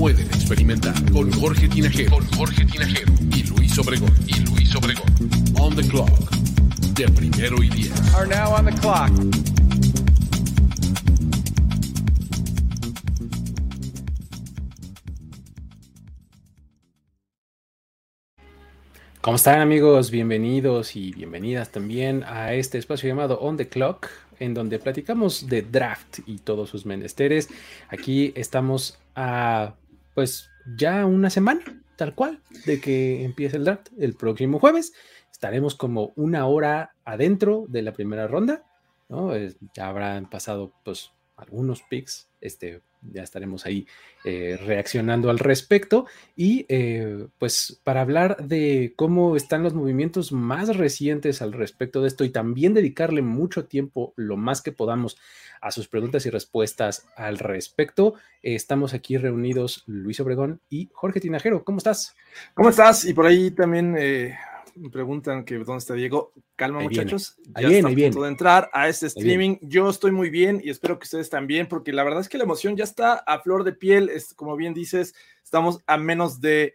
[0.00, 0.94] pueden experimentar.
[1.12, 5.04] Con Jorge Tinajero, con Jorge Tinajero y Luis Obregón, y Luis Obregón.
[5.60, 6.08] On the clock,
[6.94, 7.92] de primero y diez.
[8.14, 9.10] Are now on the clock.
[19.20, 20.10] ¿Cómo están amigos?
[20.10, 24.06] Bienvenidos y bienvenidas también a este espacio llamado On the Clock,
[24.38, 27.50] en donde platicamos de draft y todos sus menesteres.
[27.90, 29.74] Aquí estamos a
[30.14, 31.62] pues ya una semana,
[31.96, 34.92] tal cual, de que empiece el draft el próximo jueves.
[35.30, 38.64] Estaremos como una hora adentro de la primera ronda,
[39.08, 39.32] ¿no?
[39.74, 43.86] Ya habrán pasado pues algunos picks, este, ya estaremos ahí
[44.24, 46.06] eh, reaccionando al respecto
[46.36, 52.08] y eh, pues para hablar de cómo están los movimientos más recientes al respecto de
[52.08, 55.16] esto y también dedicarle mucho tiempo, lo más que podamos,
[55.60, 61.64] a sus preguntas y respuestas al respecto, estamos aquí reunidos Luis Obregón y Jorge Tinajero.
[61.64, 62.16] ¿Cómo estás?
[62.54, 63.04] ¿Cómo estás?
[63.04, 64.38] Y por ahí también eh,
[64.76, 66.32] me preguntan que dónde está Diego.
[66.56, 67.04] Calma, Ahí viene.
[67.04, 67.36] muchachos.
[67.54, 68.20] Ahí ya viene, está viene.
[68.20, 69.56] de entrar a este streaming.
[69.62, 72.44] Yo estoy muy bien y espero que ustedes también, porque la verdad es que la
[72.44, 74.08] emoción ya está a flor de piel.
[74.08, 76.74] Es, como bien dices, estamos a menos de,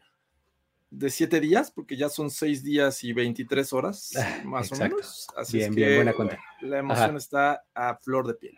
[0.90, 4.96] de siete días, porque ya son seis días y 23 horas, Ah, más exacto.
[4.96, 5.28] o menos.
[5.36, 6.40] Así Bien, es bien, que, buena cuenta.
[6.62, 7.18] la emoción Ajá.
[7.18, 8.58] está a flor de piel.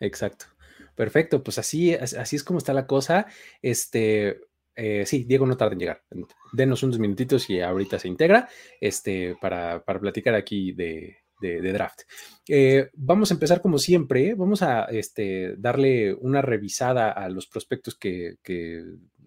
[0.00, 0.46] Exacto.
[0.94, 3.26] Perfecto, pues así, as- así es como está la cosa.
[3.60, 4.40] Este,
[4.76, 6.04] eh, sí, Diego no tarda en llegar.
[6.52, 8.48] Denos unos minutitos y ahorita se integra
[8.80, 12.02] este, para, para platicar aquí de, de- de draft.
[12.48, 14.34] Eh, vamos a empezar como siempre.
[14.34, 18.84] Vamos a este, darle una revisada a los prospectos que, que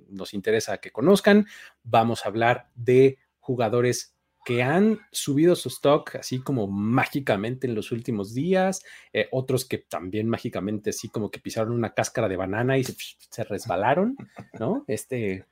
[0.09, 1.45] nos interesa que conozcan.
[1.83, 7.91] Vamos a hablar de jugadores que han subido su stock así como mágicamente en los
[7.91, 8.83] últimos días,
[9.13, 13.43] eh, otros que también mágicamente así como que pisaron una cáscara de banana y se,
[13.43, 14.15] resbalaron,
[14.59, 14.85] ¿no?
[14.87, 15.45] Este,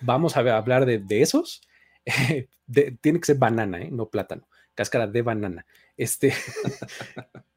[0.00, 1.62] vamos a hablar de, esos.
[2.66, 3.90] De- tiene que ser banana, ¿eh?
[3.92, 5.66] no plátano, cáscara de banana.
[5.96, 6.32] Este,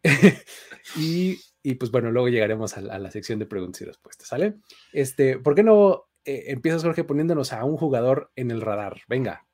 [0.95, 4.27] y, y, pues bueno, luego llegaremos a, la- a la sección de preguntas y respuestas,
[4.27, 4.55] ¿sale?
[4.93, 9.01] Este, ¿por qué no eh, empiezas, Jorge, poniéndonos a un jugador en el radar?
[9.07, 9.46] Venga.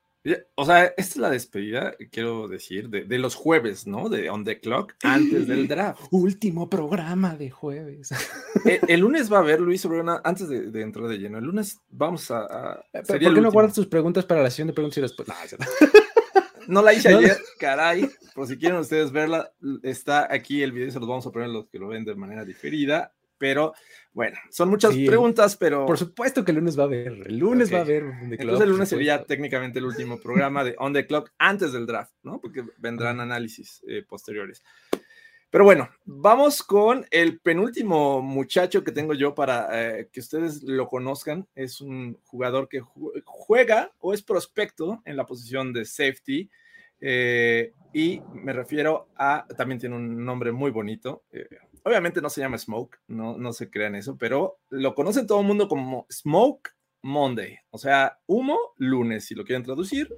[0.54, 4.08] O sea, esta es la despedida, quiero decir, de, de los jueves, ¿no?
[4.08, 6.00] De On the Clock, antes del draft.
[6.10, 8.08] Último programa de jueves.
[8.88, 11.80] El lunes va a haber, Luis Obrona, antes de, de entrar de lleno, el lunes
[11.90, 12.38] vamos a...
[12.44, 15.56] a- Eh, ¿Por qué no guardas tus preguntas para la sesión de preguntas y respuestas?
[16.66, 18.08] No, la hice ayer, caray.
[18.34, 19.52] Por si quieren ustedes verla,
[19.82, 22.42] está aquí el video, se los vamos a poner los que lo ven de manera
[22.42, 23.12] diferida.
[23.44, 23.74] Pero
[24.14, 27.08] bueno, son muchas Sí, preguntas, pero Por supuesto que el lunes va a haber.
[27.26, 27.74] El lunes Ok.
[27.74, 28.04] va a haber.
[28.04, 31.30] un The Club, entonces el lunes sería técnicamente el último programa de On the Clock
[31.36, 32.40] antes del draft, ¿no?
[32.40, 34.62] Porque vendrán análisis eh, posteriores.
[35.50, 39.68] Pero bueno, vamos con el penúltimo muchacho que tengo yo para
[39.98, 41.46] eh, que ustedes lo conozcan.
[41.54, 46.48] Es un jugador que ju- juega o es prospecto en la posición de safety.
[47.00, 51.22] eh, y me refiero a, también tiene un nombre muy bonito.
[51.30, 51.46] eh,
[51.84, 55.46] obviamente no se llama Smoke, no, no se crean eso, pero lo conocen todo el
[55.46, 56.70] mundo como Smoke
[57.02, 57.58] Monday.
[57.70, 60.08] O sea, humo lunes, si lo quieren traducir.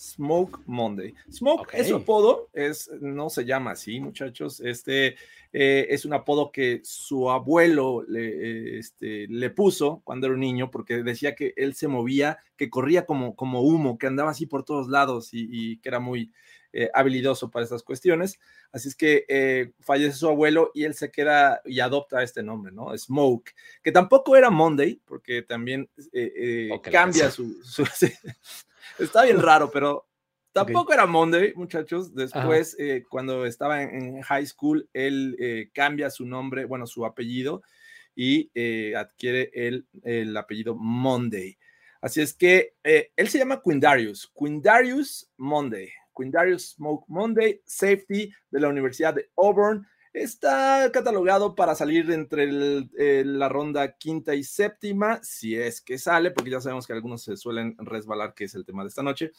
[0.00, 1.12] Smoke Monday.
[1.30, 1.74] Smoke Ok.
[1.74, 4.60] es su apodo, es, no se llama así, muchachos.
[4.60, 5.16] Este
[5.52, 10.40] eh, es un apodo que su abuelo le, eh, este, le puso cuando era un
[10.40, 14.46] niño, porque decía que él se movía, que corría como, como humo, que andaba así
[14.46, 16.32] por todos lados y, y que era muy
[16.72, 18.38] eh, habilidoso para estas cuestiones.
[18.72, 22.72] Así es que eh, fallece su abuelo y él se queda y adopta este nombre,
[22.72, 22.96] ¿no?
[22.96, 23.52] Smoke,
[23.82, 27.84] que tampoco era Monday, porque también eh, eh, Ok, la cambia su, su-
[28.98, 30.06] Está bien raro, pero
[30.52, 32.14] tampoco era Monday, muchachos.
[32.14, 37.04] Después, eh, cuando estaba en, en high school, él eh, cambia su nombre, bueno, su
[37.06, 37.62] apellido
[38.14, 38.50] y
[38.94, 41.56] adquiere el, el apellido Monday.
[42.02, 48.60] Así es que eh, él se llama Quindarius, Quindarius Monday, Quindarius Smoke Monday, safety de
[48.60, 49.86] la Universidad de Auburn.
[50.12, 52.48] Está catalogado para salir entre
[52.98, 57.22] eh, la ronda quinta y séptima, si es que sale, porque ya sabemos que algunos
[57.22, 59.32] se suelen resbalar, que es el tema de esta noche.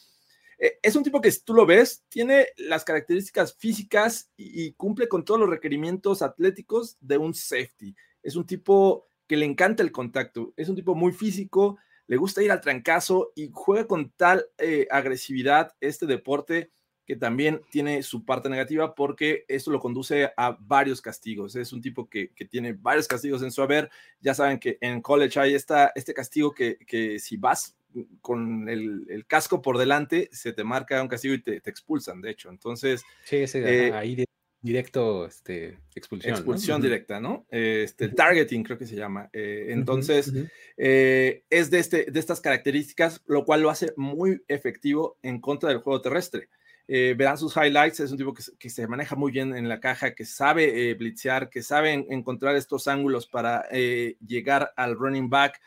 [0.58, 5.08] Eh, es un tipo que si tú lo ves, tiene las características físicas y cumple
[5.08, 7.94] con todos los requerimientos atléticos de un safety.
[8.22, 10.52] Es un tipo que le encanta el contacto.
[10.56, 11.78] Es un tipo muy físico,
[12.12, 16.70] le gusta ir al trancazo y juega con tal eh, agresividad este deporte
[17.06, 21.56] que también tiene su parte negativa porque esto lo conduce a varios castigos.
[21.56, 23.90] Es un tipo que, tiene varios castigos en su haber.
[24.20, 27.78] Ya saben que en college hay esta, este castigo que, que si vas
[28.20, 32.50] con el, casco por delante, se te marca un castigo y te, expulsan, de hecho.
[32.50, 33.02] Entonces...
[33.24, 34.22] Sí, ese, eh, ahí
[34.62, 36.34] directo este, expulsión.
[36.34, 37.44] Expulsión directa, ¿no?
[37.50, 39.28] Este, el targeting creo que se llama.
[39.32, 40.32] Eh, entonces,
[40.76, 45.68] eh, es de, este, de estas características, lo cual lo hace muy efectivo en contra
[45.68, 46.48] del juego terrestre.
[46.86, 50.14] Eh, verán sus highlights, es un tipo que, se maneja muy bien en la caja,
[50.14, 55.60] que sabe blitzear, que sabe encontrar estos ángulos para llegar al running back,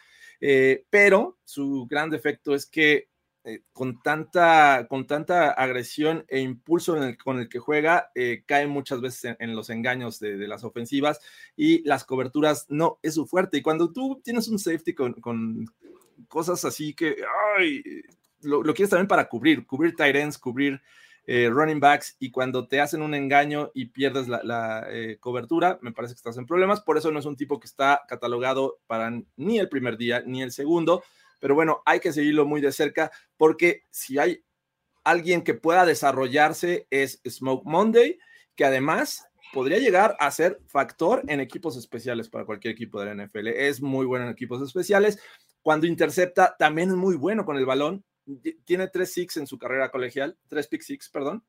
[0.90, 3.08] pero su gran defecto es que
[3.48, 9.02] eh, con, tanta, con tanta agresión e impulso con el que juega, eh, cae muchas
[9.02, 11.20] veces en, los engaños de, las ofensivas
[11.56, 13.58] y las coberturas no es su fuerte.
[13.58, 15.68] Y cuando tú tienes un safety con,
[16.28, 17.18] cosas así que
[18.42, 20.82] lo, quieres también para cubrir, cubrir tight ends, cubrir
[21.28, 24.88] eh, running backs, y cuando te hacen un engaño y pierdes la,
[25.20, 26.82] cobertura, me parece que estás en problemas.
[26.82, 30.42] Por eso no es un tipo que está catalogado para ni el primer día ni
[30.42, 31.04] el segundo
[31.40, 34.44] pero bueno, hay que seguirlo muy de cerca porque si hay
[35.04, 38.20] alguien que pueda desarrollarse es Smoke Monday,
[38.56, 43.26] que además podría llegar a ser factor en equipos especiales para cualquier equipo de la
[43.26, 43.48] NFL.
[43.48, 45.20] Es muy bueno en equipos especiales.
[45.62, 48.04] Cuando intercepta, también es muy bueno con el balón.
[48.66, 51.44] Tiene tres six en su carrera colegial, tres pick six, perdón.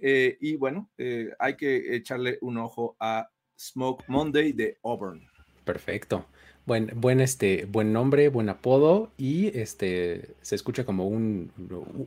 [0.00, 3.28] Eh, y bueno, eh, hay que echarle un ojo a
[3.58, 5.26] Smoke Monday de Auburn.
[5.64, 6.26] Perfecto.
[6.66, 11.52] Buen, buen, este, buen nombre, buen apodo y este, se escucha como un,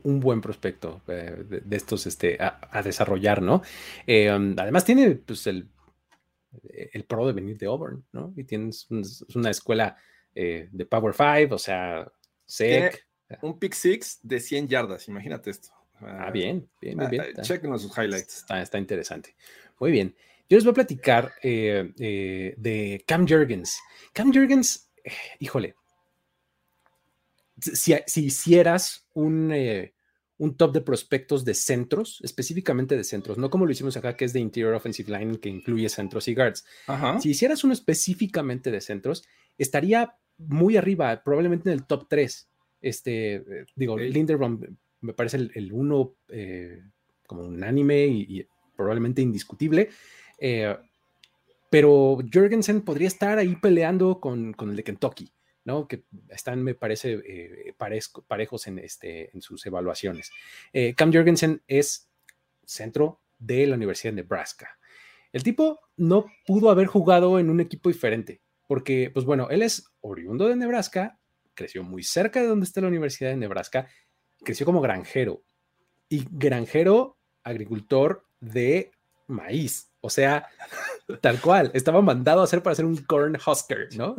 [0.04, 3.62] un buen prospecto eh, de, estos este, a, desarrollar, ¿no?
[4.08, 5.68] Eh, um, además tiene pues, el,
[6.64, 8.34] el pro de venir de Auburn, ¿no?
[8.36, 8.88] Y tienes
[9.36, 9.96] una escuela
[10.34, 12.12] eh, de Power Five, o sea,
[12.46, 13.06] SEC.
[13.42, 15.70] Un pick six de 100 yardas, imagínate esto.
[16.00, 17.10] Ah, bien, bien, bien.
[17.10, 17.24] bien.
[17.42, 18.38] Chequen sus highlights.
[18.38, 19.36] Está, está interesante.
[19.80, 20.16] Muy bien.
[20.50, 23.80] Yo les voy a platicar eh, eh, de Cam Jurgens.
[24.14, 25.76] Cam Jurgens, eh, híjole,
[27.60, 29.54] si, hicieras un,
[30.38, 34.26] un, top de prospectos de centros, específicamente de centros, no como lo hicimos acá, que
[34.26, 36.66] es de Interior Offensive Line, que incluye centros y guards.
[37.20, 39.24] Si hicieras uno específicamente de centros,
[39.58, 42.48] estaría muy arriba, probablemente en el top 3.
[42.80, 43.44] Este,
[43.76, 44.62] digo, Linderbaum
[45.02, 46.16] me parece el, uno
[47.26, 48.48] como unánime y, y
[48.78, 49.90] probablemente indiscutible.
[50.38, 50.76] Eh,
[51.70, 55.32] pero Jorgensen podría estar ahí peleando con, el de Kentucky,
[55.66, 55.88] ¿no?
[55.88, 57.74] Que están, me parece, eh,
[58.28, 60.32] parejos en, este, en sus evaluaciones.
[60.72, 62.10] Eh, Cam Jorgensen es
[62.66, 64.78] centro de la Universidad de Nebraska.
[65.34, 69.86] El tipo no pudo haber jugado en un equipo diferente, porque, pues bueno, él es
[70.02, 71.20] oriundo de Nebraska,
[71.54, 73.88] creció muy cerca de donde está la Universidad de Nebraska,
[74.44, 75.44] creció como granjero
[76.08, 78.92] y granjero agricultor de
[79.28, 79.92] maíz.
[80.02, 80.48] O sea,
[81.22, 84.16] tal cual, estaba mandado a hacer para ser un corn husker, ¿no?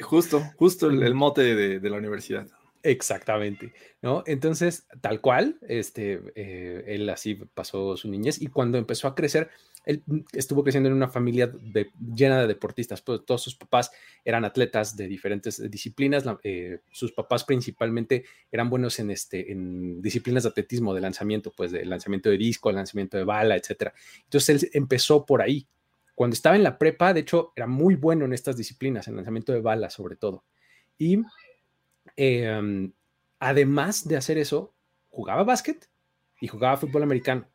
[0.00, 2.46] Justo, justo el, mote de, la universidad.
[2.82, 4.24] Exactamente, ¿no?
[4.26, 9.50] Entonces, tal cual, este, eh, él así pasó su niñez y cuando empezó a crecer,
[9.84, 10.02] él
[10.32, 11.52] estuvo creciendo en una familia
[12.14, 13.90] llena de deportistas, pues, todos sus papás
[14.24, 20.44] eran atletas de diferentes disciplinas, eh, sus papás principalmente eran buenos en, este, en disciplinas
[20.44, 23.92] de atletismo, de lanzamiento, pues de lanzamiento de disco, lanzamiento de bala, etc.
[24.24, 25.66] Entonces él empezó por ahí.
[26.14, 29.52] Cuando estaba en la prepa, de hecho, era muy bueno en estas disciplinas, en lanzamiento
[29.52, 30.44] de bala sobre todo.
[30.98, 31.18] Y
[32.16, 32.92] em,
[33.38, 34.74] además de hacer eso,
[35.10, 35.88] jugaba básquet
[36.40, 37.48] y jugaba fútbol americano.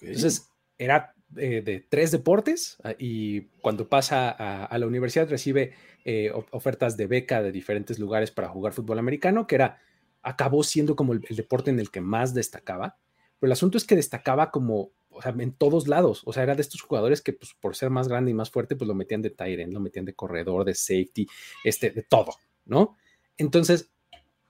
[0.00, 5.72] Entonces, era eh, de tres deportes ah, y cuando pasa a, la universidad recibe
[6.04, 9.80] eh, ofertas de beca de diferentes lugares para jugar fútbol americano, que era,
[10.22, 12.98] acabó siendo como el, deporte en el que más destacaba.
[13.40, 16.22] Pero el asunto es que destacaba como, o sea, en todos lados.
[16.24, 18.76] O sea, era de estos jugadores que, pues, por ser más grande y más fuerte,
[18.76, 21.26] pues lo metían de Tyren, lo metían de corredor, de safety,
[21.64, 22.96] este, de todo, ¿no?
[23.36, 23.93] Entonces,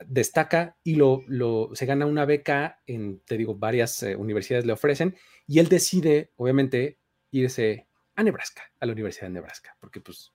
[0.06, 4.72] destaca y lo, lo, se gana una beca en, te digo, varias eh, universidades le
[4.72, 6.98] ofrecen y él decide, obviamente,
[7.30, 7.86] irse
[8.16, 10.32] a Nebraska, a la Universidad de Nebraska, porque pues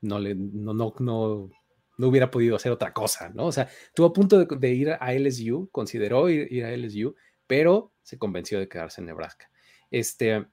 [0.00, 1.50] no le, no, no, no,
[1.98, 3.46] no hubiera podido hacer otra cosa, ¿no?
[3.46, 7.14] O sea, estuvo a punto de, ir a LSU, consideró ir, a LSU,
[7.46, 9.50] pero se convenció de quedarse en Nebraska.
[9.90, 10.46] Este,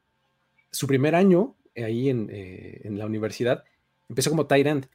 [0.71, 3.63] su primer año ahí en, eh, en la universidad
[4.09, 4.89] empezó como tight end.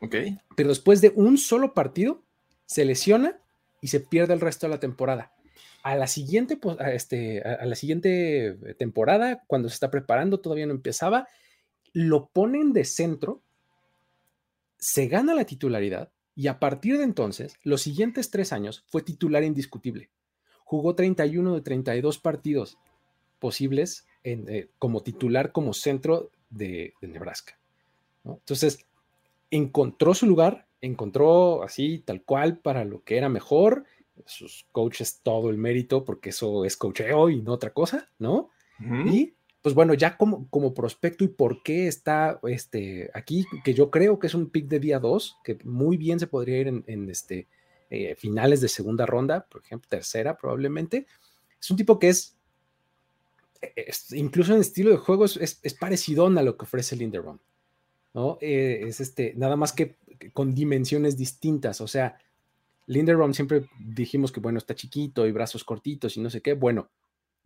[0.00, 0.16] Ok.
[0.56, 2.24] Pero después de un solo partido,
[2.66, 3.38] se lesiona
[3.80, 5.32] y se pierde el resto de la temporada.
[5.82, 10.72] A la siguiente, pues, este, a la siguiente temporada, cuando se está preparando, todavía no
[10.72, 11.28] empezaba,
[11.92, 13.42] lo ponen de centro
[14.84, 19.42] se gana la titularidad y a partir de entonces, los siguientes tres años, fue titular
[19.42, 20.10] indiscutible.
[20.62, 22.76] Jugó 31 de 32 partidos
[23.38, 27.58] posibles eh, como titular, como centro de, Nebraska.
[28.24, 28.84] Entonces,
[29.50, 33.84] encontró su lugar, encontró así, tal cual, para lo que era mejor.
[34.26, 38.50] Sus coaches todo el mérito, porque eso es coacheo y no otra cosa, ¿no?
[39.06, 43.90] Y pues bueno, ya como, como prospecto y por qué está este, aquí, que yo
[43.90, 47.08] creo que es un pick de día 2, que muy bien se podría ir en,
[47.08, 47.48] este,
[47.88, 51.06] eh, finales de segunda ronda, por ejemplo, tercera probablemente.
[51.58, 52.36] Es un tipo que es,
[54.12, 57.38] incluso en estilo de juego, es, es, parecido a lo que ofrece Linderbaum,
[58.12, 58.36] ¿no?
[58.42, 59.96] Eh, es este, nada más que
[60.32, 62.16] con dimensiones distintas, o sea,
[62.86, 66.90] Linderbaum siempre dijimos que, bueno, está chiquito y brazos cortitos y no sé qué, bueno,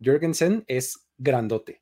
[0.03, 1.81] Jorgensen es grandote,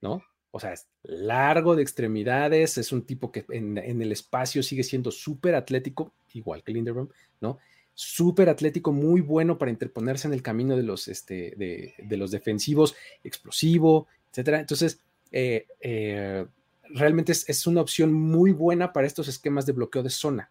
[0.00, 0.22] ¿no?
[0.50, 5.10] O sea, es largo de extremidades, es un tipo que en, el espacio sigue siendo
[5.10, 7.08] súper atlético, igual que Linderbaum,
[7.40, 7.58] ¿no?
[7.94, 12.94] Súper atlético, muy bueno para interponerse en el camino de los, este, de, los defensivos,
[13.24, 14.60] explosivo, etcétera.
[14.60, 15.00] Entonces,
[15.32, 16.46] eh, eh,
[16.90, 20.50] realmente es, una opción muy buena para estos esquemas de bloqueo de zona,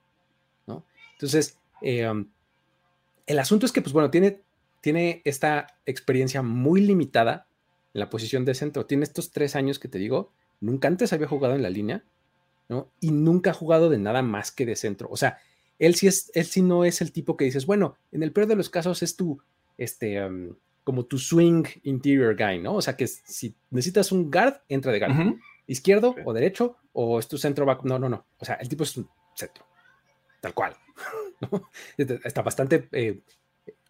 [0.66, 0.86] ¿no?
[1.14, 2.28] Entonces, um,
[3.26, 4.42] el asunto es que, pues bueno, tiene,
[4.82, 7.48] tiene esta experiencia muy limitada
[7.94, 8.86] en la posición de centro.
[8.86, 12.04] Tiene estos tres años que te digo, nunca antes había jugado en la línea,
[12.70, 12.90] ¿no?
[13.00, 15.08] Y nunca ha jugado de nada más que de centro.
[15.12, 15.40] O sea,
[15.80, 18.48] él sí, es, él sí no es el tipo que dices, bueno, en el peor
[18.48, 19.42] de los casos es tu,
[19.78, 20.22] este,
[20.84, 22.76] como tu swing interior guy, ¿no?
[22.76, 25.36] O sea, que si necesitas un guard, entra de guard.
[25.68, 27.84] Izquierdo o derecho, o es tu centro back.
[27.84, 28.26] No, no, no.
[28.40, 29.66] O sea, el tipo es un centro.
[30.42, 30.76] Tal cual.
[31.98, 33.22] Está bastante eh,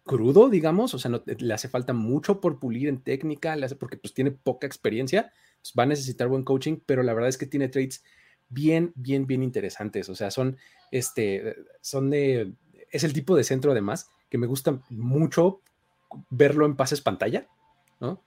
[0.08, 3.76] crudo, digamos, o sea, no, le hace falta mucho por pulir en técnica, le hace
[3.76, 7.38] porque pues tiene poca experiencia, pues, va a necesitar buen coaching, pero la verdad es
[7.38, 8.02] que tiene traits
[8.48, 10.56] bien, bien, bien interesantes, o sea, son,
[10.90, 12.54] este, son de,
[12.90, 15.60] es el tipo de centro además que me gusta mucho
[16.30, 17.46] verlo en pases pantalla,
[18.00, 18.22] ¿no?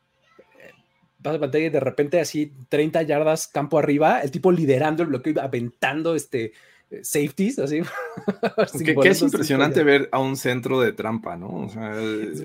[1.22, 5.42] Pases pantalla y de repente así 30 yardas campo arriba, el tipo liderando el bloqueo,
[5.42, 6.54] aventando este,
[7.02, 7.82] safeties, así.
[8.84, 11.68] que, es impresionante ver a un centro de trampa, ¿no?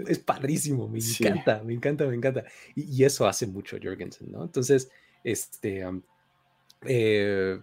[0.07, 2.45] es, padrísimo, me encanta, me encanta, me encanta.
[2.75, 4.45] Y, eso hace mucho Jorgensen, ¿no?
[4.45, 4.91] Entonces,
[5.25, 5.85] este,
[6.85, 7.59] eh,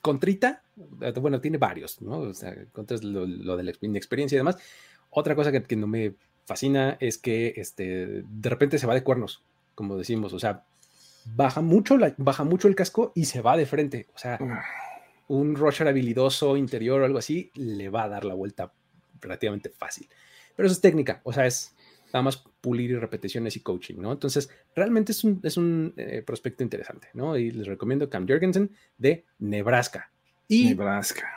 [0.00, 0.62] Contrita,
[1.00, 2.18] eh, bueno, tiene varios, ¿no?
[2.20, 4.56] O sea, Contra lo, de la experiencia y demás.
[5.10, 6.14] Otra cosa que, no me
[6.48, 9.42] fascina es que este, de repente se va de cuernos,
[9.76, 10.64] como decimos, o sea,
[11.36, 14.38] baja mucho, baja mucho el casco y se va de frente, o sea
[15.28, 18.72] un rusher habilidoso interior o algo así, le va a dar la vuelta
[19.20, 20.08] relativamente fácil.
[20.56, 21.74] Pero eso es técnica, o sea, es
[22.06, 24.12] nada más pulir y repeticiones y coaching, ¿no?
[24.12, 27.36] Entonces, realmente es un, es un eh, prospecto interesante, ¿no?
[27.36, 30.10] Y les recomiendo Cam Jorgensen de Nebraska.
[30.48, 31.28] Y Nebraska.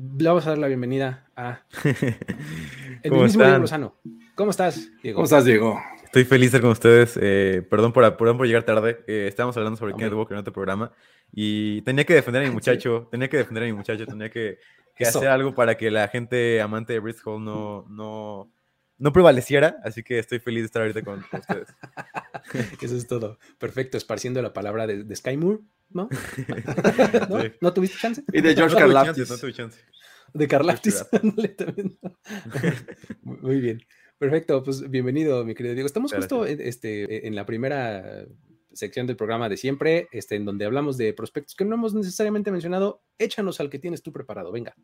[0.00, 1.62] Le vamos a dar la bienvenida a
[3.02, 3.96] el mismo Diego Lozano.
[4.36, 5.16] ¿Cómo estás, Diego?
[5.16, 5.80] ¿Cómo estás, Diego?
[6.04, 7.18] Estoy feliz de estar con ustedes.
[7.20, 9.00] Eh, perdón, por, por llegar tarde.
[9.08, 10.92] Eh, estábamos hablando sobre Kenneth Walker en otro programa
[11.32, 13.08] y tenía que defender a mi muchacho.
[13.10, 14.06] Tenía que defender a mi muchacho.
[14.06, 14.58] Tenía que,
[15.00, 18.52] hacer algo para que la gente amante de Bristol Hall no, no,
[18.98, 19.80] no prevaleciera.
[19.84, 21.68] Así que estoy feliz de estar ahorita con, ustedes.
[22.82, 23.38] Eso es todo.
[23.58, 23.96] Perfecto.
[23.96, 26.08] Esparciendo la palabra de, de Sky Moore, ¿no?
[27.60, 27.72] ¿No?
[27.72, 28.22] tuviste chance?
[28.32, 29.30] Y de George Karlaftis.
[29.30, 29.80] No tuve chance.
[30.34, 31.06] De Karlaftis.
[33.22, 33.80] Muy bien.
[34.18, 35.86] Perfecto, pues bienvenido, mi querido Diego.
[35.86, 38.26] Estamos justo este, en la primera
[38.72, 42.50] sección del programa de siempre, este, en donde hablamos de prospectos que no hemos necesariamente
[42.50, 43.02] mencionado.
[43.16, 44.74] Échanos al que tienes tú preparado, venga.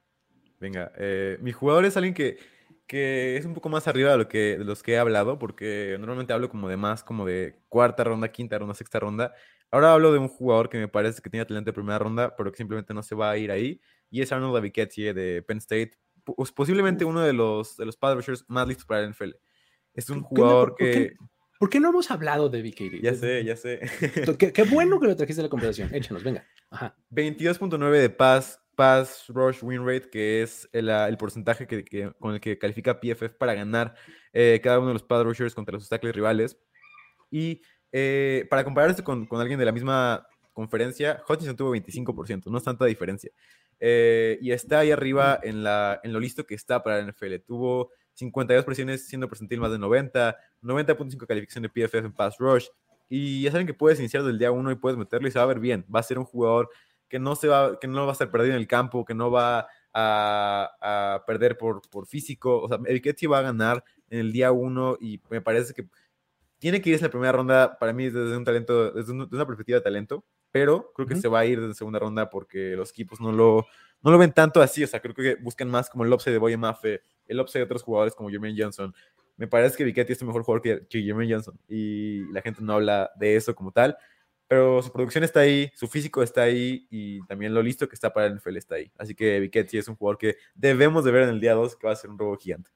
[0.61, 2.39] Venga, eh, mi jugador es alguien que,
[2.87, 5.97] que es un poco más arriba de, lo que, de los que he hablado, porque
[5.99, 9.33] normalmente hablo como de más, como de cuarta ronda, quinta ronda, sexta ronda.
[9.71, 12.51] Ahora hablo de un jugador que me parece que tiene talento de primera ronda, pero
[12.53, 15.93] que simplemente no se va a ir ahí, y es Arnold Aviketsie de Penn State,
[16.55, 19.31] posiblemente uno de los, de los pass más listos para el NFL.
[19.95, 21.15] Es un jugador que...
[21.59, 23.01] ¿Por qué no hemos hablado de BKD?
[23.01, 23.81] Ya sé, ya sé.
[24.39, 25.95] Qué, bueno que lo trajiste a la conversación.
[25.95, 26.45] Échanos, venga.
[27.11, 32.35] 22.9 de pass, pass rush win rate, que es el, ah, el porcentaje que, con
[32.35, 33.95] el que califica PFF para ganar
[34.33, 36.59] eh, cada uno de los pass rushers contra los tackles rivales.
[37.31, 37.63] Y
[37.93, 42.59] eh, para comparar esto con, con, alguien de la misma conferencia, Hutchinson tuvo 25%, no
[42.59, 43.31] es tanta diferencia.
[43.81, 47.37] Eh, y está ahí arriba en, la, en lo listo que está para la NFL.
[47.47, 52.69] Tuvo 52 presiones siendo percentil más de 90, 90.5 calificación de PFF en pass rush.
[53.09, 55.45] Y ya saben que puedes iniciar del día uno y puedes meterlo y se va
[55.45, 55.85] a ver bien.
[55.95, 56.71] Va a ser un jugador
[57.09, 59.31] que no, se va, que no va a estar perdido en el campo, que no
[59.31, 62.63] va a, perder por, por físico.
[62.63, 65.89] O sea, el Ketty va a ganar en el día uno y me parece que
[66.59, 69.79] tiene que irse en la primera ronda, para mí, desde un talento, desde, una perspectiva
[69.79, 73.21] de talento, pero creo que se va a ir desde segunda ronda porque los equipos
[73.21, 73.67] no lo,
[74.03, 76.39] no lo ven tanto así, o sea, creo que buscan más como el upside de
[76.39, 78.95] Boye Mafe, el upside de otros jugadores como Jermaine Johnson.
[79.37, 82.63] Me parece que Viketti es un mejor jugador que, que Jermaine Johnson y la gente
[82.63, 83.99] no habla de eso como tal,
[84.49, 88.13] pero su producción está ahí, su físico está ahí y también lo listo que está
[88.13, 88.91] para el NFL está ahí.
[88.99, 91.87] Así que Viketti es un jugador que debemos de ver en el día 2 que
[91.87, 92.71] va a ser un robo gigante.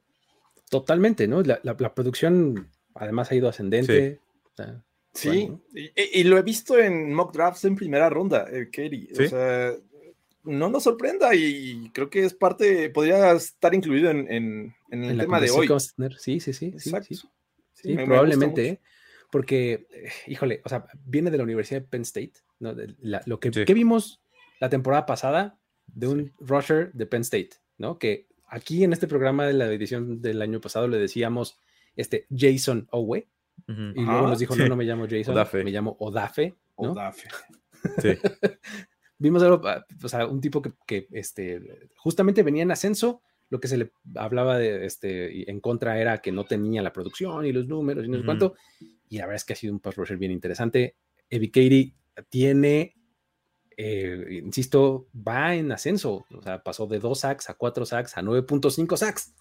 [0.70, 1.42] Totalmente, ¿no?
[1.42, 4.20] La, producción además ha ido ascendente.
[5.14, 9.08] Sí, y, lo he visto en mock drafts en primera ronda, eh, Katie.
[9.12, 9.72] O sea,
[10.44, 15.50] no nos sorprenda y creo que es parte, podría estar incluido en, el tema de
[15.50, 15.68] hoy.
[16.18, 16.74] Sí, sí, sí.
[17.74, 18.80] Sí, probablemente, ¿eh?
[19.30, 22.74] Porque, eh, híjole, o sea, viene de la Universidad de Penn State, ¿no?
[23.26, 24.22] lo que, vimos
[24.60, 27.98] la temporada pasada de un rusher de Penn State, ¿no?
[27.98, 31.58] Que aquí en este programa de la edición del año pasado le decíamos
[31.96, 33.28] este Jason Owe,
[33.66, 36.54] y luego nos dijo, no, no me llamo Jason, me llamo Odafe.
[36.76, 37.28] Odafe.
[38.00, 38.08] Sí.
[39.18, 43.20] Vimos algo, ah, o sea, un tipo que, este, justamente venía en ascenso,
[43.50, 47.44] lo que se le hablaba de, este, en contra era que no tenía la producción
[47.44, 48.54] y los números y no sé cuánto,
[49.08, 50.96] y la verdad es que ha sido un pass rusher bien interesante.
[51.30, 51.94] Evi Katie
[52.28, 52.96] tiene,
[53.76, 58.22] eh, insisto, va en ascenso, o sea, pasó de 2 sacks a 4 sacks a
[58.22, 59.34] 9.5 sacks.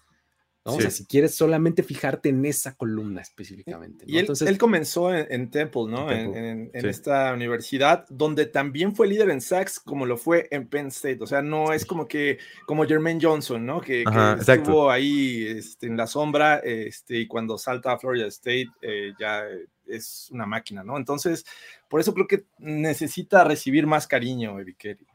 [0.74, 4.04] O sea, si quieres solamente fijarte en esa columna específicamente.
[4.06, 6.10] Y él, Entonces, él comenzó en, Temple, ¿no?
[6.10, 11.18] En, esta universidad, donde también fue líder en sacks, como lo fue en Penn State.
[11.20, 13.80] O sea, no es como que, como Jermaine Johnson, ¿no?
[13.80, 14.04] Que,
[14.38, 19.44] estuvo ahí este, en la sombra este, y cuando salta a Florida State eh, ya
[19.86, 20.96] es una máquina, ¿no?
[20.96, 21.44] Entonces,
[21.88, 25.06] por eso creo que necesita recibir más cariño, Evikeri.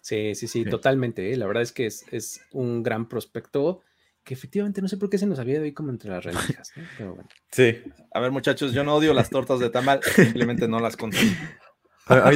[0.00, 1.32] Sí, sí, sí, totalmente.
[1.32, 1.36] ¿eh?
[1.36, 3.82] La verdad es que es, es un gran prospecto
[4.24, 6.72] que efectivamente no sé por qué se nos había de hoy como entre las rendijas,
[6.96, 7.28] pero bueno.
[7.50, 7.82] Sí.
[8.12, 11.32] A ver, muchachos, yo no odio las tortas de tamal, simplemente no las consumo.
[12.06, 12.30] A,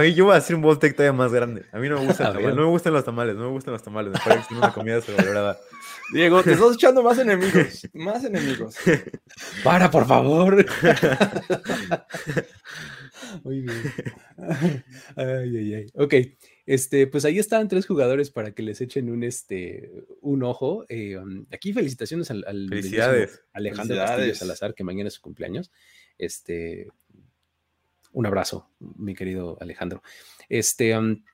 [0.00, 1.64] mí, yo voy a hacer un bol todavía más grande.
[1.72, 4.12] A mí no me gustan, no me gustan los tamales, no me gustan los tamales.
[4.12, 5.58] Me parece que es una comida sobrevalorada.
[6.12, 8.76] Diego, te estás echando más enemigos, más enemigos.
[9.64, 10.64] Para, por favor.
[13.44, 13.82] Muy bien.
[15.16, 15.86] Ay, ay, ay.
[15.94, 16.14] Ok.
[16.68, 20.84] Este, pues ahí están tres jugadores para que les echen un, este, un ojo.
[20.90, 22.44] Eh, um, aquí felicitaciones al,
[23.54, 25.72] Alejandro Castillo Salazar, que mañana es su cumpleaños.
[26.18, 26.88] Este,
[28.12, 30.02] un abrazo, mi querido Alejandro.
[30.50, 31.24] Este, um,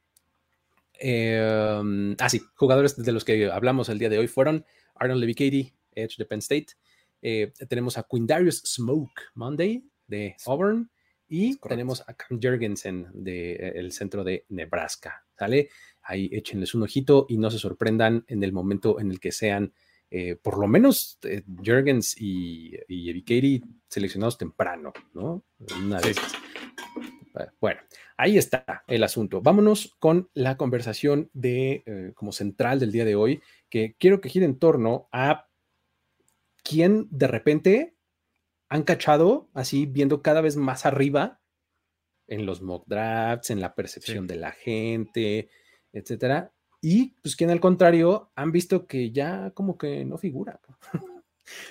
[1.00, 5.18] eh, um, ah, sí, jugadores de los que hablamos el día de hoy fueron Arnold
[5.18, 6.66] Levy Edge de Penn State.
[7.22, 10.88] Eh, tenemos a Quindarius Smoke Monday de Auburn.
[11.26, 15.23] Y tenemos a Cam Jurgensen del centro de Nebraska.
[15.38, 15.70] ¿Sale?
[16.02, 19.72] Ahí échenles un ojito y no se sorprendan en el momento en el que sean,
[20.10, 25.44] eh, por lo menos, eh, Jurgens y, y seleccionados temprano, ¿no?
[27.60, 27.80] Bueno,
[28.16, 29.40] ahí está el asunto.
[29.40, 34.28] Vámonos con la conversación de, eh, como central del día de hoy, que quiero que
[34.28, 35.48] gire en torno a
[36.62, 37.96] quién de repente
[38.68, 41.40] han cachado así viendo cada vez más arriba
[42.26, 45.48] en los mock drafts, en la percepción de la gente,
[45.92, 46.52] etcétera.
[46.80, 50.60] Y pues que al contrario han visto que ya como que no figura.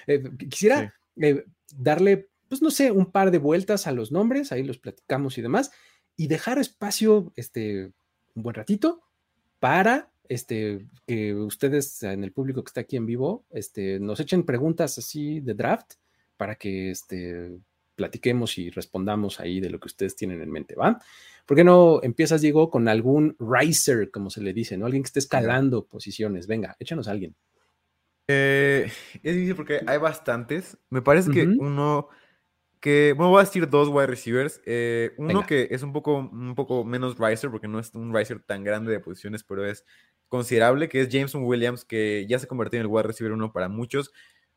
[0.06, 4.62] Eh, quisiera eh, darle, pues no sé, un par de vueltas a los nombres, ahí
[4.62, 5.72] los platicamos y demás,
[6.16, 7.92] y dejar espacio, este,
[8.36, 9.02] un buen ratito
[9.60, 14.44] para este, que ustedes en el público que está aquí en vivo, este, nos echen
[14.44, 15.94] preguntas así de draft
[16.38, 17.58] para que este,
[17.96, 21.00] platiquemos y respondamos ahí de lo que ustedes tienen en mente, ¿va?
[21.46, 24.86] ¿Por qué no empiezas, Diego, con algún riser, como se le dice, ¿no?
[24.86, 26.48] Alguien que esté escalando posiciones.
[26.48, 27.36] Venga, échanos a alguien.
[28.28, 28.90] Eh,
[29.22, 30.78] es difícil porque hay bastantes.
[30.90, 32.08] Me parece que uno
[32.84, 34.62] que, bueno, voy a decir dos wide receivers.
[34.66, 38.42] Eh, uno que es un poco, un poco menos riser, porque no es un riser
[38.42, 39.86] tan grande de posiciones, pero es
[40.28, 43.70] considerable, que es Jameson Williams, que ya se convirtió en el wide receiver uno para
[43.70, 44.12] muchos.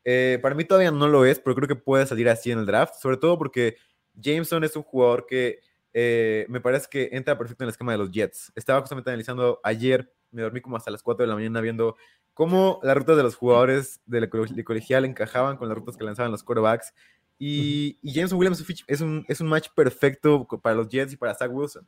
[0.09, 2.67] Eh, para mí todavía no lo es, pero creo que puede salir así en el
[2.67, 3.77] draft, sobre todo porque
[4.15, 5.59] Jameson es un jugador que
[5.93, 8.53] eh, me parece que entra perfecto en el esquema de los Jets.
[8.55, 11.97] Estaba justamente analizando ayer, me dormí como hasta las 4 de la mañana viendo
[12.35, 16.45] cómo las rutas de los jugadores de colegial encajaban con las rutas que lanzaban los
[16.45, 16.95] quarterbacks.
[17.37, 21.51] Y, Jameson Williams es un, es un match perfecto para los Jets y para Zach
[21.53, 21.85] Wilson.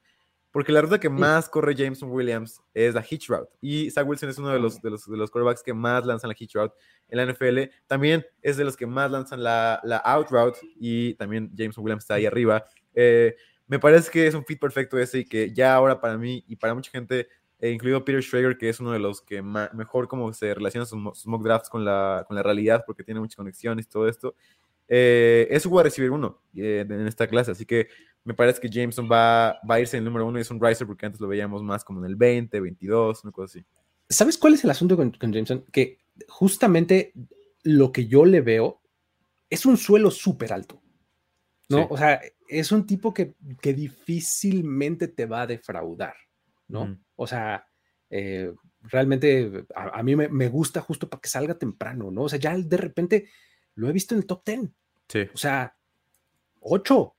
[0.50, 3.50] Porque la ruta que más corre Jameson Williams es la hitch route.
[3.60, 6.28] Y Zach Wilson es uno de los, de los, de los quarterbacks que más lanzan
[6.28, 6.74] la hitch route
[7.08, 7.70] en la NFL.
[7.86, 10.58] También es de los que más lanzan la, la out route.
[10.76, 12.64] Y también Jameson Williams está ahí arriba.
[12.94, 13.36] Eh,
[13.68, 16.56] me parece que es un fit perfecto ese y que ya ahora para mí y
[16.56, 17.28] para mucha gente,
[17.60, 21.26] eh, incluido Peter Schrager, que es uno de los que mejor como se relaciona sus,
[21.26, 24.34] mock drafts con la, con la realidad porque tiene muchas conexiones y todo esto.
[24.88, 27.88] eh, es un receiver uno eh, en esta clase, así que
[28.24, 30.60] me parece que Jameson va, va a irse en el número uno y es un
[30.60, 33.66] riser porque antes lo veíamos más como en el 20, 22, una cosa así.
[34.08, 35.64] ¿Sabes cuál es el asunto con, Jameson?
[35.72, 37.12] Que justamente
[37.62, 38.80] lo que yo le veo
[39.50, 40.82] es un suelo súper alto.
[41.68, 41.86] ¿no?
[41.90, 46.14] O sea, es un tipo que, que, difícilmente te va a defraudar,
[46.66, 46.98] ¿no?
[47.16, 47.66] O sea,
[48.08, 52.22] eh, realmente a, mí me, gusta justo para que salga temprano, ¿no?
[52.22, 53.28] O sea, ya de repente
[53.74, 54.60] lo he visto en el top 10.
[55.08, 55.20] Sí.
[55.34, 55.76] O sea,
[56.60, 57.16] 8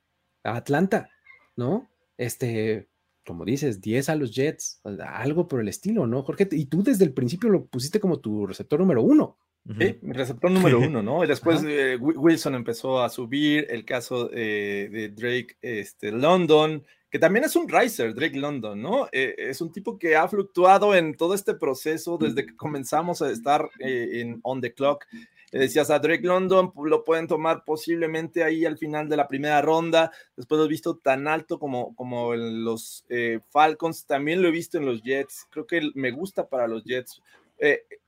[0.51, 1.09] a Atlanta,
[1.55, 1.89] ¿no?
[2.17, 2.89] Este,
[3.25, 4.81] como dices, 10 a los Jets,
[5.13, 6.47] algo por el estilo, ¿no, Jorge?
[6.51, 9.37] Y tú desde el principio lo pusiste como tu receptor número uno.
[9.77, 11.23] Sí, receptor número uno, ¿no?
[11.23, 17.19] Y después eh, Wilson empezó a subir, el caso eh, de Drake este, London, que
[17.19, 19.07] también es un riser, Drake London, ¿no?
[19.11, 23.29] Eh, es un tipo que ha fluctuado en todo este proceso desde que comenzamos a
[23.29, 25.05] estar en on the clock.
[25.51, 30.11] Decías a Drake London, lo pueden tomar posiblemente ahí al final de la primera ronda.
[30.35, 33.05] Después lo he visto tan alto como, como en los
[33.49, 34.05] Falcons.
[34.05, 35.47] También lo he visto en los Jets.
[35.49, 37.21] Creo que me gusta para los Jets.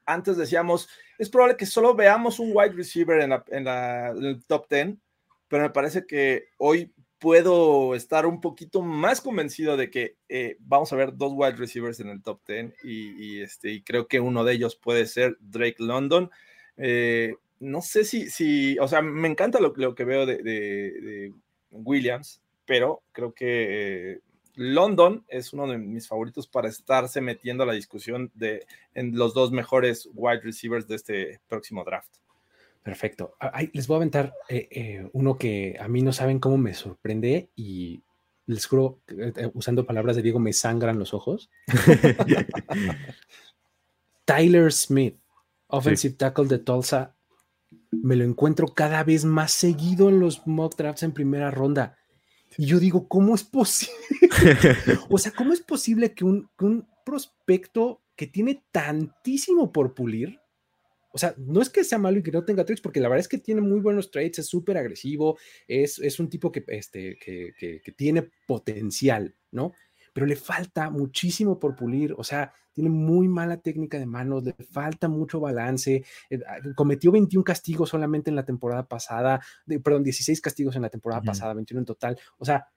[0.06, 4.96] antes decíamos, es probable que solo veamos un wide receiver en, el top 10,
[5.48, 10.92] pero me parece que hoy puedo estar un poquito más convencido de que eh, vamos
[10.92, 14.44] a ver dos wide receivers en el top 10 y, este, y creo que uno
[14.44, 16.32] de ellos puede ser Drake London.
[16.82, 21.32] Eh, no sé si, si, o sea, me encanta lo, que veo de,
[21.70, 24.20] Williams, pero creo que eh,
[24.56, 29.34] London es uno de mis favoritos para estarse metiendo a la discusión de en los
[29.34, 32.22] dos mejores wide receivers de este próximo draft.
[32.84, 33.36] Perfecto.
[33.74, 37.50] les voy a aventar eh, eh, uno que a mí no saben cómo me sorprende
[37.56, 38.02] y
[38.48, 41.52] les juro, eh, usando palabras de Diego, me sangran los ojos.
[44.26, 45.16] Tyler Smith,
[45.72, 47.16] offensive tackle de Tulsa,
[47.92, 51.98] me lo encuentro cada vez más seguido en los mock drafts en primera ronda.
[52.58, 53.96] Y yo digo, ¿cómo es posible?
[55.10, 56.50] o sea, ¿cómo es posible que un,
[57.04, 60.40] prospecto que tiene tantísimo por pulir,
[61.12, 63.22] o sea, no es que sea malo y que no tenga traits, porque la verdad
[63.22, 67.18] es que tiene muy buenos traits, es súper agresivo, es, es, un tipo que, este,
[67.18, 69.74] que, que, tiene potencial, ¿no?
[70.14, 74.54] Pero le falta muchísimo por pulir, o sea, tiene muy mala técnica de manos, le
[74.54, 79.42] falta mucho balance, eh, ah, cometió 21 castigos solamente en la temporada pasada,
[79.84, 82.68] perdón, 16 castigos en la temporada pasada, 21 en total, o sea,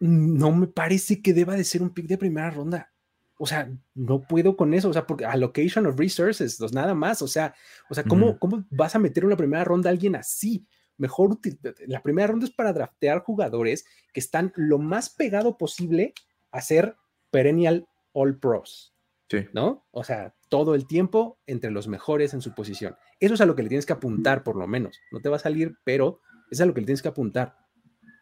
[0.00, 2.92] no me parece que deba de ser un pick de primera ronda.
[3.38, 7.20] O sea, no puedo con eso, o sea, porque allocation of resources, pues nada más,
[7.20, 7.54] o sea,
[7.90, 10.66] o sea, ¿cómo, ¿cómo vas a meter en la primera ronda a alguien así?
[10.98, 11.38] Mejor,
[11.86, 16.14] la primera ronda es para draftear jugadores que están lo más pegado posible
[16.50, 16.96] a ser
[17.30, 18.94] perennial All Pros.
[19.28, 19.46] Sí.
[19.52, 19.86] ¿No?
[19.90, 22.96] O sea, todo el tiempo entre los mejores en su posición.
[23.18, 25.00] Eso es a lo que le tienes que apuntar, por lo menos.
[25.10, 27.56] No te va a salir, pero es a lo que le tienes que apuntar.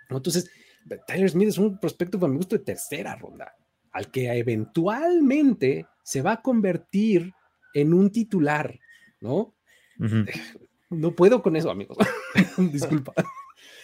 [0.09, 0.51] Entonces,
[1.07, 3.55] Tyler Smith es un prospecto para mi gusto de tercera ronda,
[3.93, 7.33] al que eventualmente se va a convertir
[7.75, 8.79] en un titular,
[9.21, 9.55] ¿no?
[10.94, 11.98] No puedo con eso, amigos.
[12.59, 13.12] Disculpa.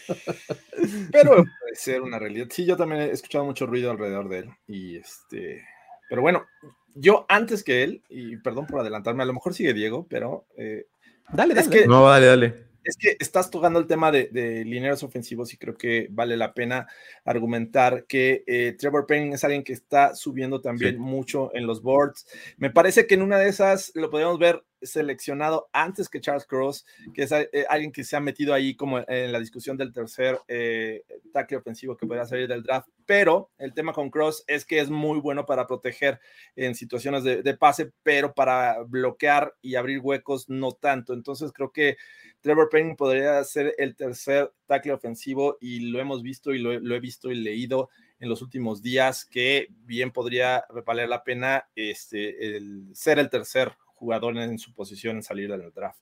[1.13, 2.49] Pero puede ser una realidad.
[2.51, 4.51] Sí, yo también he escuchado mucho ruido alrededor de él.
[4.67, 5.63] Y este,
[6.09, 6.47] pero bueno,
[6.95, 10.87] yo antes que él, y perdón por adelantarme, a lo mejor sigue Diego, pero eh,
[11.33, 11.61] dale, dale.
[11.61, 12.70] Es que, no, dale, dale.
[12.85, 16.55] Es que estás tocando el tema de, de lineros ofensivos y creo que vale la
[16.55, 16.87] pena
[17.25, 22.27] argumentar que eh, Trevor Payne es alguien que está subiendo también mucho en los boards.
[22.57, 26.87] Me parece que en una de esas lo podemos ver seleccionado antes que Charles Cross,
[27.13, 30.39] que es eh, alguien que se ha metido ahí como en la discusión del tercer
[30.49, 34.81] eh, tackle ofensivo que podría salir del draft, pero el tema con Cross es que
[34.81, 36.19] es muy bueno para proteger
[36.57, 41.13] en situaciones de, de pase, pero para bloquear y abrir huecos no tanto.
[41.13, 41.97] Entonces creo que
[42.41, 47.01] Trevor Payne podría ser el tercer tackle ofensivo y lo hemos visto y lo, he
[47.01, 52.91] visto y leído en los últimos días que bien podría valer la pena este, el,
[52.95, 56.01] ser el tercer jugador en su posición en salir del draft.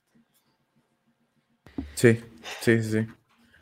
[1.95, 2.19] Sí,
[2.61, 3.05] sí, sí.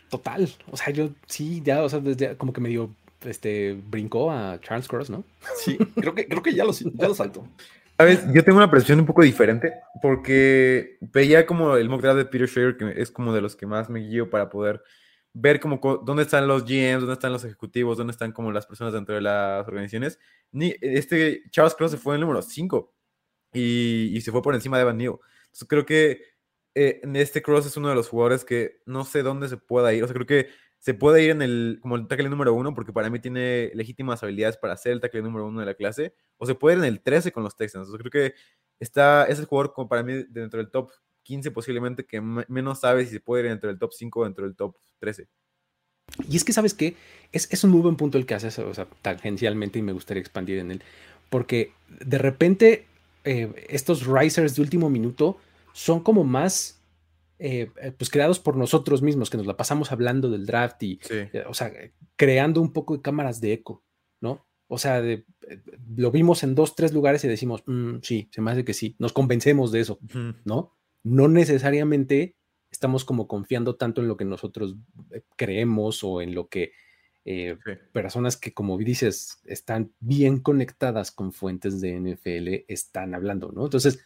[0.10, 0.48] Total.
[0.72, 4.88] O sea, yo sí, ya, o sea, desde, como que medio este, brincó a Charles
[4.88, 5.24] Cross, ¿no?
[5.58, 7.48] Sí, creo que, creo que ya lo, ya lo saltó.
[7.98, 8.24] ¿Sabes?
[8.32, 12.48] Yo tengo una percepción un poco diferente porque veía como el mock draft de Peter
[12.48, 14.84] Schrager, que es como de los que más me guío para poder
[15.34, 18.94] ver como dónde están los GMs, dónde están los ejecutivos, dónde están como las personas
[18.94, 20.20] dentro de las organizaciones.
[20.52, 22.94] Ni, este Charles Cross se fue en el número 5
[23.54, 25.18] y, se fue por encima de Evan Neal.
[25.46, 26.22] Entonces creo que
[26.76, 30.04] eh, este Cross es uno de los jugadores que no sé dónde se pueda ir.
[30.04, 30.50] O sea, creo que
[30.80, 34.24] se puede ir en el, como el tackle número uno, porque para mí tiene legítimas
[34.24, 36.90] habilidades para ser el tackle número uno de la clase, o se puede ir en
[36.90, 37.90] el 13 con los Texans.
[37.98, 38.34] creo que
[38.80, 40.92] está, es el jugador como para mí dentro del top
[41.24, 44.46] 15 posiblemente que menos sabes si se puede ir entre el top 5 o entre
[44.46, 45.28] el top 13.
[46.30, 46.96] Y es que, ¿sabes qué?
[47.34, 50.22] Es, es un muy buen punto el que haces, o sea, tangencialmente, y me gustaría
[50.22, 50.84] expandir en él,
[51.30, 52.86] porque de repente
[53.26, 55.38] eh, estos risers de último minuto
[55.74, 56.77] son como más,
[57.40, 61.00] eh, eh, pues creados por nosotros mismos, que nos la pasamos hablando del draft y,
[61.48, 61.72] o sea,
[62.16, 63.84] creando un poco de cámaras de eco,
[64.22, 64.48] ¿no?
[64.68, 65.02] O sea,
[65.96, 68.96] lo vimos en dos, tres lugares y decimos, mm, sí, se me hace que sí,
[68.98, 70.00] nos convencemos de eso,
[70.46, 70.76] ¿no?
[71.04, 72.36] No necesariamente
[72.72, 74.76] estamos como confiando tanto en lo que nosotros
[75.36, 76.72] creemos o en lo que
[77.92, 83.66] personas que, como dices, están bien conectadas con fuentes de NFL están hablando, ¿no?
[83.66, 84.04] Entonces,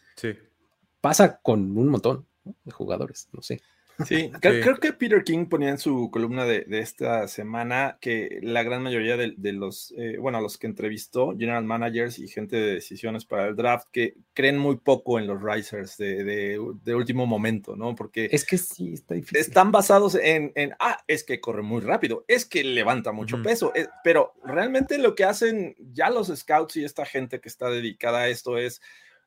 [1.00, 3.60] pasa con un montón de jugadores, no sé.
[4.06, 8.82] Sí, creo, que Peter King ponía en su columna de, esta semana que la gran
[8.82, 13.46] mayoría de, los, eh, bueno, los que entrevistó, general managers y gente de decisiones para
[13.48, 16.58] el draft, que creen muy poco en los risers de,
[16.94, 17.94] último momento, ¿no?
[17.94, 19.38] Porque es que sí, está difícil.
[19.38, 23.88] Están basados en, ah, es que corre muy rápido, es que levanta mucho peso, eh,
[24.02, 28.28] pero realmente lo que hacen ya los scouts y esta gente que está dedicada a
[28.28, 28.80] esto es,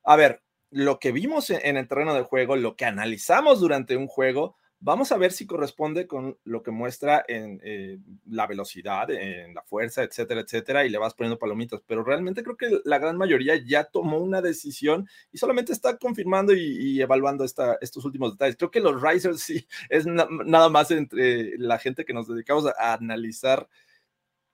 [0.03, 0.41] a ver,
[0.75, 5.13] lo que vimos en, el terreno de juego, lo que analizamos durante un juego, vamos
[5.13, 10.03] a ver si corresponde con lo que muestra en eh, la velocidad, en la fuerza,
[10.03, 11.81] etcétera, etcétera, y le vas poniendo palomitas.
[11.87, 16.53] Pero realmente creo que la gran mayoría ya tomó una decisión y solamente está confirmando
[16.53, 18.57] y, evaluando estos últimos detalles.
[18.57, 22.95] Creo que los risers sí es nada más entre la gente que nos dedicamos a,
[22.95, 23.69] analizar,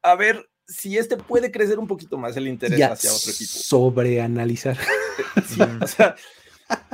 [0.04, 3.52] a ver si este puede crecer un poquito más el interés hacia otro equipo.
[3.52, 4.78] Sobreanalizar.
[5.82, 6.16] o sea,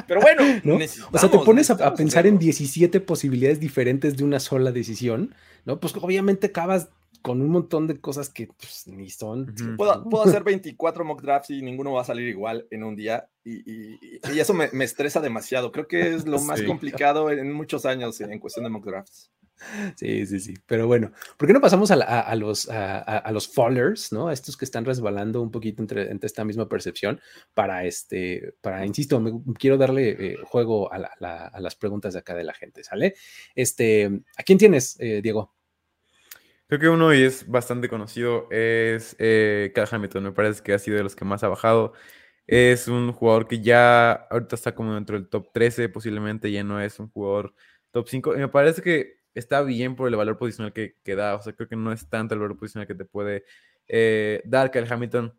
[0.07, 0.43] pero bueno,
[1.11, 5.33] O sea, te pones a, pensar en 17 posibilidades diferentes de una sola decisión,
[5.65, 5.79] ¿no?
[5.79, 6.89] Pues obviamente acabas
[7.21, 9.53] con un montón de cosas que pues, ni son.
[9.75, 13.97] puedo, hacer 24 mock drafts y ninguno va a salir igual en un día y,
[14.39, 15.71] eso me, estresa demasiado.
[15.71, 19.31] Creo que es lo más complicado en muchos años en cuestión de mock drafts.
[19.95, 20.53] Sí, sí, sí.
[20.65, 24.27] Pero bueno, ¿por qué no pasamos a, los, a, los fallers, ¿no?
[24.27, 27.19] A estos que están resbalando un poquito entre, esta misma percepción
[27.53, 29.21] para, este, para, insisto,
[29.57, 30.99] quiero darle eh, juego a,
[31.59, 33.15] las preguntas de acá de la gente, ¿sale?
[33.55, 35.53] Este, ¿a quién tienes, eh, Diego?
[36.67, 40.23] Creo que uno y es bastante conocido es eh, Hamilton.
[40.23, 41.93] Me parece que ha sido de los que más ha bajado.
[42.45, 46.81] Es un jugador que ya ahorita está como dentro del top 13, posiblemente ya no
[46.81, 47.53] es un jugador
[47.91, 48.35] top 5.
[48.35, 51.35] Y me parece que está bien por el valor posicional que, que, da.
[51.35, 53.45] O sea, creo que no es tanto el valor posicional que te puede
[53.87, 55.33] eh, dar que el Hamilton.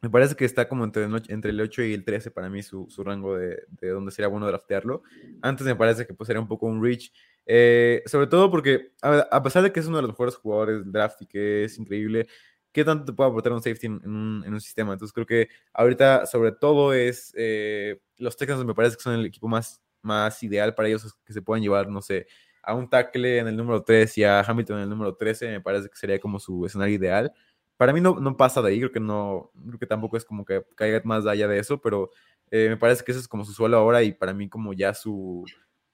[0.00, 2.88] Me parece que está como entre, entre el 8 y el 13 para mí su,
[2.90, 5.02] su rango de, de, donde sería bueno draftearlo.
[5.42, 7.12] Antes me parece que pues, sería un poco un reach.
[7.46, 10.92] Eh, sobre todo porque, a, pesar de que es uno de los mejores jugadores del
[10.92, 12.26] draft y que es increíble,
[12.72, 14.92] ¿qué tanto te puede aportar un safety en, un, en un, sistema?
[14.92, 19.26] Entonces creo que ahorita, sobre todo, es eh, los Texans me parece que son el
[19.26, 22.26] equipo más, más ideal para ellos que se puedan llevar, no sé,
[22.62, 25.60] a un tackle en el número 3 y a Hamilton en el número 13, me
[25.60, 27.32] parece que sería como su escenario ideal.
[27.76, 30.44] Para mí no, no pasa de ahí, creo que no, creo que tampoco es como
[30.44, 32.10] que caiga más allá de eso, pero
[32.50, 34.94] eh, me parece que eso es como su suelo ahora y para mí como ya
[34.94, 35.44] su...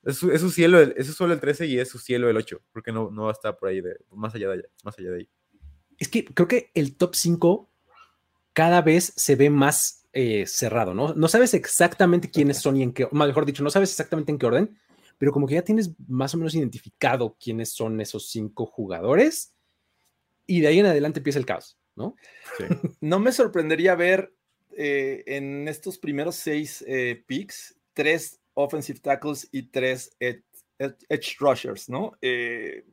[0.04, 2.92] Es su, cielo, es su suelo el 13 y es su cielo el 8, porque
[2.92, 5.16] no, no va a estar por ahí, de, más, allá de allá, más allá de
[5.18, 5.28] ahí.
[5.98, 7.68] Es que creo que el top 5
[8.52, 11.14] cada vez se ve más eh, cerrado, ¿no?
[11.14, 14.46] No sabes exactamente quiénes son y en qué, mejor dicho, no sabes exactamente en qué
[14.46, 14.78] orden,
[15.18, 19.52] pero como que ya tienes más o menos identificado quiénes son esos cinco jugadores
[20.46, 22.16] y de ahí en adelante empieza el caos, ¿no?
[23.00, 24.32] no me sorprendería ver
[24.76, 32.12] eh, en estos primeros seis eh, picks tres offensive tackles y tres edge, rushers, ¿no?
[32.22, 32.84] Eh,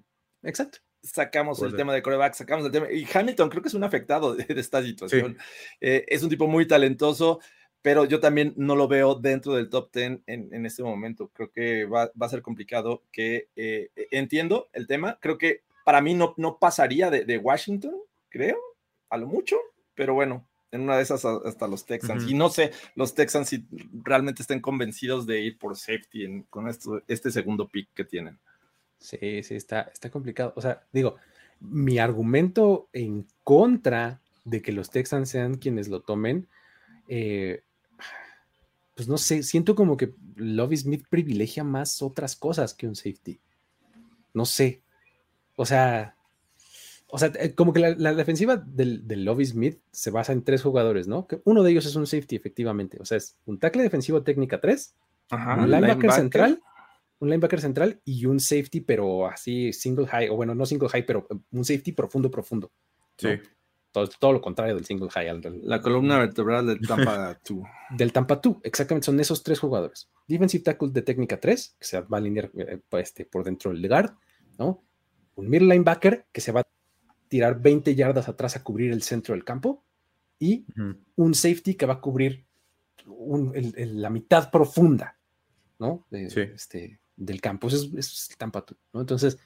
[0.43, 2.91] Exacto sacamos el tema de coreback, sacamos el tema.
[2.91, 5.37] Y Hamilton creo que es un afectado de, esta situación.
[5.79, 7.41] es un tipo muy talentoso
[7.85, 11.29] pero yo también no lo veo dentro del top 10 en, este momento.
[11.31, 15.19] Creo que va, a ser complicado que eh, entiendo el tema.
[15.21, 17.93] Creo que para mí no, no pasaría de, Washington,
[18.29, 18.57] creo,
[19.07, 19.57] a lo mucho,
[19.93, 22.27] pero bueno, en una de esas hasta los Texans.
[22.27, 23.67] Y no sé, los Texans si
[24.03, 28.39] realmente estén convencidos de ir por safety con esto, este segundo pick que tienen.
[28.97, 30.53] Sí, sí, está, está complicado.
[30.55, 31.17] O sea, digo,
[31.59, 36.47] mi argumento en contra de que los Texans sean quienes lo tomen,
[37.07, 37.61] eh,
[38.95, 43.39] pues no sé, siento como que Lovie Smith privilegia más otras cosas que un safety.
[44.33, 44.81] No sé.
[45.57, 46.15] O sea,
[47.07, 50.63] o sea, eh, como que la, defensiva del, del Lovie Smith se basa en tres
[50.63, 51.27] jugadores, ¿no?
[51.27, 52.97] Que uno de ellos es un safety, efectivamente.
[52.99, 54.95] O sea, es un tackle defensivo técnica 3,
[55.31, 56.61] un linebacker, central,
[57.19, 61.05] un linebacker central y un safety, pero así single high, o bueno, no single high,
[61.05, 62.71] pero un safety profundo, profundo.
[63.17, 63.29] Sí.
[64.19, 65.41] Todo, lo contrario del single high.
[65.63, 67.59] la columna vertebral del Tampa 2.
[67.91, 70.09] Del Tampa 2, exactamente, son esos tres jugadores.
[70.27, 73.87] Defensive tackle de técnica 3, que se va a alinear eh, este, por dentro del
[73.87, 74.13] guard,
[74.57, 74.83] ¿no?
[75.35, 76.67] Un middle linebacker que se va a
[77.27, 79.83] tirar 20 yardas atrás a cubrir el centro del campo
[80.39, 80.65] y
[81.15, 82.45] un safety que va a cubrir
[83.05, 85.17] la mitad profunda,
[85.79, 86.05] ¿no?
[86.11, 87.67] este, del campo.
[87.67, 89.01] Eso es, el Tampa 2, ¿no?
[89.01, 89.37] Entonces,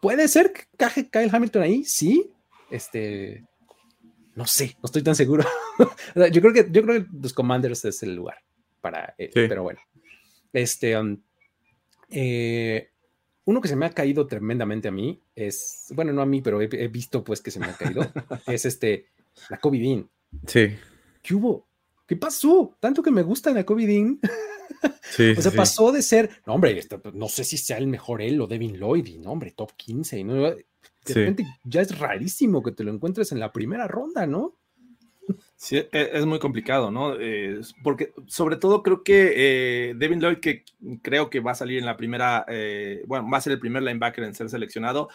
[0.00, 1.84] ¿puede ser que caje Kyle Hamilton ahí?
[1.84, 2.30] Sí.
[2.70, 3.44] Este,
[4.34, 5.44] no sé, no estoy tan seguro.
[6.32, 8.38] yo, creo que, yo creo que los Commanders es el lugar
[8.80, 9.80] para él, pero bueno.
[10.52, 11.18] Este, um,
[12.10, 12.90] eh,
[13.44, 16.60] uno que se me ha caído tremendamente a mí es, bueno, no a mí, pero
[16.60, 18.02] he, visto pues que se me ha caído,
[18.46, 19.06] es este,
[19.48, 20.08] la Kobe Dean.
[20.46, 20.76] Sí.
[21.22, 21.66] ¿Qué hubo?
[22.06, 22.76] ¿Qué pasó?
[22.80, 24.20] Tanto que me gusta la Kobe Dean.
[25.02, 28.22] Sí, o sea, pasó de ser, no, hombre, este, no sé si sea el mejor
[28.22, 30.24] él o Devin Lloyd, y no, hombre, top 15.
[30.24, 30.54] ¿no?
[31.04, 34.56] De repente ya es rarísimo que te lo encuentres en la primera ronda, ¿no?
[35.56, 37.14] Sí, e, es muy complicado, ¿no?
[37.82, 40.64] porque sobre todo creo que eh, Devin Lloyd, que
[41.02, 43.82] creo que va a salir en la primera, eh, bueno, va a ser el primer
[43.82, 45.08] linebacker en ser seleccionado,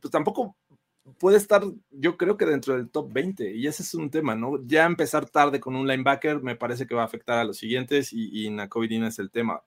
[0.00, 0.56] pues tampoco
[1.18, 4.64] puede estar, yo creo que dentro del top 20, y ese es un tema, ¿no?
[4.66, 8.12] Ya empezar tarde con un linebacker me parece que va a afectar a los siguientes,
[8.12, 9.62] y, y Nakovidin es el tema.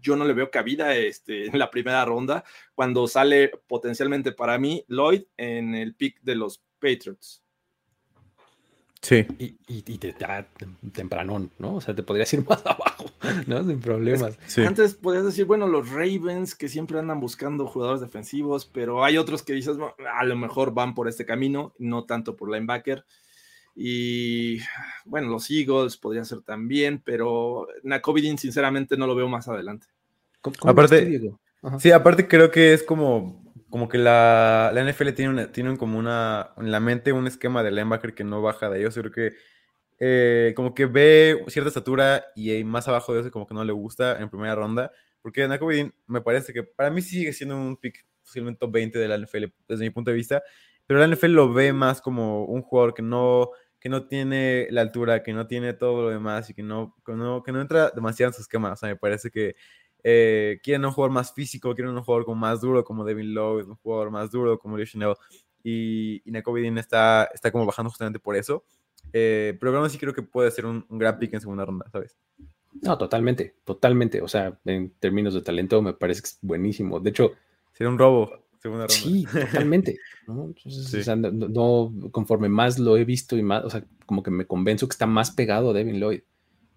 [0.00, 4.84] Yo no le veo cabida este, en la primera ronda, cuando sale potencialmente para mí
[4.88, 7.42] Lloyd en el pick de los Patriots.
[9.02, 9.26] Sí.
[9.38, 10.46] Y, y, te da
[10.92, 11.76] tempranón, ¿no?
[11.76, 13.06] O sea, te podrías ir más abajo,
[13.46, 13.64] ¿no?
[13.64, 14.38] Sin problemas.
[14.58, 19.42] Antes podías decir, bueno, los Ravens que siempre andan buscando jugadores defensivos, pero hay otros
[19.42, 19.78] que dices,
[20.12, 23.04] a lo mejor van por este camino, no tanto por linebacker.
[23.74, 24.58] Y
[25.04, 29.86] bueno, los Eagles podría ser también, pero Nakovidin sinceramente no lo veo más adelante.
[30.62, 31.20] aparte,
[31.78, 36.50] sí, aparte creo que es como como que la, la NFL tiene, tiene como una,
[36.58, 38.94] en la mente un esquema de linebacker que no baja de ellos.
[38.94, 39.32] Creo que
[40.00, 43.72] eh, como que ve cierta estatura y más abajo de eso como que no le
[43.72, 44.90] gusta en primera ronda.
[45.22, 45.68] Porque Naco
[46.06, 49.44] me parece que para mí sigue siendo un pick posiblemente top 20 de la NFL
[49.68, 50.42] desde mi punto de vista.
[50.86, 53.50] Pero la NFL lo ve más como un jugador que no,
[53.80, 57.12] que no tiene la altura, que no tiene todo lo demás y que no, que
[57.12, 58.72] no, que no entra demasiado en su esquema.
[58.72, 59.56] O sea, me parece que
[60.02, 63.64] eh, quieren un jugador más físico, quieren un jugador como más duro como Devin Lowe,
[63.64, 65.14] un jugador más duro como Leo Chanel.
[65.62, 68.64] Y, y Nakovidin está, está como bajando justamente por eso.
[69.12, 72.16] Eh, pero aún sí creo que puede ser un, gran pick en segunda ronda, ¿sabes?
[72.82, 74.22] No, totalmente, totalmente.
[74.22, 77.00] O sea, en términos de talento me parece que es buenísimo.
[77.00, 77.32] De hecho,
[77.72, 78.44] sería un robo.
[78.60, 78.94] Segunda ronda.
[78.94, 79.98] Sí, totalmente.
[80.26, 80.52] ¿no?
[80.64, 84.46] O sea, no, conforme más lo he visto y más, o sea, como que me
[84.46, 86.20] convenzo que está más pegado a Devin Lloyd.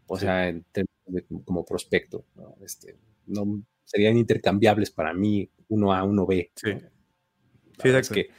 [0.07, 2.25] O sea, en términos de, como prospecto.
[2.35, 2.55] ¿no?
[2.63, 6.51] Este, no serían intercambiables para mí uno A, uno B.
[6.55, 6.69] Sí.
[7.83, 8.29] es que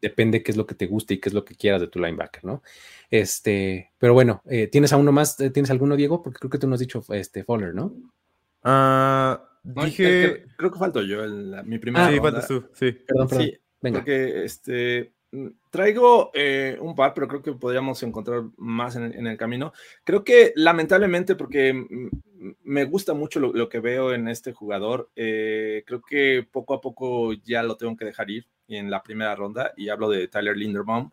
[0.00, 1.98] depende qué es lo que te guste y qué es lo que quieras de tu
[1.98, 2.62] linebacker, ¿no?
[3.10, 5.38] Este, pero bueno, eh, ¿tienes a uno más?
[5.40, 6.22] Eh, ¿Tienes alguno, Diego?
[6.22, 7.94] Porque creo que tú nos has dicho este Fowler, ¿no?
[8.62, 10.46] Ah, dije.
[10.56, 12.06] creo que falto yo en mi primera.
[12.06, 12.92] Ah, sí, faltas tú, sí.
[12.92, 13.46] Perdón, perdón.
[13.46, 13.98] Sí, Venga.
[13.98, 15.12] Porque este,
[15.70, 19.72] traigo eh, un par, pero creo que podríamos encontrar más en, el camino.
[20.04, 21.74] Creo que lamentablemente, porque
[22.62, 27.32] me gusta mucho lo, que veo en este jugador, eh, creo que poco a poco
[27.32, 31.10] ya lo tengo que dejar ir en la primera ronda, y hablo de Tyler Linderbaum.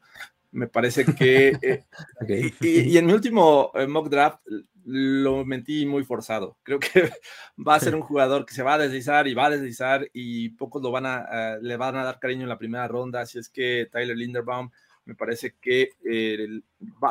[0.54, 1.58] Me parece que...
[1.62, 1.84] Eh,
[2.62, 4.40] y, en mi último mock draft
[4.86, 6.58] lo mentí muy forzado.
[6.64, 7.12] Creo que
[7.68, 10.50] va a ser un jugador que se va a deslizar y va a deslizar y
[10.50, 13.22] pocos lo van a, le van a dar cariño en la primera ronda.
[13.22, 14.70] Así es que Tyler Linderbaum
[15.06, 16.48] me parece que eh,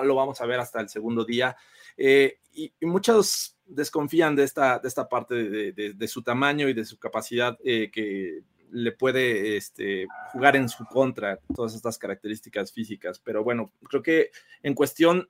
[0.03, 1.57] lo vamos a ver hasta el segundo día.
[1.97, 5.35] Eh, y, muchos desconfían de esta, de esta parte
[5.73, 10.85] de, su tamaño y de su capacidad eh, que le puede este, jugar en su
[10.87, 13.21] contra todas estas características físicas.
[13.21, 14.31] Pero bueno, creo que
[14.63, 15.29] en cuestión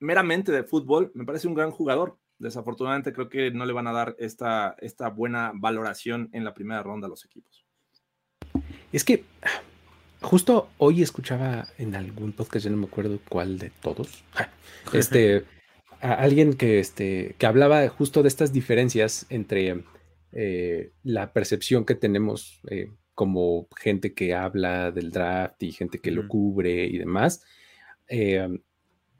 [0.00, 2.18] meramente de fútbol, me parece un gran jugador.
[2.38, 6.82] Desafortunadamente creo que no le van a dar esta, esta buena valoración en la primera
[6.82, 7.64] ronda a los equipos.
[8.92, 9.24] Es que
[10.22, 14.24] justo hoy escuchaba en algún podcast, ya no me acuerdo cuál de todos,
[14.92, 15.44] este,
[16.00, 19.84] a alguien que, este, que hablaba justo de estas diferencias entre
[20.32, 26.10] eh, la percepción que tenemos eh, como gente que habla del draft y gente que
[26.10, 27.44] lo cubre y demás,
[28.08, 28.48] eh,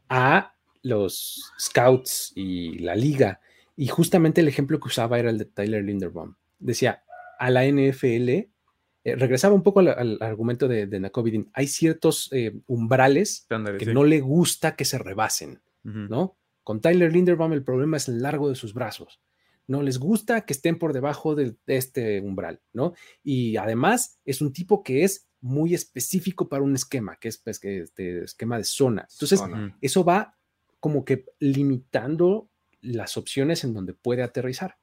[0.08, 3.40] a los scouts y la liga.
[3.76, 6.34] Y justamente el ejemplo que usaba era el de Tyler Linderbaum.
[6.58, 7.02] Decía,
[7.38, 8.48] a la NFL,
[9.04, 12.30] regresaba un poco al, argumento de, de hay ciertos
[12.66, 13.46] umbrales
[13.78, 16.36] que no le gusta que se rebasen, ¿no?
[16.62, 19.20] Con Tyler Linderbaum el problema es el largo de sus brazos.
[19.70, 22.92] No les gusta que estén por debajo de, este umbral, ¿no?
[23.22, 27.60] Y además es un tipo que es muy específico para un esquema, que es pues,
[27.60, 29.06] que este esquema de zona.
[29.12, 29.40] Entonces,
[29.80, 30.36] eso va
[30.80, 32.50] como que limitando
[32.80, 34.76] las opciones en donde puede aterrizar,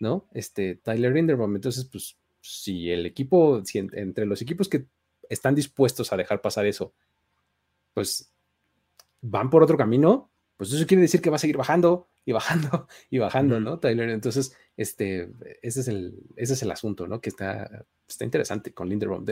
[0.00, 0.26] ¿no?
[0.32, 1.54] Este Tyler Linderbaum.
[1.54, 4.86] Entonces, pues, si el equipo, si entre los equipos que
[5.28, 6.92] están dispuestos a dejar pasar eso,
[7.92, 8.32] pues
[9.20, 12.86] van por otro camino, pues eso quiere decir que va a seguir bajando y bajando
[13.10, 13.78] y bajando, ¿no?
[13.78, 15.30] Tyler, entonces, este,
[15.62, 17.20] ese es el, ese es el asunto, ¿no?
[17.20, 19.24] Que está, está interesante con Linderbaum,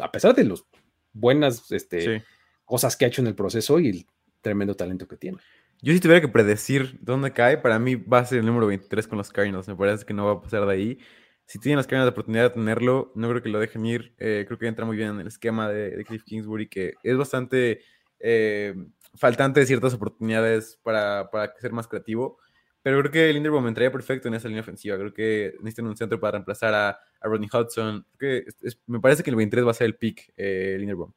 [0.00, 0.64] a pesar de las
[1.12, 2.24] buenas este,
[2.64, 4.06] cosas que ha hecho en el proceso y el
[4.40, 5.38] tremendo talento que tiene.
[5.82, 9.06] Yo si tuviera que predecir dónde cae, para mí va a ser el número 23
[9.06, 9.66] con los Cardinals.
[9.66, 10.98] Me parece que no va a pasar de ahí.
[11.46, 14.14] Si tienen las Cardinals la oportunidad de tenerlo, no creo que lo dejen ir.
[14.18, 17.80] Eh, creo que entra muy bien en el esquema de, Cliff Kingsbury, que es bastante
[18.18, 18.74] eh,
[19.14, 22.38] faltante de ciertas oportunidades para, para, ser más creativo.
[22.82, 24.96] Pero creo que Linderbaum entraría perfecto en esa línea ofensiva.
[24.96, 28.06] Creo que necesitan un centro para reemplazar a, a Rodney Hudson.
[28.18, 28.44] Que
[28.86, 31.12] me parece que el 23 va a ser el pick, eh, Linderbaum.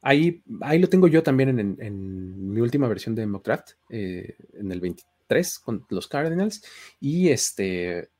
[0.00, 4.70] Ahí, ahí lo tengo yo también en, mi última versión de Mock Draft, eh, en
[4.70, 6.62] el 23 con los Cardinals.
[7.00, 8.10] Y este,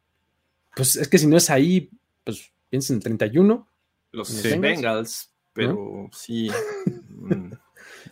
[0.75, 1.91] pues es que si no es ahí,
[2.23, 3.69] pues piensa en el 31.
[4.13, 6.51] Los Bengals, pero sí.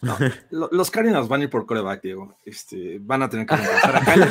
[0.03, 2.37] Mm, los Cardinals van a ir por coreback, Diego.
[2.45, 4.29] Este, van a tener que empezar a caer.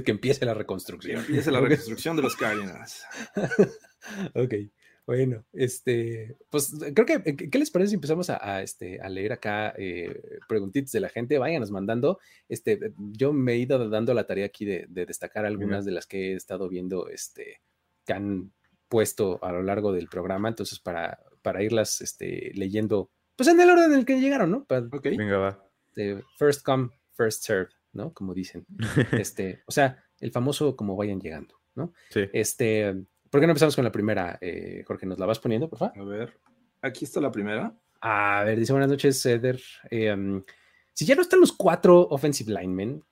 [0.04, 1.16] que empiece la reconstrucción.
[1.16, 3.04] Que empiece la reconstrucción de los Cardinals.
[4.34, 4.54] ok.
[5.06, 9.74] Bueno, este, pues creo que, ¿qué les parece si empezamos a, este, a leer acá
[9.76, 11.38] eh, preguntitas de la gente?
[11.38, 12.20] Váyanos mandando.
[12.48, 16.30] Este, yo me he ido dando la tarea aquí de, destacar algunas de las que
[16.30, 17.60] he estado viendo, este,
[18.06, 18.52] que han
[18.88, 23.70] puesto a lo largo del programa, entonces para, para irlas este, leyendo, pues en el
[23.70, 24.66] orden en el que llegaron, ¿no?
[24.68, 25.64] Venga, va.
[26.36, 28.12] first come, first serve, ¿no?
[28.12, 28.66] Como dicen.
[29.12, 31.92] Este, o sea, el famoso como vayan llegando, ¿no?
[32.10, 32.28] Sí.
[32.32, 32.94] Este,
[33.30, 35.06] ¿Por qué no empezamos con la primera, eh, Jorge?
[35.06, 35.98] ¿Nos la vas poniendo, por favor?
[35.98, 36.38] A ver,
[36.82, 37.72] aquí está la primera.
[38.00, 39.60] A ver, dice buenas noches, Ceder.
[39.90, 40.42] Em,
[40.92, 43.04] si ya no están los cuatro offensive linemen,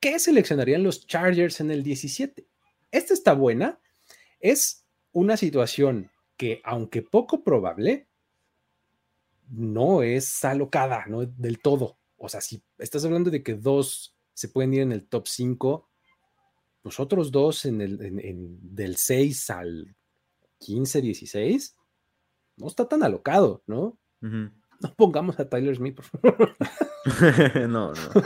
[0.00, 2.46] ¿qué seleccionarían los Chargers en el 17?
[2.90, 3.78] Esta está buena.
[4.40, 6.10] Es una situación
[6.40, 8.08] que, aunque poco probable,
[9.50, 11.98] no es alocada, no del todo.
[12.16, 15.86] O sea, si estás hablando de que dos se pueden ir en el top 5,
[16.82, 19.94] los otros dos en el, del 6 al
[20.60, 21.76] 15, 16,
[22.56, 23.98] no está tan alocado, ¿no?
[24.22, 26.56] No pongamos a Tyler Smith, por favor.
[27.68, 28.22] no, no.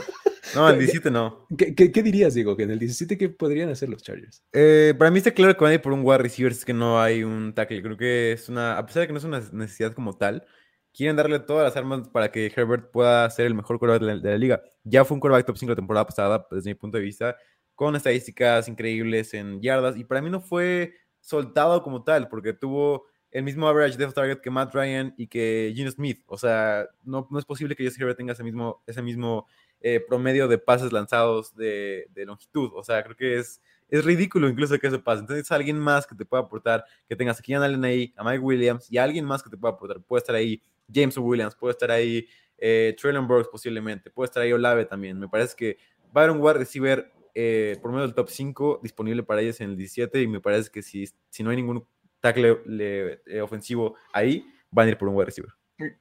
[0.53, 1.47] No, el 17 no.
[1.57, 2.55] ¿Qué, dirías, Diego?
[2.55, 4.43] Que en el 17, ¿qué podrían hacer los Chargers?
[4.53, 6.73] Eh, para mí está claro que van a ir por un wide receiver, es que
[6.73, 7.81] no hay un tackle.
[7.81, 10.45] Creo que es una, a pesar de que no es una necesidad como tal,
[10.93, 14.37] quieren darle todas las armas para que Herbert pueda ser el mejor quarterback de la,
[14.37, 14.61] liga.
[14.83, 17.35] Ya fue un quarterback top 5 la temporada pasada, desde mi punto de vista
[17.75, 19.97] con estadísticas increíbles en yardas.
[19.97, 24.39] Y para mí no fue soltado como tal, porque tuvo el mismo average depth target
[24.39, 26.23] que Matt Ryan y que Gino Smith.
[26.27, 29.45] O sea, no, no es posible que Jesse Herbert tenga ese mismo, ese mismo
[29.81, 32.71] eh, promedio de pases lanzados de, longitud.
[32.73, 35.21] O sea, creo que es, es ridículo incluso que eso pase.
[35.21, 38.39] Entonces, alguien más que te pueda aportar, que tengas a Kian Allen ahí, a Mike
[38.39, 40.01] Williams y alguien más que te pueda aportar.
[40.01, 40.61] Puede estar ahí
[40.91, 45.19] James Williams, puede estar ahí eh, Traylon Burks posiblemente, puede estar ahí Olave también.
[45.19, 45.77] Me parece que
[46.15, 49.77] va un wide receiver eh, por medio del top 5 disponible para ellos en el
[49.77, 51.85] 17 y me parece que si, si no hay ningún
[52.21, 55.51] tackle eh, ofensivo ahí, van a ir por un wide receiver.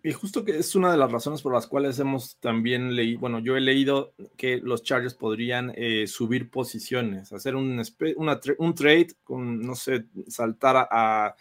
[0.04, 3.40] Y justo que es una de las razones por las cuales hemos también leído, bueno,
[3.40, 7.82] yo he leído que los Chargers podrían eh, subir posiciones, hacer un,
[8.58, 11.34] un trade con, no sé, saltar a,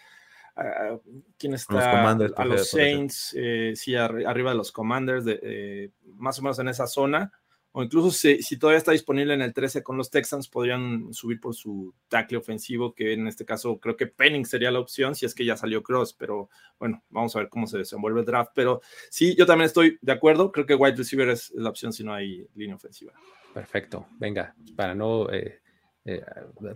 [1.37, 3.35] quién está, a los Saints,
[3.75, 7.31] sí, arriba de los Commanders, de, más o menos en esa zona,
[7.75, 11.55] o incluso si, todavía está disponible en el 13 con los Texans, podrían subir por
[11.55, 15.33] su tackle ofensivo, que en este caso creo que Penning sería la opción si es
[15.33, 18.51] que ya salió Cross, pero bueno, vamos a ver cómo se desenvuelve el draft.
[18.53, 22.03] Pero sí, yo también estoy de acuerdo, creo que wide receiver es la opción si
[22.03, 23.13] no hay línea ofensiva.
[23.55, 25.59] Perfecto, venga, para no eh,
[26.05, 26.21] eh,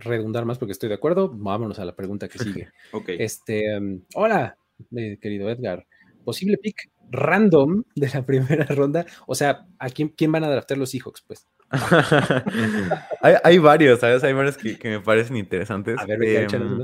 [0.00, 2.70] redundar más porque estoy de acuerdo, vámonos a la pregunta que sigue.
[2.92, 3.10] ok.
[3.10, 4.58] Este, um, hola,
[4.96, 5.86] eh, querido Edgar,
[6.24, 9.06] posible pick random de la primera ronda.
[9.26, 11.22] O sea, ¿a quién, quién van a draftar los Seahawks?
[11.22, 11.48] Pues.
[13.22, 14.24] hay, varios, ¿sabes?
[14.24, 15.98] Hay varios que, me parecen interesantes.
[15.98, 16.82] A ver, em,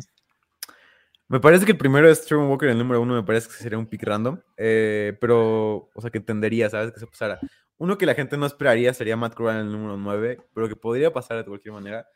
[1.29, 3.79] me parece que el primero es Trevor Walker, el número uno me parece que sería
[3.79, 6.93] un pick random, eh, pero, o sea, que entendería, ¿sabes?
[6.93, 7.41] Que se pasara.
[7.79, 10.77] Uno que la gente no esperaría sería Matt Corral en el número 9, pero que
[10.77, 12.07] podría pasar de cualquier manera.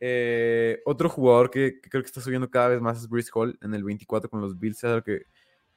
[0.00, 3.72] Eh, otro jugador que, creo que está subiendo cada vez más es Brice Hall en
[3.74, 5.26] el 24 con los Bills, que,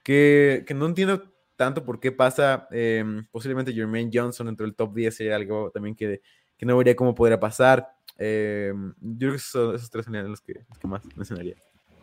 [0.03, 4.93] que, que no entiendo tanto por qué pasa em, posiblemente Jermaine Johnson dentro del top
[4.93, 6.21] 10 sería algo también que,
[6.57, 7.87] que no vería cómo podría pasar.
[8.17, 11.55] Em, yo creo que esos, esos tres serían los que, más mencionaría.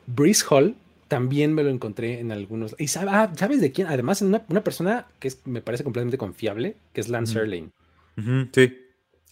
[0.06, 0.76] Breeze Hall
[1.08, 2.74] también me lo encontré en algunos.
[2.78, 3.88] Y ah, ¿sabes de quién?
[3.88, 7.72] Además, una, una persona que es, me parece completamente confiable, que es Lance Erling.
[8.52, 8.78] sí.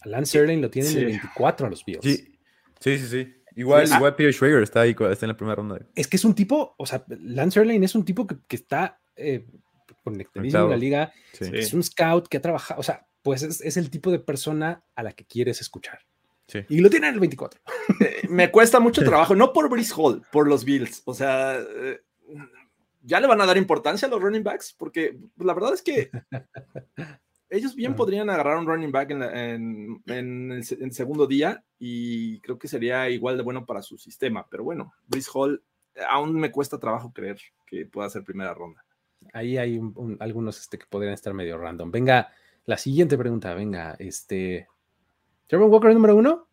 [0.05, 2.03] Lance Erling lo tiene en el 24 a los Bills.
[2.03, 2.37] Sí,
[2.79, 3.07] sí, sí.
[3.07, 3.33] sí.
[3.55, 5.79] Igual, igual Peter Schrager está ahí, está en la primera ronda.
[5.93, 9.01] Es que es un tipo, o sea, Lance Erling es un tipo que, que está
[9.17, 9.45] eh,
[10.03, 11.13] conectadísimo en la liga.
[11.39, 14.83] Es un scout que ha trabajado, o sea, pues es, es, el tipo de persona
[14.95, 15.99] a la que quieres escuchar.
[16.67, 17.61] Y lo tiene en el 24.
[17.99, 21.01] Eh, me cuesta mucho trabajo, no por Brice Hall, por los Bills.
[21.05, 21.99] O sea, eh,
[23.01, 26.09] ya le van a dar importancia a los running backs, porque la verdad es que
[27.49, 33.09] ellos bien podrían agarrar un running back en, el, segundo día y creo que sería
[33.09, 34.47] igual de bueno para su sistema.
[34.49, 35.63] Pero bueno, Brice Hall
[36.09, 38.83] aún me cuesta trabajo creer que pueda ser primera ronda.
[39.33, 39.79] Ahí hay
[40.19, 41.91] algunos este, que podrían estar medio random.
[41.91, 42.29] Venga,
[42.65, 44.67] la siguiente pregunta, venga, este,
[45.47, 46.47] Trevor Walker número uno,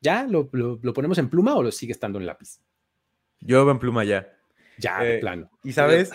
[0.00, 2.60] ¿ya lo, ponemos en pluma o lo sigue estando en lápiz?
[3.40, 4.32] Yo veo en pluma ya.
[4.78, 5.50] Ya, de eh, plano.
[5.64, 6.12] Y sabes,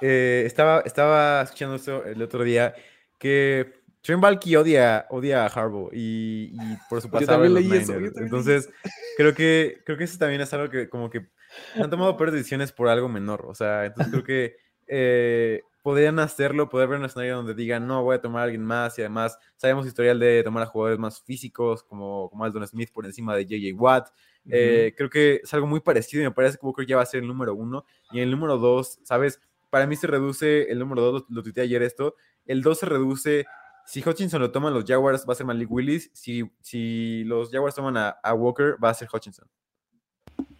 [0.00, 2.74] eh, estaba, estaba escuchando esto el otro día
[3.18, 6.56] que Trent Balky odia, odia a Harbaugh y,
[6.88, 7.44] por su pasado.
[7.44, 8.70] Yo leí eso, Entonces,
[9.16, 11.28] creo que, creo que eso también es algo que como que
[11.76, 13.44] han tomado peores decisiones por algo menor.
[13.46, 14.56] O sea, entonces creo que
[14.92, 18.64] eh, podrían hacerlo, poder ver un escenario donde digan, no, voy a tomar a alguien
[18.64, 22.90] más y además sabemos historial de tomar a jugadores más físicos como, como Aldon Smith
[22.92, 24.08] por encima de JJ Watt.
[24.50, 27.06] Eh, creo que es algo muy parecido y me parece que Booker ya va a
[27.06, 29.40] ser el número uno y el número dos, ¿sabes?
[29.70, 32.16] Para mí se reduce el número dos, lo, tuiteé ayer esto,
[32.46, 33.46] el dos se reduce,
[33.86, 37.76] si Hutchinson lo toman los Jaguars va a ser Malik Willis, si, si los Jaguars
[37.76, 39.46] toman a, Walker va a ser Hutchinson.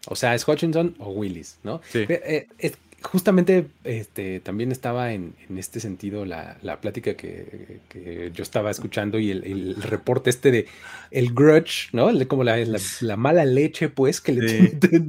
[0.07, 1.81] O sea, es Hutchinson o Willis, ¿no?
[1.85, 2.07] Sí.
[2.09, 2.72] Eh, eh,
[3.03, 7.80] justamente este, también estaba en, este sentido la, plática que,
[8.32, 10.66] yo estaba escuchando y el, reporte este de
[11.11, 12.11] el grudge, ¿no?
[12.28, 12.57] como la,
[13.16, 15.09] mala leche, pues, que le tiene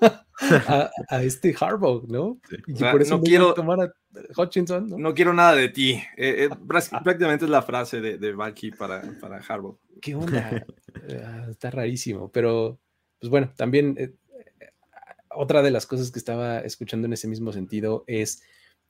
[0.40, 2.40] a, a, este Harbaugh, ¿no?
[2.66, 3.92] Y por eso no, quiero tomar a
[4.36, 4.88] Hutchinson.
[4.88, 5.14] ¿no?
[5.14, 5.92] quiero nada de ti.
[6.16, 6.50] Eh, eh,
[7.02, 8.34] prácticamente es la frase de, de
[8.78, 9.78] para, para Harbaugh.
[10.00, 10.64] ¿Qué onda?
[11.24, 12.80] Ah, está rarísimo, pero
[13.20, 14.14] pues bueno, también eh,
[15.30, 18.42] otra de las cosas que estaba escuchando en ese mismo sentido es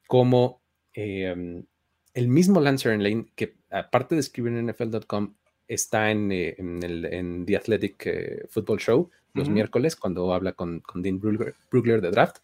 [0.06, 0.62] cómo
[0.92, 1.64] em,
[2.14, 5.34] el mismo Lance Lane, que aparte de escribir en NFL.com,
[5.68, 11.20] está en, eh, el, The Athletic eh, Football Show los miércoles cuando habla con, Dean
[11.20, 12.38] Brugler, de Draft,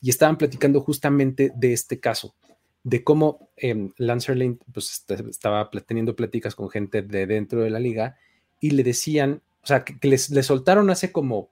[0.00, 2.36] y estaban platicando justamente de este caso,
[2.84, 7.80] de cómo eh, Lance Lane pues, estaba teniendo pláticas con gente de dentro de la
[7.80, 8.16] liga
[8.60, 11.50] y le decían, o sea, que, les, le soltaron hace como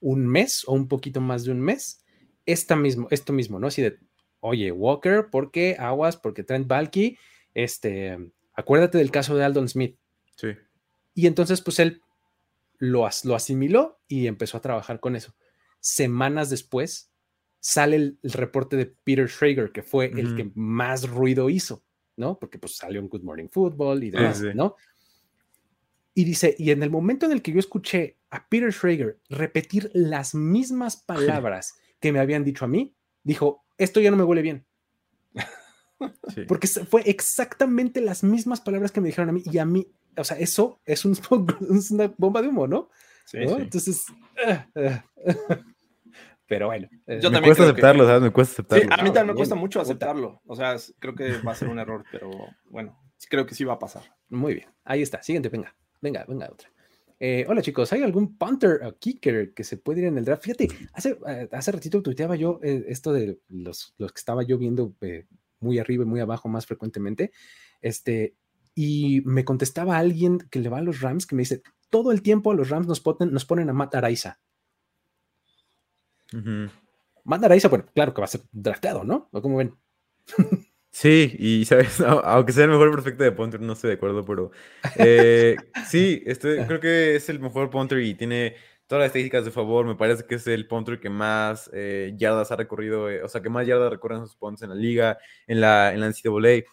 [0.00, 2.04] un mes o un poquito más de un mes,
[2.44, 3.66] esta mismo, esto mismo, ¿no?
[3.66, 3.98] Así de,
[4.40, 6.16] oye, Walker, ¿por qué aguas?
[6.16, 7.18] Porque Trent Balky,
[7.54, 8.18] este,
[8.54, 9.98] acuérdate del caso de Aldon Smith.
[10.36, 10.48] Sí.
[11.14, 12.02] Y entonces, pues él
[12.78, 15.34] lo, lo asimiló y empezó a trabajar con eso.
[15.80, 17.10] Semanas después,
[17.60, 21.82] sale el, reporte de Peter Schrager, que fue el que más ruido hizo,
[22.16, 22.38] ¿no?
[22.38, 24.76] Porque pues salió en Good Morning Football y demás, ¿no?
[26.14, 29.90] Y dice, y en el momento en el que yo escuché a Peter Schrager repetir
[29.94, 34.42] las mismas palabras que me habían dicho a mí, dijo, esto ya no me huele
[34.42, 34.66] bien.
[36.48, 40.24] Porque fue exactamente las mismas palabras que me dijeron a mí y a mí, o
[40.24, 41.16] sea, eso es, un,
[41.90, 42.90] una bomba de humo, ¿no?
[43.24, 44.04] Sí, Entonces,
[44.46, 45.04] ah, ah.
[46.46, 46.88] pero bueno.
[47.06, 48.22] Eh, Yo me cuesta aceptarlo, ¿sabes?
[48.22, 48.94] Me cuesta aceptarlo.
[48.94, 50.42] a mí también me cuesta mucho aceptarlo.
[50.44, 52.30] O sea, creo que va a ser un error, pero
[52.66, 54.02] bueno, creo que sí va a pasar.
[54.28, 55.22] Muy bien, ahí está.
[55.22, 55.74] Siguiente, venga.
[56.02, 56.68] Venga, venga, otra.
[57.18, 60.42] Eh, hola chicos, ¿hay algún punter o kicker que se puede ir en el draft?
[60.42, 64.58] Fíjate, hace, eh, hace ratito tuiteaba yo eh, esto de los, los, que estaba yo
[64.58, 64.94] viendo
[65.60, 67.32] muy arriba y muy abajo más frecuentemente.
[67.80, 68.34] Este,
[68.74, 72.20] y me contestaba alguien que le va a los Rams que me dice: todo el
[72.20, 74.38] tiempo a los Rams nos ponen, nos ponen a Matt Araiza.
[77.24, 79.30] Matt Araiza, bueno, claro que va a ser drafteado, ¿no?
[79.32, 79.74] ¿O cómo ven?
[80.98, 84.50] Sí, y sabes, aunque sea el mejor perfecto de punter, no estoy de acuerdo, pero
[84.96, 85.54] eh,
[85.90, 89.84] sí, estoy, creo que es el mejor punter y tiene todas las estadísticas de favor.
[89.84, 93.42] Me parece que es el punter que más eh, yardas ha recorrido, eh, o sea,
[93.42, 96.64] que más yardas recorren sus puntos en la liga, en la, en la NCAA.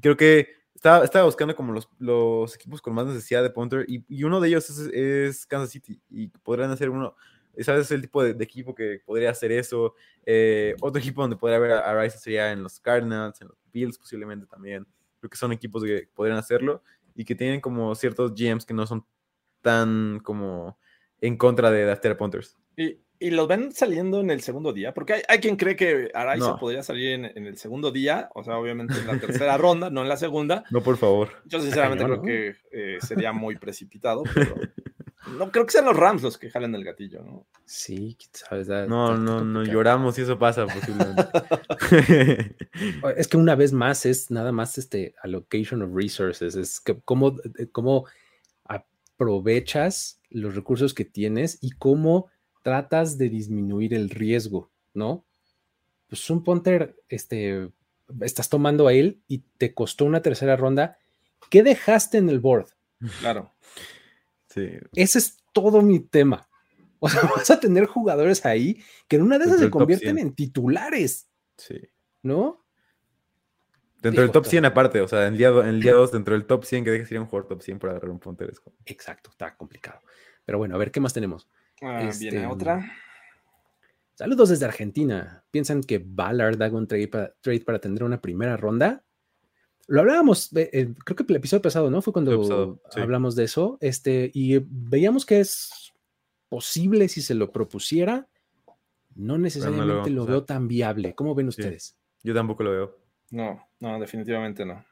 [0.00, 4.04] Creo que estaba, estaba buscando como los, los, equipos con más necesidad de punter y,
[4.08, 7.16] y uno de ellos es, es, Kansas City y podrían hacer uno.
[7.58, 7.86] ¿Sabes?
[7.86, 9.96] Es el tipo de, equipo que podría hacer eso.
[10.80, 14.46] otro equipo donde podría haber a, Rice sería en los Cardinals, en los Bills posiblemente
[14.46, 14.86] también.
[15.20, 16.82] Creo que son equipos que podrían hacerlo
[17.14, 19.04] y que tienen como ciertos GMs que no son
[19.60, 20.78] tan como
[21.20, 22.58] en contra de After Punters.
[22.76, 26.56] Y, y los ven saliendo en el segundo día, porque hay, quien cree que Araiza
[26.56, 30.08] podría salir en, el segundo día, o sea, obviamente en la tercera ronda, no en
[30.08, 30.64] la segunda.
[30.70, 31.28] No, por favor.
[31.44, 34.56] Yo sinceramente creo que eh, sería muy precipitado, pero
[35.38, 37.46] No creo que sean los Rams los que jalen el gatillo, ¿no?
[37.64, 38.68] Sí, sabes.
[38.68, 41.22] no, no, no lloramos y eso pasa posiblemente.
[43.16, 47.36] es que una vez más es nada más este allocation of resources, es que cómo,
[47.58, 48.06] eh, cómo
[48.64, 52.30] aprovechas los recursos que tienes y cómo
[52.62, 55.24] tratas de disminuir el riesgo, ¿no?
[56.08, 57.70] Pues un punter, este,
[58.20, 60.98] estás tomando a él y te costó una tercera ronda.
[61.50, 62.68] ¿Qué dejaste en el board?
[63.20, 63.52] Claro.
[64.52, 64.70] Sí.
[64.94, 66.48] Ese es todo mi tema.
[66.98, 70.34] O sea, vas a tener jugadores ahí que en una de esas se convierten en
[70.34, 71.28] titulares.
[71.56, 71.80] Sí.
[72.22, 72.64] ¿No?
[74.02, 76.84] Dentro del top 100 aparte, o sea, en el día 2, dentro del top 100,
[76.84, 78.52] que dejes ir un jugador top 100 para agarrar un punter.
[78.84, 80.00] Exacto, está complicado.
[80.44, 81.48] Pero bueno, a ver, ¿qué más tenemos?
[81.80, 82.84] Ah, viene este, otra.
[84.14, 85.44] Saludos desde Argentina.
[85.52, 89.04] ¿Piensan que Ballard haga un trade para, trade para tener una primera ronda?
[89.88, 92.02] Lo hablábamos, eh, creo que el episodio pasado, ¿no?
[92.02, 93.78] Fue cuando hablamos de eso.
[93.80, 95.92] Este, y veíamos que es
[96.48, 98.28] posible si se lo propusiera.
[99.14, 101.14] No necesariamente lo, veo tan viable.
[101.14, 101.96] ¿Cómo ven ustedes?
[102.22, 102.98] Yo tampoco lo veo.
[103.30, 104.84] No, no, definitivamente no.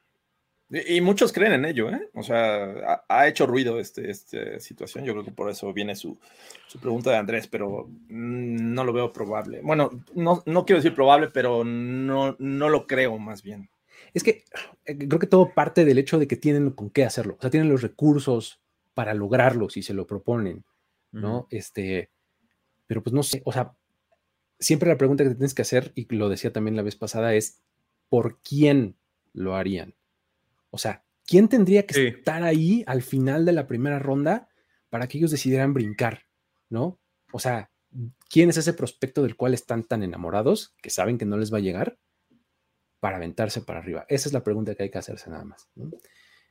[0.70, 2.11] Y, muchos creen en ello, ¿eh?
[2.14, 5.05] O sea, ha, hecho ruido este, esta situación.
[5.05, 6.16] Yo creo que por eso viene su,
[6.80, 9.62] pregunta de Andrés, pero mm, no lo veo probable.
[9.62, 13.68] Bueno, no, no quiero decir probable, pero no, no lo creo más bien.
[14.15, 14.45] Es que
[14.85, 17.37] eh, creo que todo parte del hecho de que tienen con qué hacerlo.
[17.39, 18.61] O sea, tienen los recursos
[18.95, 20.65] para lograrlo si se lo proponen,
[21.13, 21.47] ¿no?
[21.51, 22.11] Este,
[22.87, 23.77] pero pues no sé, o sea,
[24.59, 27.63] siempre la pregunta que tienes que hacer, y lo decía también la vez pasada, es
[28.09, 28.97] ¿por quién
[29.33, 29.95] lo harían?
[30.71, 34.49] O sea, ¿quién tendría que estar ahí al final de la primera ronda
[34.89, 36.27] para que ellos decidieran brincar?
[36.69, 37.01] ¿No?
[37.33, 37.71] O sea,
[38.29, 41.59] ¿quién es ese prospecto del cual están tan enamorados que saben que no les va
[41.59, 41.99] a llegar
[43.01, 44.07] para aventarse para arriba?
[44.09, 45.68] Esa es la pregunta que hay que hacerse nada más.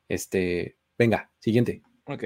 [0.07, 1.81] Este, venga, siguiente.
[2.05, 2.23] Ok.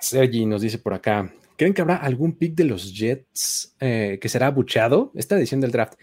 [0.00, 4.28] Sergi nos dice por acá, ¿creen que habrá algún pick de los Jets eh, que
[4.28, 5.12] será abucheado?
[5.14, 5.94] Esta edición del draft.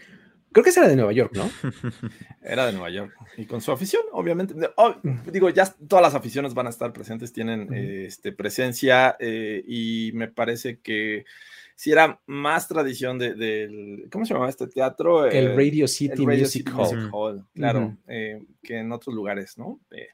[0.52, 1.50] Creo que era de Nueva York, ¿no?
[2.42, 3.12] Era de Nueva York.
[3.36, 4.54] Y con su afición, obviamente.
[4.76, 4.94] Oh,
[5.30, 10.28] digo, ya todas las aficiones van a estar presentes, tienen este, presencia eh, y me
[10.28, 11.26] parece que
[11.76, 15.26] si era más tradición del, ¿cómo se llama este teatro?
[15.26, 16.72] El Radio City, Music,
[17.12, 17.46] Hall.
[17.54, 19.78] Claro, eh, que en otros lugares, ¿no?
[19.90, 20.08] Eh,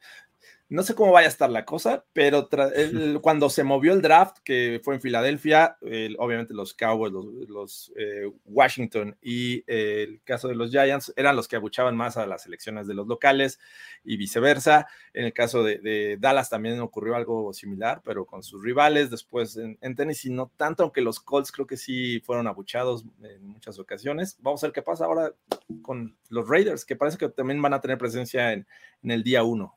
[0.73, 2.49] no sé cómo vaya a estar la cosa, pero
[3.23, 5.77] cuando se movió el draft, que fue en Filadelfia,
[6.19, 7.13] obviamente los Cowboys,
[7.47, 12.27] los, eh, Washington y el caso de los Giants eran los que abuchaban más a
[12.27, 13.61] las elecciones de los locales
[14.03, 14.87] y viceversa.
[15.13, 19.11] En el caso de, Dallas también ocurrió algo similar, pero con sus rivales.
[19.11, 23.47] Después en, en Tennessee no tanto, aunque los Colts creo que sí fueron abuchados en
[23.47, 24.39] muchas ocasiones.
[24.41, 25.35] Vamos a ver qué pasa ahora
[25.83, 28.67] con los Raiders, que parece que también van a tener presencia en,
[29.03, 29.77] en el día uno.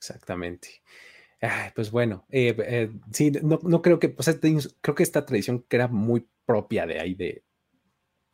[0.00, 0.82] Exactamente.
[1.74, 5.76] pues bueno, eh, eh, sí, no, creo que, o sea, creo que esta tradición que
[5.76, 7.44] era muy propia de ahí de,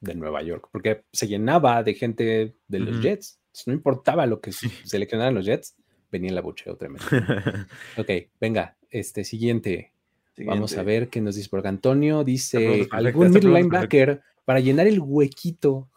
[0.01, 3.41] de Nueva York, porque se llenaba de gente de los Jets.
[3.67, 5.77] No importaba lo que seleccionaran los Jets,
[6.11, 7.05] venía la bucheo tremendo.
[7.97, 8.11] ok,
[8.41, 9.93] venga, este siguiente.
[10.39, 12.23] Vamos a ver qué nos dice por Antonio.
[12.23, 15.89] Dice algún middle linebacker para llenar el huequito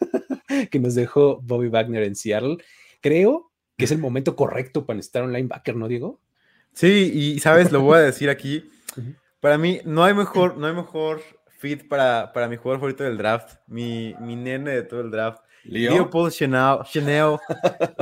[0.70, 2.58] que nos dejó Bobby Wagner en Seattle.
[3.00, 3.47] Creo
[3.78, 6.20] que es el momento correcto para necesitar un linebacker, ¿no, Diego?
[6.74, 8.68] Sí, y sabes, lo voy a decir aquí.
[9.40, 11.22] Para mí, no hay mejor, no hay mejor
[11.58, 15.42] fit para, para mi jugador favorito del draft, mi, mi nene de todo el draft.
[15.62, 16.78] Leo, Paul Chanel.
[16.90, 17.36] Chanel.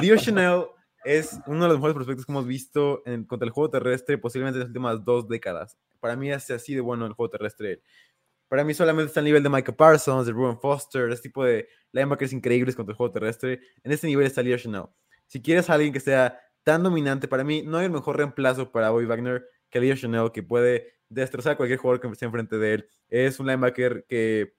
[0.00, 0.64] Leo Chanel
[1.04, 4.56] es uno de los mejores prospectos que hemos visto en, contra el juego terrestre, posiblemente
[4.56, 5.76] en las últimas dos décadas.
[6.00, 7.82] Para mí es así de bueno el juego terrestre.
[8.48, 11.68] Para mí solamente está al nivel de Micah Parsons, de Ruben Foster, ese tipo de
[11.92, 13.60] linebackers increíbles contra el juego terrestre.
[13.84, 14.86] En este nivel está Leo Chanel.
[15.26, 18.72] Si quieres a alguien que sea tan dominante, para mí no hay el mejor reemplazo
[18.72, 22.58] para Bobby Wagner que Leo Chanel, que puede destrozar a cualquier jugador que esté enfrente
[22.58, 22.88] de él.
[23.08, 24.54] Es un linebacker que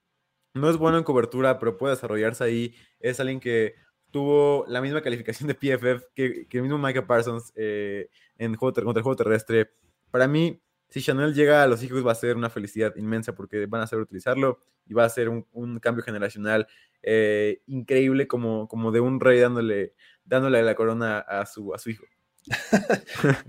[0.54, 2.76] no es bueno en cobertura, pero puede desarrollarse ahí.
[3.00, 3.76] Es alguien que
[4.12, 9.02] tuvo la misma calificación de PFF que, el mismo Micah Parsons eh, en contra el
[9.02, 9.72] juego terrestre.
[10.12, 13.66] Para mí, si Chanel llega a los hijos va a ser una felicidad inmensa porque
[13.66, 16.68] van a saber utilizarlo y va a ser un, cambio generacional
[17.04, 19.94] eh, increíble como, como de un rey dándole
[20.28, 22.06] dándole la corona a su, a su hijo.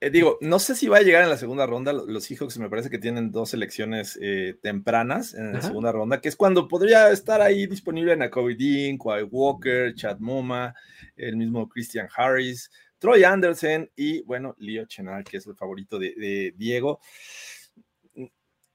[0.00, 1.92] Eh, digo, no sé si va a llegar en la segunda ronda.
[1.92, 6.28] Los Seahawks me parece que tienen dos selecciones eh, tempranas en la segunda ronda, que
[6.28, 10.74] es cuando podría estar ahí disponible Nakobe Dean, Kwai Walker, Chad Moma,
[11.16, 16.14] el mismo Christian Harris, Troy Anderson y, bueno, Leo Chenal, que es el favorito de,
[16.16, 17.00] de Diego.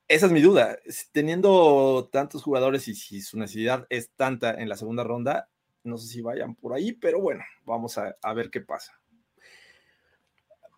[0.08, 0.78] Esa es mi duda.
[1.12, 5.50] Teniendo tantos jugadores y si su necesidad es tanta en la segunda ronda,
[5.88, 8.94] no sé si vayan por ahí, pero bueno, vamos a, ver qué pasa.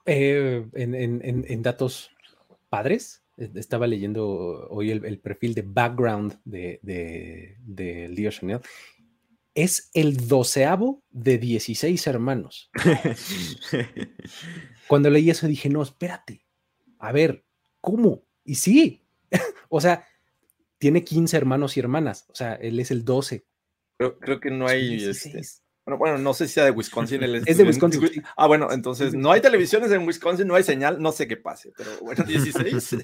[0.06, 2.12] Eh, en, datos
[2.70, 3.24] padres.
[3.38, 8.62] E, estaba leyendo hoy el, perfil de background de, de, de Leo Chanel.
[9.54, 12.72] Es el doceavo de 16 hermanos.
[14.88, 16.46] Cuando leí eso dije, no, espérate.
[17.00, 17.44] A ver,
[17.82, 18.24] ¿cómo?
[18.44, 19.04] Y sí,
[19.70, 20.06] o sea,
[20.80, 22.26] tiene 15 hermanos y hermanas.
[22.30, 23.46] O sea, él es el 12.
[24.22, 25.04] Creo, que no hay.
[25.04, 25.42] Este,
[25.86, 27.22] bueno, no sé si sea de Wisconsin.
[27.46, 28.24] es, de Wisconsin.
[28.38, 31.74] Ah, bueno, entonces no hay televisiones en Wisconsin, no hay señal, no sé qué pase,
[31.76, 32.96] pero bueno, 16.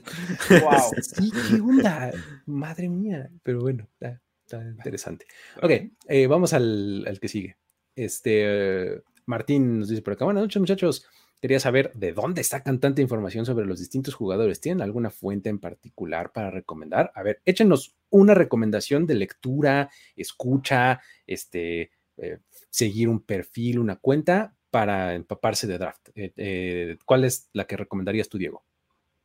[0.62, 0.92] wow.
[1.02, 2.12] Sí, qué onda.
[2.46, 3.30] Madre mía.
[3.44, 4.22] Pero bueno, está,
[4.62, 5.26] interesante.
[5.62, 5.72] Ok,
[6.08, 7.58] eh, vamos al, al, que sigue.
[7.96, 11.08] Este, Martín nos dice por acá, buenas noches, muchachos.
[11.42, 14.62] Quería saber de dónde sacan tanta información sobre los distintos jugadores.
[14.62, 17.12] ¿Tienen alguna fuente en particular para recomendar?
[17.14, 24.56] A ver, échenos una recomendación de lectura, escucha, este, eh, seguir un perfil, una cuenta
[24.70, 26.10] para empaparse de draft.
[26.16, 28.64] Eh, eh, ¿Cuál es la que recomendarías tú, Diego?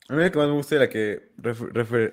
[0.09, 1.31] A mí la que más me gusta y la que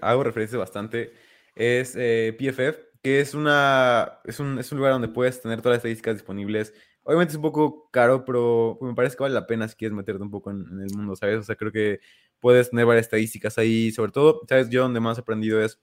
[0.01, 1.13] hago referencia bastante
[1.55, 5.79] es PFF, que es, una, es, un, es un lugar donde puedes tener todas las
[5.79, 6.73] estadísticas disponibles
[7.08, 10.22] Obviamente es un poco caro, pero me parece que vale la pena si quieres meterte
[10.22, 11.38] un poco en, el mundo, ¿sabes?
[11.38, 12.01] O sea, creo que
[12.41, 13.93] puedes tener varias estadísticas ahí.
[13.93, 14.70] Sobre todo, ¿sabes?
[14.70, 15.80] Yo donde más he aprendido es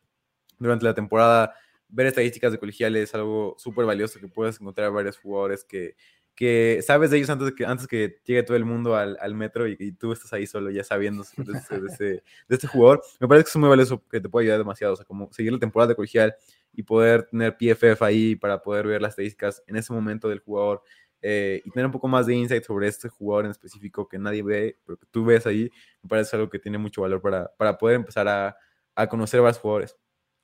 [0.59, 1.55] durante la temporada
[1.89, 5.97] ver estadísticas de colegiales es algo súper valioso que puedes encontrar varios jugadores que,
[6.35, 9.35] que sabes de ellos antes, de que, antes que llegue todo el mundo al, al
[9.35, 13.03] metro y, tú estás ahí solo ya sabiendo de, este, de, este, jugador.
[13.19, 14.93] Me parece que es muy valioso, que te puede ayudar demasiado.
[14.93, 16.35] O sea, como seguir la temporada de colegial
[16.75, 20.83] y poder tener PFF ahí para poder ver las estadísticas en ese momento del jugador
[21.27, 24.43] eh, y tener un poco más de insight sobre este jugador en específico que nadie
[24.43, 25.71] ve, pero que tú ves ahí,
[26.03, 28.55] me parece algo que tiene mucho valor para, para poder empezar a,
[28.95, 29.97] a conocer a varios jugadores.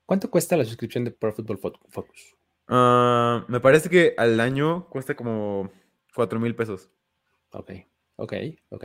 [0.07, 1.59] ¿Cuánto cuesta la suscripción de Pro Football
[1.91, 2.35] Focus?
[2.67, 5.71] Ah, me parece que al año cuesta como
[6.15, 6.91] 4 mil pesos.
[7.53, 7.73] Ok,
[8.17, 8.33] ok,
[8.71, 8.85] ok.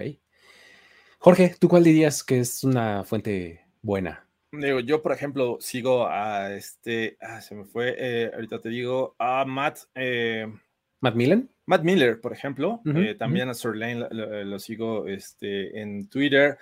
[1.20, 4.28] Jorge, ¿tú cuál dirías que es una fuente buena?
[4.52, 9.16] Digo, yo, por ejemplo, sigo a este, ah, se me fue, eh, ahorita te digo,
[9.18, 9.80] a Matt.
[9.96, 10.46] Eh,
[11.06, 11.52] ¿Matt Millen?
[11.68, 16.58] Matt Miller, por ejemplo, eh, también a Sir Lane lo, sigo este, en Twitter,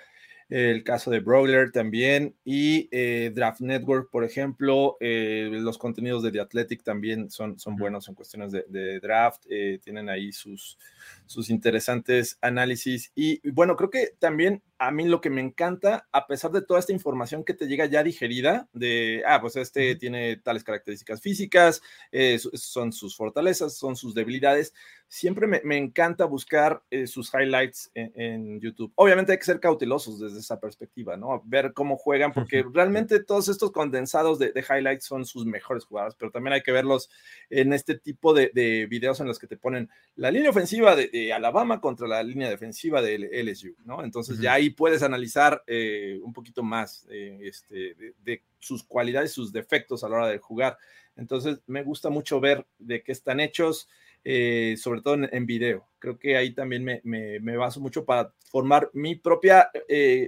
[0.50, 6.30] el caso de Brawler también, y eh, Draft Network, por ejemplo, eh, los contenidos de
[6.30, 9.46] The Athletic también son, son buenos en cuestiones de, draft,
[9.82, 10.78] tienen ahí sus,
[11.24, 16.26] sus interesantes análisis, y bueno, creo que también a mí lo que me encanta, a
[16.26, 20.36] pesar de toda esta información que te llega ya digerida, de, ah, pues este tiene
[20.36, 24.74] tales características físicas, eh, son sus fortalezas, son sus debilidades,
[25.08, 28.92] siempre me, encanta buscar eh, sus highlights en, YouTube.
[28.96, 31.40] Obviamente hay que ser cautelosos desde esa perspectiva, ¿no?
[31.44, 36.32] Ver cómo juegan, porque realmente todos estos condensados de, highlights son sus mejores jugadas, pero
[36.32, 37.10] también hay que verlos
[37.48, 38.50] en este tipo de,
[38.88, 43.00] videos en los que te ponen la línea ofensiva de, Alabama contra la línea defensiva
[43.00, 44.02] de LSU, ¿no?
[44.02, 49.52] Entonces ya ahí puedes analizar eh, un poquito más eh, este, de, sus cualidades, sus
[49.52, 50.78] defectos a la hora de jugar.
[51.16, 53.88] Entonces, me gusta mucho ver de qué están hechos,
[54.24, 55.86] eh, sobre todo en, video.
[55.98, 59.70] Creo que ahí también me, me, baso mucho para formar mi, propia,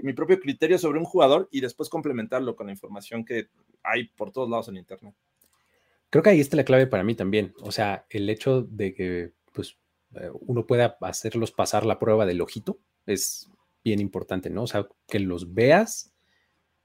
[0.03, 3.49] mi propio criterio sobre un jugador y después complementarlo con la información que
[3.82, 5.14] hay por todos lados en Internet.
[6.11, 7.55] Creo que ahí está la clave para mí también.
[7.62, 9.78] O sea, el hecho de que pues,
[10.41, 13.51] uno pueda hacerlos pasar la prueba del ojito es
[13.87, 14.64] bien importante, ¿no?
[14.64, 16.12] O sea, que los veas,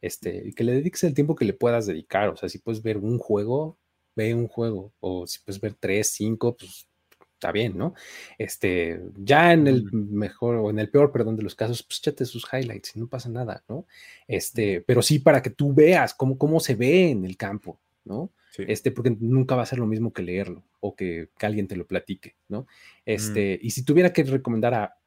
[0.01, 2.29] este, y que le dediques el tiempo que le puedas dedicar.
[2.29, 3.79] O sea, si puedes ver un juego,
[4.15, 4.93] ve un juego.
[4.99, 6.87] O si puedes ver tres, cinco, pues
[7.33, 7.95] está bien, ¿no?
[8.37, 12.23] Este, ya en el mejor o en el peor, perdón, de los casos, pues échate
[12.25, 13.87] sus highlights y no pasa nada, ¿no?
[14.27, 18.31] Este, pero sí para que tú veas cómo, cómo se ve en el campo, ¿no?
[18.57, 21.87] Este, porque nunca va a ser lo mismo que leerlo o que, alguien te lo
[21.87, 22.67] platique, ¿no?
[23.05, 24.97] Este, y si tuviera que recomendar a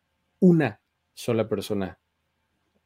[0.40, 0.80] una
[1.14, 1.98] sola persona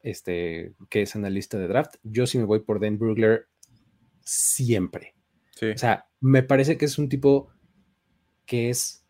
[0.02, 3.46] este, que es analista de draft, yo sí me voy por Dan Brugler
[4.20, 5.14] siempre.
[5.60, 7.50] O sea, me parece que es un tipo
[8.46, 9.04] que es...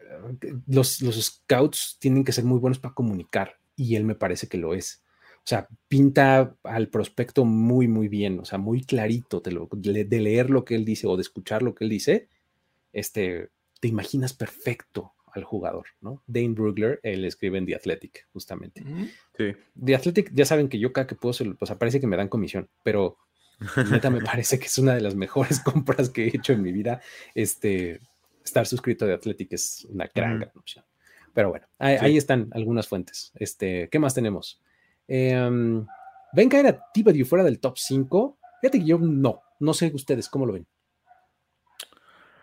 [0.00, 4.48] Eh, los, los scouts tienen que ser muy buenos para comunicar y él me parece
[4.48, 5.02] que lo es.
[5.38, 10.50] O sea, pinta al prospecto muy, muy bien, o sea, muy clarito de, de, leer
[10.50, 12.28] lo que él dice o de escuchar lo que él dice,
[12.92, 13.50] este,
[13.80, 16.22] te imaginas perfecto al jugador, ¿no?
[16.26, 18.84] Dane Brugler, él escribe en The Athletic, justamente.
[19.36, 19.52] Sí.
[19.84, 22.68] The Athletic, ya saben que yo cada que puedo, pues aparece que me dan comisión,
[22.82, 23.18] pero
[23.90, 26.72] neta me parece que es una de las mejores compras que he hecho en mi
[26.72, 27.00] vida.
[27.34, 28.00] Este,
[28.44, 30.84] estar suscrito a The Athletic es una gran, opción.
[31.32, 33.32] Pero bueno, ahí, están algunas fuentes.
[33.36, 34.60] Este, ¿qué más tenemos?
[35.06, 35.84] Eh,
[36.32, 38.38] ¿Ven caer a Thibodeau fuera del top 5?
[38.60, 40.66] Fíjate que yo no, no sé ustedes, ¿cómo lo ven?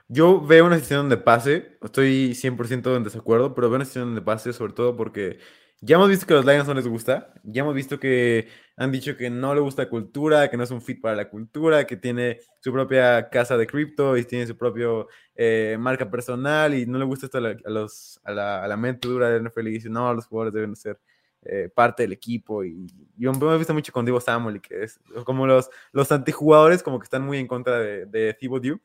[0.10, 4.22] Yo veo una decisión de pase, estoy 100% en desacuerdo, pero veo una decisión de
[4.22, 5.40] pase sobre todo porque
[5.82, 7.34] Ya hemos visto que a los Lions no les gusta.
[7.44, 8.48] Ya hemos visto que
[8.78, 11.30] han dicho que no le gusta la cultura, que no es un fit para la
[11.30, 16.74] cultura, que tiene su propia casa de cripto y tiene su propio eh, marca personal
[16.74, 19.44] y no le gusta esto a la, los, a la, a la mente dura del
[19.44, 21.00] NFL y dice, no, los jugadores deben ser
[21.44, 22.64] eh, parte del equipo.
[22.64, 22.88] Y
[23.18, 27.00] yo me he visto mucho con Divo Samuel, que es como los, los antijugadores como
[27.00, 28.80] que están muy en contra de, de Thibodeau.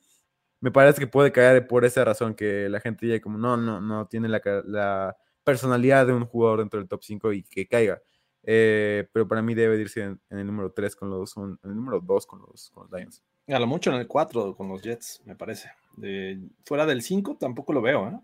[0.62, 3.80] Me parece que puede caer por esa razón que la gente dice como, no, no,
[3.80, 8.00] no tiene la, la personalidad de un jugador dentro del top 5 y que caiga.
[8.44, 11.76] Eh, pero para mí debe irse en, en, el número 3 con los, en el
[11.76, 13.22] número 2 con los, con los Lions.
[13.48, 15.68] A lo mucho en el 4 con los Jets, me parece.
[15.96, 18.20] De, fuera del 5 tampoco lo veo, ¿eh?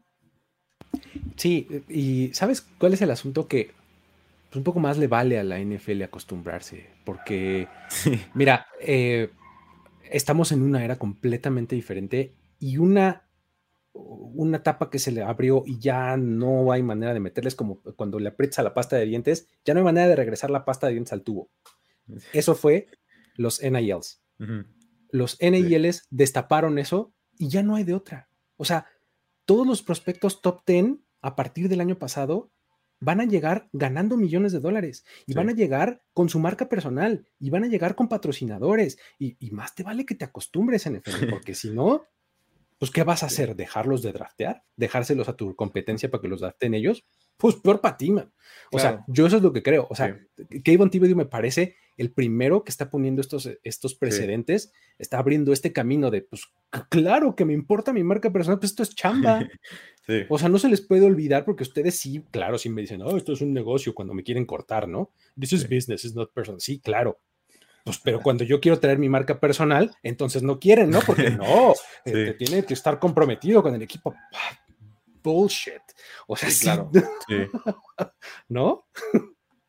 [1.36, 3.47] Sí, y ¿sabes cuál es el asunto?
[3.47, 3.72] Que
[4.49, 8.20] pues, un poco más le vale a la NFL acostumbrarse, porque, sí.
[8.34, 9.30] mira, eh,
[10.12, 13.28] estamos en una era completamente diferente y una
[13.92, 18.18] una tapa que se le abrió y ya no hay manera de meterles como cuando
[18.18, 20.86] le aprietas a la pasta de dientes, ya no hay manera de regresar la pasta
[20.86, 21.50] de dientes al tubo.
[22.32, 22.88] Eso fue
[23.34, 24.22] los NILs.
[24.38, 24.66] Uh -huh.
[25.11, 26.02] Los NILs sí.
[26.11, 28.28] destaparon eso y ya no hay de otra.
[28.56, 28.86] O sea,
[29.44, 32.50] todos los prospectos top 10 a partir del año pasado
[33.01, 35.36] van a llegar ganando millones de dólares y sí.
[35.36, 39.51] van a llegar con su marca personal y van a llegar con patrocinadores y, y
[39.51, 42.05] más te vale que te acostumbres en NFL porque si no,
[42.78, 43.57] pues ¿qué vas a hacer?
[43.57, 44.62] ¿Dejarlos de draftear?
[44.76, 47.05] ¿Dejárselos a tu competencia para que los draften ellos?
[47.36, 48.32] Pues peor para ti, man.
[48.72, 48.96] O claro.
[48.99, 49.86] sea, yo eso es lo que creo.
[49.90, 50.61] O sea, sí.
[50.62, 54.70] Thibodeau me parece el primero que está poniendo estos, estos precedentes, sí.
[54.99, 56.44] está abriendo este camino de, pues
[56.88, 59.40] claro que me importa mi marca personal, pues esto es chamba.
[60.09, 60.24] Sí.
[60.28, 63.16] O sea, no se les puede olvidar porque ustedes sí, claro, sí me dicen, oh,
[63.16, 65.12] esto es un negocio cuando me quieren cortar, ¿no?
[65.38, 66.61] This is business, it's not personal.
[66.61, 67.20] Sí, claro,
[67.88, 71.00] pues, pero cuando yo quiero traer mi marca personal, entonces no quieren, ¿no?
[71.00, 71.72] Porque no,
[72.04, 72.12] sí.
[72.14, 74.14] eh, tiene que estar comprometido con el equipo.
[75.22, 75.80] Bullshit.
[76.26, 76.90] O sea, sí, claro.
[76.92, 77.46] Sí.
[78.48, 78.86] ¿No?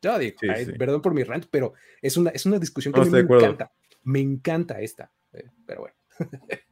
[0.02, 1.72] Yo digo, sí, ay, perdón por mi rant, pero
[2.02, 3.72] es una, es una discusión que no, me encanta.
[4.02, 5.10] Me encanta esta.
[5.32, 5.96] Eh, pero bueno.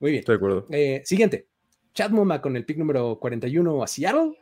[0.00, 0.20] Muy bien.
[0.20, 0.66] Estoy de acuerdo.
[0.70, 1.48] Eh, siguiente.
[1.96, 4.38] Chad Moma con el pick número 41 a Seattle.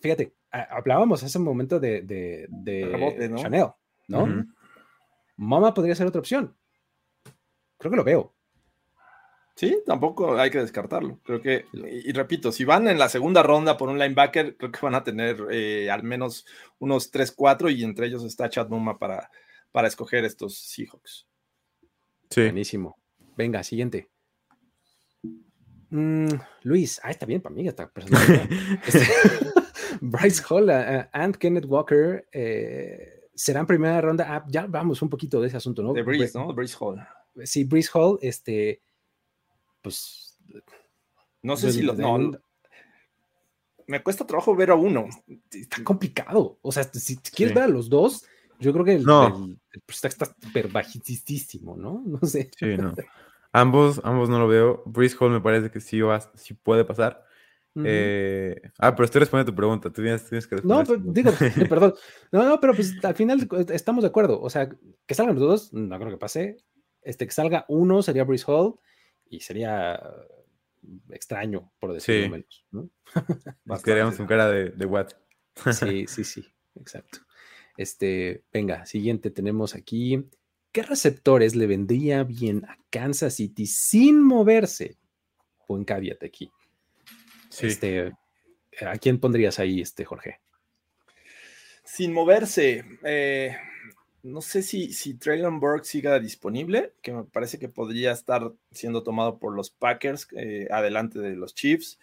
[0.00, 3.36] Fíjate, hablábamos hace un momento de, de, de rebote, ¿no?
[3.36, 3.66] Chanel,
[4.08, 4.24] ¿no?
[4.24, 4.54] Uh -huh.
[5.36, 6.56] Mama podría ser otra opción.
[7.78, 8.34] Creo que lo veo.
[9.54, 11.20] Sí, tampoco hay que descartarlo.
[11.22, 14.72] Creo que, y, y, repito, si van en la segunda ronda por un linebacker, creo
[14.72, 16.44] que van a tener eh, al menos
[16.80, 19.30] unos 3-4 y entre ellos está Chad Muma para,
[19.70, 21.28] para escoger estos Seahawks.
[22.30, 22.42] Sí.
[22.42, 22.98] Buenísimo.
[23.36, 24.08] Venga, siguiente.
[25.90, 26.28] Mm,
[26.62, 28.18] Luis, ah, está bien para mí esta persona.
[28.86, 29.06] este,
[30.00, 32.26] Bryce Hall uh, and Kenneth Walker.
[32.32, 34.26] Eh, será en primera ronda.
[34.28, 35.92] Ah, ya vamos un poquito de ese asunto, ¿no?
[35.92, 36.52] De Breeze, ¿no?
[36.52, 37.06] Breeze Hall.
[37.44, 38.80] Sí, Breeze Hall, este,
[39.82, 40.38] pues.
[41.42, 41.94] No sé si lo.
[41.94, 42.32] No,
[43.86, 45.06] me cuesta trabajo ver a uno.
[45.50, 46.58] Está complicado.
[46.62, 47.54] O sea, si quieres sí.
[47.54, 48.24] ver a los dos,
[48.58, 49.26] yo creo que el, no.
[49.26, 52.02] el, el está súper bajísimo, ¿no?
[52.06, 52.50] No sé.
[52.58, 52.94] Sí, no.
[53.56, 54.82] Ambos, ambos no lo veo.
[54.84, 57.24] Breeze Hall me parece que sí, va, sí puede pasar.
[57.74, 57.84] Uh -huh.
[57.86, 59.88] eh, ah, pero estoy respondiendo a tu pregunta.
[59.90, 60.86] Tú tienes, tienes que responder.
[60.86, 61.32] No, pero, digo,
[61.66, 61.94] perdón.
[62.32, 64.42] No, no, pero pues al final estamos de acuerdo.
[64.42, 64.68] O sea,
[65.06, 66.58] que salgan los dos, no creo que pase.
[67.00, 68.74] Este, que salga uno sería Breeze Hall
[69.30, 70.02] y sería
[71.08, 72.30] extraño, por decirlo sí.
[72.30, 72.66] menos.
[72.72, 72.90] ¿no?
[73.64, 75.12] Nos quedaríamos con cara de, de what.
[75.72, 77.20] sí, sí, sí, exacto.
[77.78, 80.28] Este, venga, siguiente tenemos aquí.
[80.76, 84.98] ¿Qué receptores le vendría bien a Kansas City sin moverse?
[85.66, 86.52] Buen caveat aquí.
[87.48, 87.68] Sí.
[87.68, 88.12] Este,
[88.82, 90.38] ¿A quién pondrías ahí, este, Jorge?
[91.82, 92.84] Sin moverse.
[93.04, 93.56] Eh,
[94.22, 99.02] no sé si, si Traylon Burke siga disponible, que me parece que podría estar siendo
[99.02, 101.98] tomado por los Packers eh, adelante de los Chiefs.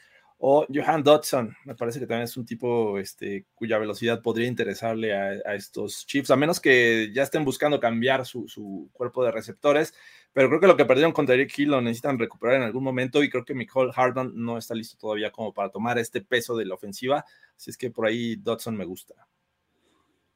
[0.46, 5.16] O Johan Dodson, me parece que también es un tipo este, cuya velocidad podría interesarle
[5.16, 9.32] a, a, estos Chiefs, a menos que ya estén buscando cambiar su, su, cuerpo de
[9.32, 9.94] receptores.
[10.34, 13.24] Pero creo que lo que perdieron con Tyreek Hill lo necesitan recuperar en algún momento
[13.24, 16.66] y creo que Michael Harden no está listo todavía como para tomar este peso de
[16.66, 17.24] la ofensiva.
[17.56, 19.14] Así es que por ahí Dodson me gusta.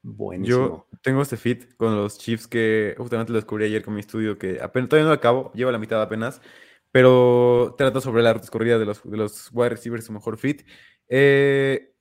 [0.00, 0.86] Buenísimo.
[0.90, 4.38] Yo tengo este fit con los Chiefs que justamente lo descubrí ayer con mi estudio
[4.38, 6.40] que apenas, todavía no lo acabo, llevo la mitad apenas
[6.90, 10.62] pero trata sobre la rutas corridas de los, de los wide receivers, su mejor fit.
[11.08, 11.92] Eh,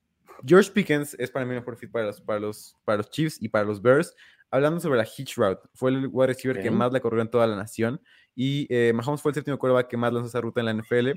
[0.46, 3.38] George Pickens es para mí el mejor fit para los, para, los, para los Chiefs
[3.42, 4.16] y para los Bears.
[4.50, 6.64] Hablando sobre la hitch route, fue el wide receiver okay.
[6.64, 8.02] que más la corrió en toda la nación
[8.34, 11.12] y eh, Mahomes fue el séptimo quarterback que más lanzó esa ruta en la NFL,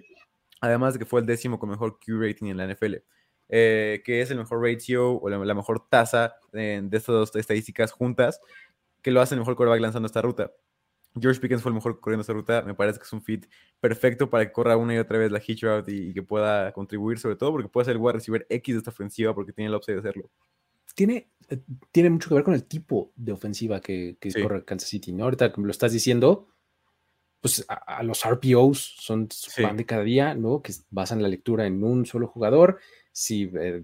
[0.60, 2.94] además de que fue el décimo con mejor Q rating en la NFL,
[3.50, 7.36] eh, que es el mejor ratio o la, la mejor tasa de, de estas dos
[7.36, 8.40] estadísticas juntas
[9.02, 10.50] que lo hace el mejor quarterback lanzando esta ruta.
[11.18, 12.62] George Pickens fue el mejor corriendo esa ruta.
[12.62, 13.46] Me parece que es un fit
[13.80, 16.72] perfecto para que corra una y otra vez la hitch route y, y que pueda
[16.72, 19.68] contribuir, sobre todo porque puede ser el wide receiver X de esta ofensiva porque tiene
[19.68, 20.30] el upside de hacerlo.
[20.94, 25.12] tiene, eh, tiene mucho que ver con el tipo de ofensiva que, corre Kansas City,
[25.12, 25.24] ¿no?
[25.24, 26.48] Ahorita, como lo estás diciendo,
[27.40, 30.62] pues a, los RPOs son su de cada día, ¿no?
[30.62, 32.78] Que basan la lectura en un solo jugador.
[33.12, 33.82] Si eh,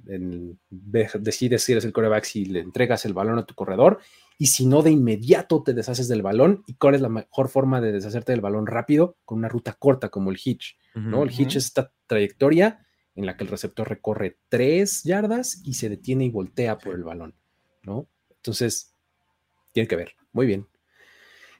[0.70, 3.98] decides si eres el coreback, si le entregas el balón a tu corredor,
[4.38, 6.62] y si no, de inmediato te deshaces del balón.
[6.66, 9.16] ¿Y cuál es la mejor forma de deshacerte del balón rápido?
[9.24, 11.22] Con una ruta corta como el hitch, ¿no?
[11.22, 15.88] El hitch es esta trayectoria en la que el receptor recorre tres yardas y se
[15.88, 17.34] detiene y voltea por el balón,
[17.82, 18.08] ¿no?
[18.30, 18.94] Entonces,
[19.72, 20.14] tiene que ver.
[20.32, 20.68] Muy bien.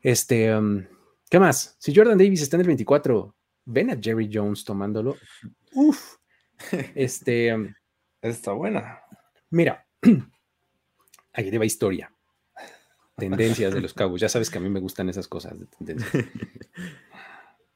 [0.02, 0.84] Este, um,
[1.30, 1.76] ¿qué más?
[1.78, 5.16] Si Jordan Davis está en el 24, ven a Jerry Jones tomándolo.
[5.74, 6.16] Uf.
[6.94, 7.54] Este.
[7.54, 7.74] Um,
[8.22, 9.00] está buena.
[9.50, 9.86] Mira,
[11.32, 12.15] ahí lleva historia.
[13.16, 14.20] Tendencias de los Cowboys.
[14.20, 15.54] Ya sabes que a mí me gustan esas cosas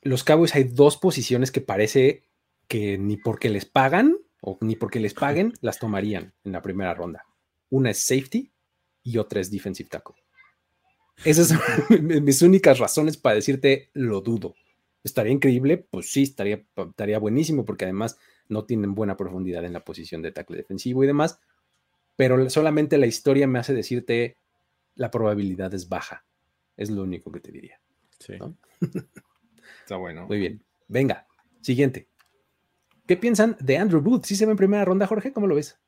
[0.03, 2.25] Los Cowboys hay dos posiciones que parece
[2.69, 6.95] que ni porque les pagan o ni porque les paguen las tomarían en la primera
[6.95, 7.25] ronda.
[7.71, 8.51] Una es safety
[9.03, 10.17] y otra es defensive tackle.
[11.25, 11.61] Esas son
[12.25, 14.55] mis únicas razones para decirte lo dudo.
[15.03, 15.79] ¿Estaría increíble?
[15.79, 18.19] Pues sí, estaría, estaría buenísimo porque además
[18.49, 21.41] no tienen buena profundidad en la posición de tackle defensivo y demás,
[22.17, 24.37] pero solamente la historia me hace decirte
[24.95, 26.25] la probabilidad es baja.
[26.77, 27.81] Es lo único que te diría.
[28.19, 28.35] Sí.
[29.83, 30.27] Está bueno.
[30.27, 30.63] Muy bien.
[30.89, 31.27] Venga,
[31.61, 32.09] siguiente.
[33.07, 34.25] ¿Qué piensan de Andrew Booth?
[34.25, 35.33] ¿Sí se ve en primera ronda, Jorge?
[35.33, 35.79] ¿Cómo lo ves?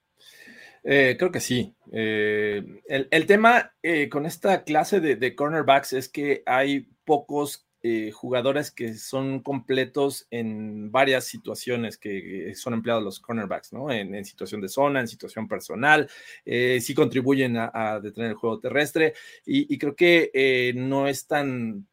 [0.84, 1.74] Eh, creo que sí.
[1.92, 7.68] Eh, el, tema eh, con esta clase de, cornerbacks es que hay pocos
[8.12, 13.90] jugadores que son completos en varias situaciones que son empleados los cornerbacks, ¿no?
[13.90, 16.08] En, situación de zona, en situación personal,
[16.44, 19.14] sí contribuyen a, detener el juego terrestre
[19.44, 21.86] y creo que no es tan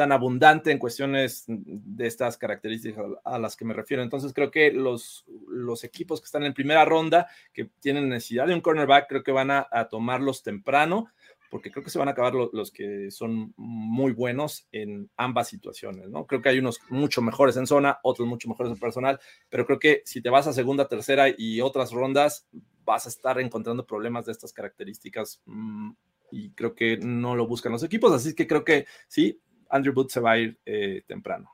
[0.00, 4.02] tan abundante en cuestiones de estas características a las que me refiero.
[4.02, 8.54] Entonces creo que los, los equipos que están en primera ronda, que tienen necesidad de
[8.54, 11.10] un cornerback, creo que van a, tomarlos temprano,
[11.50, 16.08] porque creo que se van a acabar los que son muy buenos en ambas situaciones,
[16.08, 16.26] ¿no?
[16.26, 19.78] Creo que hay unos mucho mejores en zona, otros mucho mejores en personal, pero creo
[19.78, 22.46] que si te vas a segunda, tercera y otras rondas,
[22.84, 25.90] vas a estar encontrando problemas de estas características mm,
[26.30, 30.10] y creo que no lo buscan los equipos, así que creo que sí, Andrew Booth
[30.10, 31.50] se va a ir eh, temprano.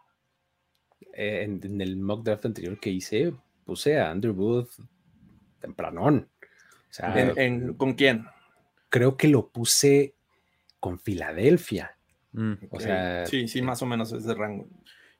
[1.14, 3.32] Eh, en, el mock draft anterior que hice,
[3.64, 4.70] puse a Andrew Booth
[5.58, 6.28] tempranón.
[7.78, 8.26] ¿Con quién?
[8.96, 10.14] Creo que lo puse
[10.80, 11.98] con Filadelfia.
[12.32, 14.66] Mm, o sea, sí, sí, más o menos es de rango.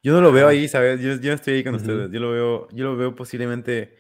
[0.02, 0.98] Yo no lo veo ahí, ¿sabes?
[1.02, 2.10] Yo, no estoy ahí con ustedes.
[2.10, 3.98] Yo lo veo, yo lo veo posiblemente.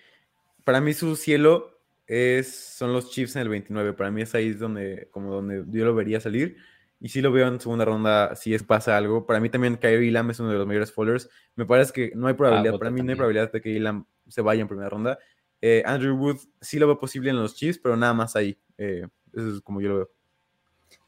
[0.64, 3.92] Para mí, su cielo es, son los Chiefs en el 29.
[3.92, 6.56] Para mí es ahí donde, como donde yo lo vería salir.
[6.98, 9.26] Y sí lo veo en segunda ronda si es pasa algo.
[9.26, 11.28] Para mí también Kyrie Lamb es uno de los mayores followers.
[11.54, 14.06] Me parece que no hay probabilidad, ah, para mí no hay probabilidad de que Lamb
[14.26, 15.18] se vaya en primera ronda.
[15.60, 18.58] Eh, Andrew Wood sí lo veo posible en los Chiefs, pero nada más ahí.
[18.78, 19.06] Eh,
[19.36, 20.10] eso es como yo lo veo.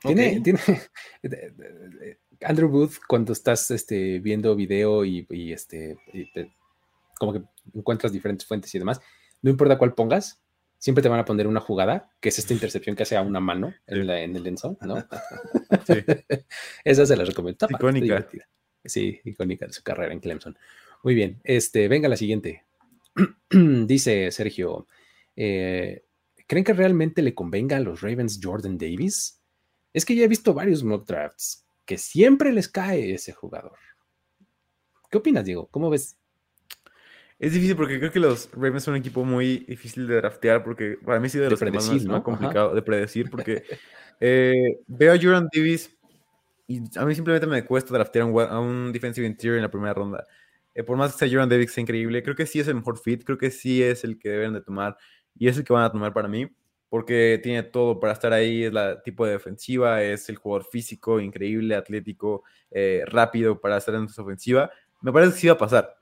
[0.01, 0.61] Tiene, tiene
[2.43, 5.97] Andrew Booth, cuando estás este, viendo video y, este,
[7.19, 7.43] como que
[7.75, 9.01] encuentras diferentes fuentes y demás,
[9.43, 10.41] no importa cuál pongas,
[10.79, 13.41] siempre te van a poner una jugada, que es esta intercepción que hace a una
[13.41, 15.05] mano en, el enzo, ¿no?
[15.87, 15.95] Sí.
[16.85, 17.67] Esa se la recomiendo.
[17.69, 18.29] Icónica.
[18.85, 20.57] Sí, icónica de su carrera en Clemson.
[21.03, 22.65] Muy bien, este, venga la siguiente.
[23.51, 24.87] Dice Sergio,
[25.37, 26.05] eh,
[26.49, 29.41] ¿creen que realmente le convenga a los Ravens Jordan Davis?
[29.93, 33.79] Es que ya he visto varios mock drafts que siempre les cae ese jugador.
[35.11, 35.69] ¿Qué opinas, Diego?
[35.71, 36.19] ¿Cómo ves?
[37.39, 40.99] Es difícil porque creo que los Ravens son un equipo muy difícil de draftear porque
[41.05, 42.23] para mí ha sido de, los más, ¿no?
[42.23, 43.63] complicado de predecir porque
[44.21, 45.97] eh, veo a Jordan Davis
[46.67, 50.27] y a mí simplemente me cuesta draftear a un, defensive interior en la primera ronda.
[50.75, 52.99] Eh, por más que sea Jordan Davis sea increíble, creo que sí es el mejor
[52.99, 54.97] fit, creo que sí es el que deben de tomar
[55.39, 56.51] y es el que van a tomar para mí
[56.89, 61.21] porque tiene todo para estar ahí, es la tipo de defensiva, es el jugador físico,
[61.21, 64.71] increíble, atlético, eh, rápido para estar en su ofensiva.
[65.03, 65.99] Me parece que sí va a pasar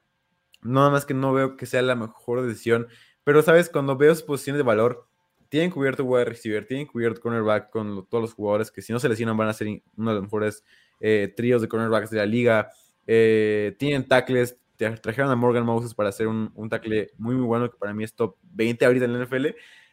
[0.63, 2.89] Nada más que no veo que sea la mejor decisión.
[3.25, 3.69] Pero, ¿sabes?
[3.69, 5.07] Cuando veo sus posiciones de valor,
[5.49, 9.09] tienen cubierto wide receiver, tienen cubierto cornerback con todos los jugadores que si no se
[9.09, 10.65] lesionan van a ser uno de los mejores
[11.01, 12.71] eh, tríos de cornerbacks de la liga.
[13.07, 17.71] Eh, tienen tackles, trajeron a Morgan Moses para hacer un, un, tackle muy, muy bueno,
[17.71, 19.47] que para mí es top 20 ahorita en la NFL,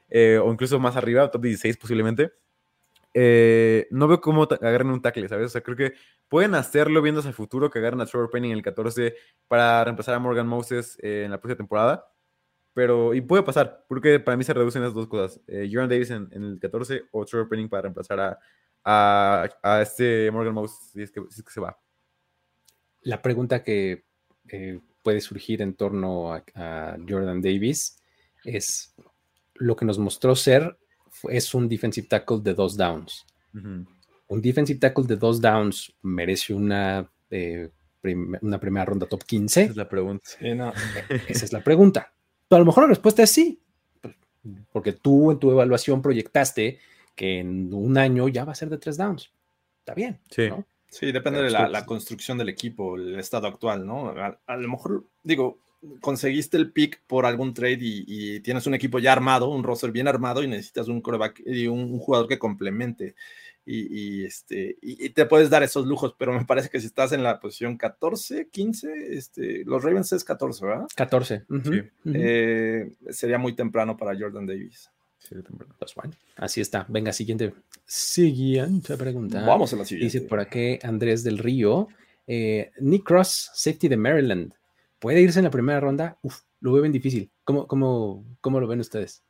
[0.10, 2.32] eh, o incluso más arriba, top 16 posiblemente.
[3.14, 5.48] Eh, no veo cómo agarren un tackle, ¿sabes?
[5.48, 5.94] O sea, creo que
[6.28, 9.16] pueden hacerlo viendo hacia el futuro, que agarren a Trevor Penning en el 14
[9.48, 12.10] para reemplazar a Morgan Moses eh, en la próxima temporada.
[12.74, 15.40] Pero, y puede pasar, porque para mí se reducen esas dos cosas.
[15.48, 20.56] Eh, Jordan Davis en, el 14 o Trevor Penning para reemplazar a, a, este Morgan
[20.56, 21.80] Moses si es, que, se va.
[23.02, 24.06] La pregunta que
[25.02, 27.98] puede surgir en torno a Jordan Davis
[28.44, 28.94] es
[29.56, 30.78] lo que nos mostró ser
[31.30, 33.26] es un defensive tackle de dos downs.
[33.54, 37.70] Un defensive tackle de dos downs merece una, eh,
[38.42, 39.62] una primera ronda top 15.
[39.62, 40.30] Esa es la pregunta.
[41.28, 42.14] Esa es la pregunta.
[42.48, 43.62] Pero a lo mejor la respuesta es sí,
[44.72, 46.80] porque tú en tu evaluación proyectaste
[47.16, 49.32] que en un año ya va a ser de tres downs.
[49.80, 50.20] Está bien.
[50.30, 50.50] Sí.
[50.94, 54.14] Sí, depende de la, construcción del equipo, el estado actual, ¿no?
[54.46, 55.58] A, lo mejor, digo,
[56.02, 60.08] conseguiste el pick por algún trade y, tienes un equipo ya armado, un roster bien
[60.08, 63.16] armado y necesitas un coreback y un, jugador que complemente.
[63.66, 67.24] Y, este, y, te puedes dar esos lujos, pero me parece que si estás en
[67.24, 70.88] la posición 14, 15, este, los Ravens es 14, ¿verdad?
[70.96, 71.44] 14.
[72.06, 74.93] Eh, sería muy temprano para Jordan Davis.
[75.80, 76.86] Pues bueno, así está.
[76.90, 77.54] Venga, siguiente,
[77.86, 79.46] siguiente pregunta.
[79.46, 80.18] Vamos a la siguiente.
[80.18, 81.88] Dice por aquí Andrés del Río.
[82.28, 84.54] Eh, Nick Cross, safety de Maryland.
[85.00, 86.18] ¿Puede irse en la primera ronda?
[86.22, 87.30] Uf, lo veo bien difícil.
[87.44, 89.24] ¿Cómo, cómo, cómo lo ven ustedes?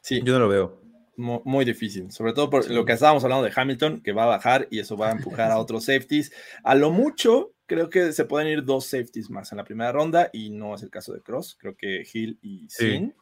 [0.00, 0.82] Sí, yo no lo veo.
[1.14, 4.66] Muy, difícil, sobre todo por lo que estábamos hablando de Hamilton, que va a bajar
[4.70, 6.32] y eso va a empujar a otros safeties.
[6.64, 10.30] A lo mucho, creo que se pueden ir dos safeties más en la primera ronda
[10.32, 11.56] y no es el caso de Cross.
[11.60, 13.14] Creo que Hill y Sin,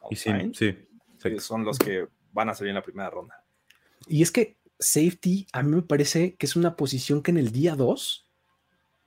[0.53, 0.75] sí,
[1.39, 3.43] son los que van a salir en la primera ronda.
[4.07, 7.51] Y es que safety a mí me parece que es una posición que en el
[7.51, 8.29] día 2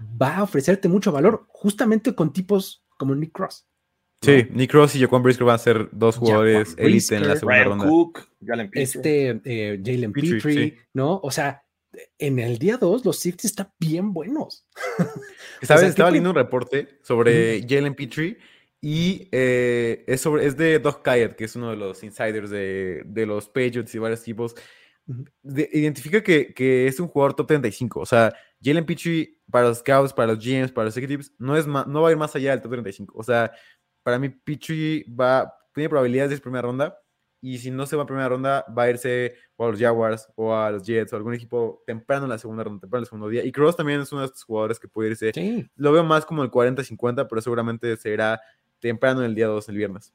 [0.01, 3.67] va a ofrecerte mucho valor, justamente con tipos como Nick Cross.
[4.23, 7.65] Sí, Nick Cross y Jaquan Brisker van a ser dos jugadores élite en la segunda
[7.65, 7.87] ronda.
[7.87, 11.21] Cook, Jalen Este, eh, Jalen Petrie, ¿no?
[11.23, 11.63] O sea,
[12.19, 14.67] en el día 2 los safety están bien buenos.
[15.63, 15.91] ¿Sabes?
[15.91, 18.39] Estaba leyendo un reporte sobre Jalen Petrie
[18.87, 23.03] y eh, es, sobre, es de Doug Kayat, que es uno de los insiders de,
[23.07, 24.55] de los Patriots y varios equipos.
[25.43, 28.01] identifica que, que, es un jugador top 35.
[28.01, 31.67] O sea, Jalen Petrie para los Scouts, para los GMs, para los Executives, no, es
[31.67, 33.15] no va a ir más allá del top 35.
[33.17, 33.51] O sea,
[34.03, 36.95] para mí Petrie va, tiene probabilidades de ir primera ronda.
[37.41, 40.29] Y si no se va a primera ronda, va a irse o a los Jaguars
[40.35, 43.05] o a los Jets o a algún equipo temprano en la segunda ronda, temprano en
[43.05, 43.47] el segundo día.
[43.47, 45.33] Y Cross también es uno de estos jugadores que puede irse.
[45.75, 48.43] Lo veo más como el 40-50, pero seguramente será
[48.89, 50.13] temprano en el día 2, el viernes.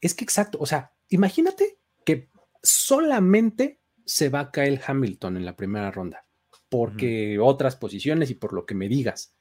[0.00, 2.28] Es que exacto, o sea, imagínate que
[2.62, 6.24] solamente se va a caer Hamilton en la primera ronda,
[6.68, 9.34] porque otras posiciones y por lo que me digas.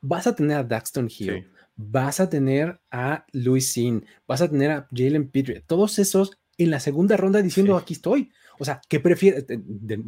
[0.00, 4.70] Vas a tener a Daxton Hill, vas a tener a Luis Sin, vas a tener
[4.70, 8.30] a Jalen Petrie, todos esos en la segunda ronda diciendo aquí estoy.
[8.58, 9.46] O sea, ¿qué prefieres?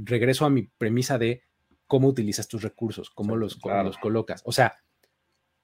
[0.04, 1.42] regreso a mi premisa de
[1.86, 4.42] cómo utilizas tus recursos, cómo los, los colocas.
[4.44, 4.76] O sea,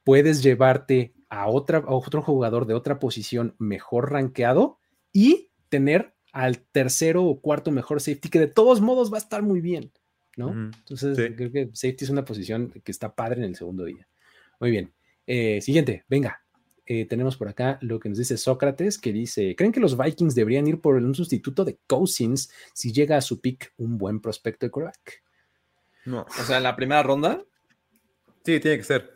[0.07, 4.78] puedes llevarte a, otra, otro jugador de otra posición mejor rankeado
[5.12, 9.42] y tener al tercero o cuarto mejor safety, que de todos modos va a estar
[9.42, 9.90] muy bien,
[10.36, 10.52] ¿no?
[10.52, 14.07] Entonces, creo que safety es una posición que está padre en el segundo día.
[14.61, 14.92] Muy bien.
[15.26, 16.40] Eh, siguiente, venga.
[16.86, 20.36] Eh, tenemos por acá lo que nos dice Sócrates, que dice, ¿creen que los Vikings
[20.36, 24.66] deberían ir por un sustituto de Cousins si llega a su pick un buen prospecto
[24.66, 25.24] de quarterback?
[26.04, 26.26] No.
[26.28, 27.42] O sea, en la primera ronda.
[28.44, 29.15] Sí, tiene que ser.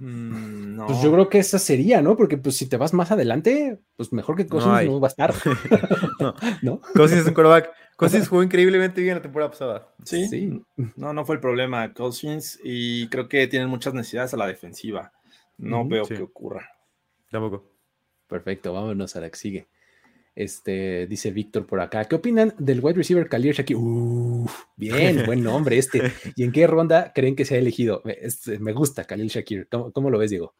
[0.00, 2.16] Mm, pues yo creo que esa sería, ¿no?
[2.16, 5.34] Porque pues si te vas más adelante, pues mejor que Cousins no, va a estar.
[6.62, 6.80] no.
[6.94, 7.70] Cousins es un quarterback.
[7.96, 9.92] Cousins jugó increíblemente bien la temporada pasada.
[10.04, 10.62] Sí, sí.
[10.94, 11.92] No, no fue el problema.
[11.92, 15.12] Cousins y creo que tienen muchas necesidades a la defensiva.
[15.56, 16.70] No veo que ocurra.
[17.30, 17.68] Tampoco.
[18.28, 19.68] Perfecto, vámonos a la que sigue.
[20.38, 22.04] Este, dice Víctor por acá.
[22.04, 23.76] ¿Qué opinan del wide receiver Khalil Shakir?
[24.76, 26.12] bien, buen nombre este.
[26.36, 28.04] ¿Y en qué ronda creen que se ha elegido?
[28.60, 29.66] me gusta Khalil Shakir.
[29.68, 30.54] ¿Cómo, lo ves, Diego?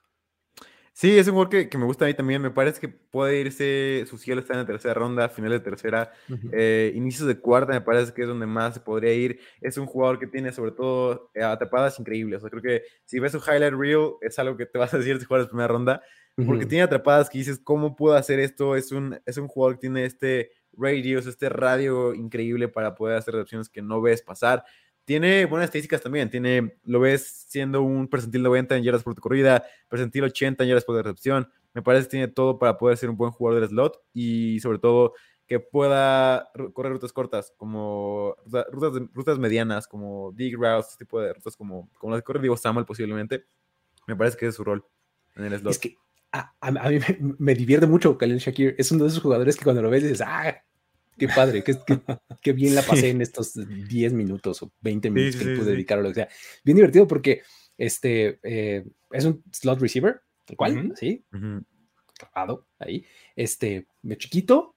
[0.92, 2.42] Sí, es un jugador que, me gusta a mí también.
[2.42, 6.10] Me parece que puede irse, su cielo está en la tercera ronda, final de tercera,
[6.50, 9.38] eh, inicios de cuarta, me parece que es donde más se podría ir.
[9.60, 12.38] Es un jugador que tiene sobre todo eh, atrapadas increíbles.
[12.38, 14.98] O sea, creo que si ves su highlight reel, es algo que te vas a
[14.98, 16.02] decir si juegas primera ronda
[16.46, 18.76] porque tiene atrapadas que dices, ¿cómo puedo hacer esto?
[18.76, 23.34] Es un, es un jugador que tiene este radius, este radio increíble para poder hacer
[23.34, 24.64] recepciones que no ves pasar.
[25.04, 29.64] Tiene buenas estadísticas también, tiene, lo ves siendo un percentil 90 en yardas por corrida,
[29.88, 31.50] percentil 80 en yardas por recepción.
[31.74, 34.78] Me parece que tiene todo para poder ser un buen jugador del slot y sobre
[34.78, 35.14] todo
[35.46, 38.36] que pueda correr rutas cortas, como
[38.70, 42.40] rutas, rutas medianas, como dig routes, este tipo de rutas como, como las que corre
[42.40, 43.46] Diego Samuel posiblemente.
[44.06, 44.84] Me parece que es su rol
[45.36, 45.72] en el slot.
[45.72, 45.96] Es que
[46.32, 46.98] a, mí
[47.38, 48.74] me, divierte mucho Khalil Shakir.
[48.78, 50.62] Es uno de esos jugadores que cuando lo ves dices, ah,
[51.18, 51.76] qué padre, qué,
[52.42, 56.02] qué, bien la pasé en estos 10 minutos o 20 minutos que pude dedicar a
[56.02, 56.28] lo que sea.
[56.64, 57.42] Bien divertido porque
[57.76, 61.24] este eh, es un slot receiver, tal cual, ¿sí?
[62.78, 63.04] ahí.
[63.36, 64.74] Este, me chiquito,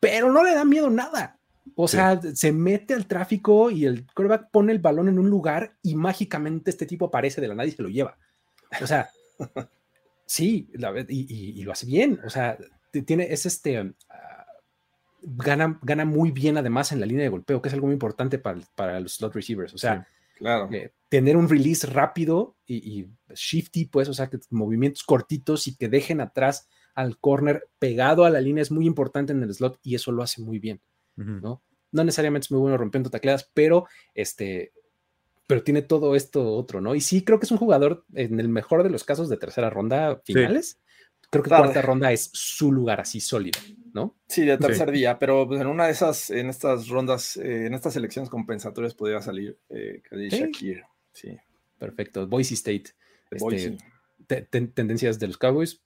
[0.00, 1.38] pero no le da miedo nada.
[1.76, 5.76] O sea, se mete al tráfico y el quarterback pone el balón en un lugar
[5.82, 8.18] y mágicamente este tipo aparece de la nada y se lo lleva.
[8.82, 9.08] O sea,
[10.26, 12.20] Sí, la, y, y, lo hace bien.
[12.24, 12.56] O sea,
[13.06, 13.78] tiene, es este.
[14.08, 14.46] Ah,
[15.22, 18.38] gana, gana muy bien además en la línea de golpeo, que es algo muy importante
[18.38, 19.74] para, para los slot receivers.
[19.74, 20.06] O sea,
[20.36, 20.68] claro.
[20.72, 25.76] eh, tener un release rápido y, y, shifty, pues, o sea, que movimientos cortitos y
[25.76, 29.78] que dejen atrás al corner pegado a la línea es muy importante en el slot
[29.82, 30.80] y eso lo hace muy bien,
[31.16, 31.40] uh -huh.
[31.40, 31.62] ¿no?
[31.90, 34.72] No necesariamente es muy bueno rompiendo tacleadas, pero este,
[35.46, 36.94] pero tiene todo esto otro, ¿no?
[36.94, 39.70] Y sí, creo que es un jugador en el mejor de los casos de tercera
[39.70, 40.70] ronda finales.
[40.70, 40.78] Sí.
[41.30, 41.64] Creo que Tarde.
[41.64, 43.58] cuarta ronda es su lugar así sólido,
[43.92, 44.16] ¿no?
[44.28, 44.94] Sí, de tercer sí.
[44.94, 48.94] día, pero pues en una de esas, en estas rondas, eh, en estas elecciones compensatorias
[48.94, 50.38] podría salir eh, Khalil ¿Sí?
[50.38, 50.82] Shakir.
[51.12, 51.36] Sí.
[51.78, 52.26] Perfecto.
[52.26, 52.84] Boise State.
[53.38, 53.76] Boise.
[54.20, 55.83] Este, te, tendencias de los Cowboys.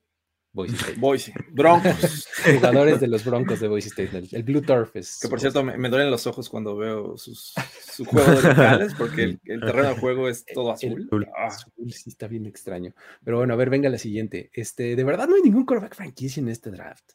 [0.58, 0.98] Boise State.
[0.98, 1.32] Boise.
[1.52, 2.28] Broncos.
[2.44, 4.18] Jugadores de los Broncos de Boise State.
[4.18, 5.20] El, el Blue Turf es.
[5.22, 8.92] Que por cierto, me, me, duelen los ojos cuando veo sus, su juego de locales,
[8.94, 11.08] porque el, el, terreno de juego es todo azul.
[11.12, 11.46] El, ah.
[11.46, 12.92] azul sí está bien extraño.
[13.24, 14.50] Pero bueno, a ver, venga la siguiente.
[14.52, 17.12] Este, de verdad no hay ningún quarterback franquicia en este draft.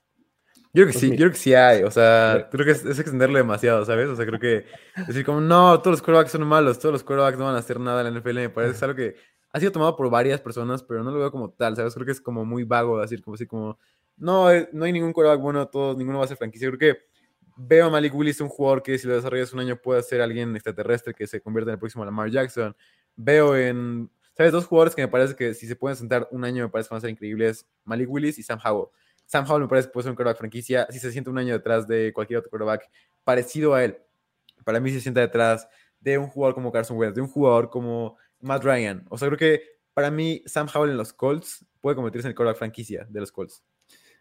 [0.75, 1.17] Yo creo que pues sí, mira.
[1.17, 4.07] yo creo que sí hay, o sea, creo que es, es, extenderlo demasiado, ¿sabes?
[4.07, 4.65] O sea, creo que
[5.05, 7.79] decir como, no, todos los quarterbacks son malos, todos los quarterbacks no van a hacer
[7.79, 9.15] nada en la NFL, me parece es algo que
[9.53, 11.93] ha sido tomado por varias personas, pero no lo veo como tal, ¿sabes?
[11.93, 13.77] Creo que es como muy vago decir como así como,
[14.17, 16.67] no, eh, no hay ningún quarterback bueno, todos, ninguno va a ser franquicia.
[16.69, 17.01] Creo que
[17.55, 20.55] veo a Malik Willis un jugador que si lo desarrollas un año puede ser alguien
[20.55, 22.75] extraterrestre que se convierta en el próximo Lamar Jackson.
[23.15, 24.51] Veo en, ¿sabes?
[24.51, 26.95] Dos jugadores que me parece que si se pueden sentar un año me parece que
[26.95, 28.87] van a ser increíbles, Malik Willis y Sam Howell.
[29.27, 31.53] Sam Howell me parece que puede ser un quarterback franquicia si se siente un año
[31.53, 32.89] detrás de cualquier otro quarterback
[33.23, 33.99] parecido a él.
[34.65, 35.67] Para mí se sienta detrás
[35.99, 39.05] de un jugador como Carson Wentz, de un jugador como Matt Ryan.
[39.09, 39.63] O sea, creo que
[39.93, 43.31] para mí Sam Howell en los Colts puede convertirse en el quarterback franquicia de los
[43.31, 43.63] Colts.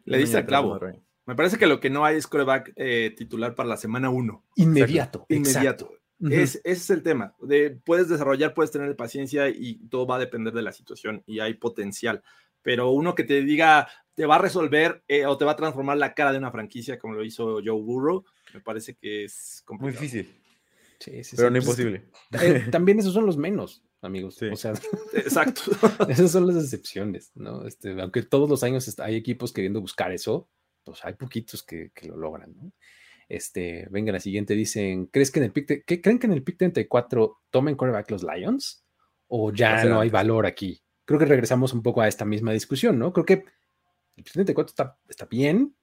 [0.05, 0.79] Le dice a clavo.
[1.25, 4.45] Me parece que lo que no hay es quarterback eh, titular para la semana 1.
[4.57, 5.27] Inmediato.
[5.29, 5.93] Inmediato.
[6.19, 6.33] Uh -huh.
[6.33, 7.35] es, ese es el tema.
[7.41, 11.41] De, puedes desarrollar, puedes tener paciencia y todo va a depender de la situación y
[11.41, 12.23] hay potencial.
[12.63, 15.97] Pero uno que te diga, te va a resolver eh, o te va a transformar
[15.97, 18.25] la cara de una franquicia como lo hizo Joe Burrow,
[18.55, 20.01] me parece que es complicado.
[20.01, 20.43] Muy difícil.
[20.99, 21.53] Sí, sí, pero sí.
[21.53, 22.05] no imposible.
[22.41, 24.37] Eh, también esos son los menos, amigos.
[24.37, 24.47] Sí.
[24.47, 24.73] O sea,
[25.15, 25.63] exacto.
[26.09, 27.67] esas son las excepciones, ¿no?
[27.67, 30.49] Este, aunque todos los años hay equipos queriendo buscar eso,
[30.85, 32.73] pues hay poquitos que, que lo logran, ¿no?
[33.29, 36.35] Este, venga, la siguiente dicen, ¿crees que en el pick, de, ¿qué, ¿creen que en
[36.35, 38.85] el pick 34 tomen quarterback los Lions?
[39.29, 40.83] ¿O ya o sea, no hay valor aquí?
[41.07, 43.13] Creo que regresamos un poco a esta misma discusión, ¿no?
[43.13, 43.45] Creo que
[44.17, 45.75] el pick 34 está, está bien,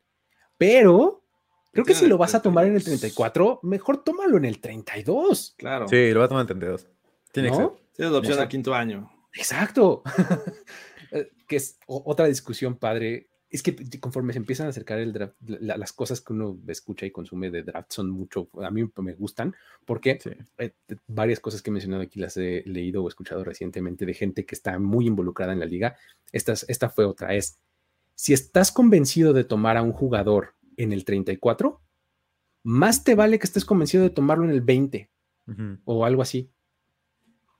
[0.57, 1.23] pero
[1.71, 5.55] creo que si lo vas a tomar en el 34, mejor tómalo en el 32.
[5.57, 5.87] Claro.
[5.87, 6.87] Sí, lo vas a tomar en el 32.
[7.31, 7.55] Tiene ¿No?
[7.55, 7.88] que ser.
[7.99, 9.11] Tienes la opción al quinto año.
[9.33, 10.03] Exacto.
[11.49, 15.75] que es otra discusión padre es que conforme se empiezan a acercar el draft, la,
[15.75, 19.53] las cosas que uno escucha y consume de draft son mucho, a mí me gustan,
[19.85, 20.29] porque sí.
[20.59, 20.71] eh,
[21.07, 24.55] varias cosas que he mencionado aquí las he leído o escuchado recientemente de gente que
[24.55, 25.97] está muy involucrada en la liga.
[26.31, 27.59] Esta, esta fue otra, es,
[28.15, 31.81] si estás convencido de tomar a un jugador en el 34,
[32.63, 35.09] más te vale que estés convencido de tomarlo en el 20
[35.47, 35.81] uh -huh.
[35.83, 36.49] o algo así.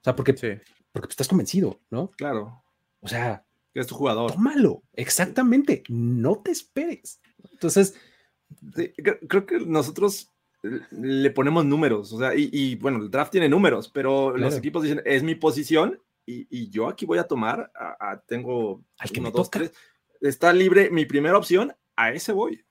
[0.00, 0.48] O sea, porque, sí.
[0.92, 2.10] porque estás convencido, ¿no?
[2.12, 2.62] Claro.
[3.00, 3.44] O sea,
[3.74, 4.32] es tu jugador.
[4.32, 7.20] Tómalo, exactamente, no te esperes.
[7.52, 7.94] Entonces,
[8.74, 10.30] sí, creo que nosotros
[10.62, 14.38] le ponemos números, o sea, y, y bueno, el draft tiene números, pero claro.
[14.38, 18.20] los equipos dicen, es mi posición y, y yo aquí voy a tomar, a, a,
[18.20, 19.60] tengo al que uno, me dos, toca.
[19.60, 19.72] tres,
[20.20, 22.62] está libre mi primera opción, a ese voy.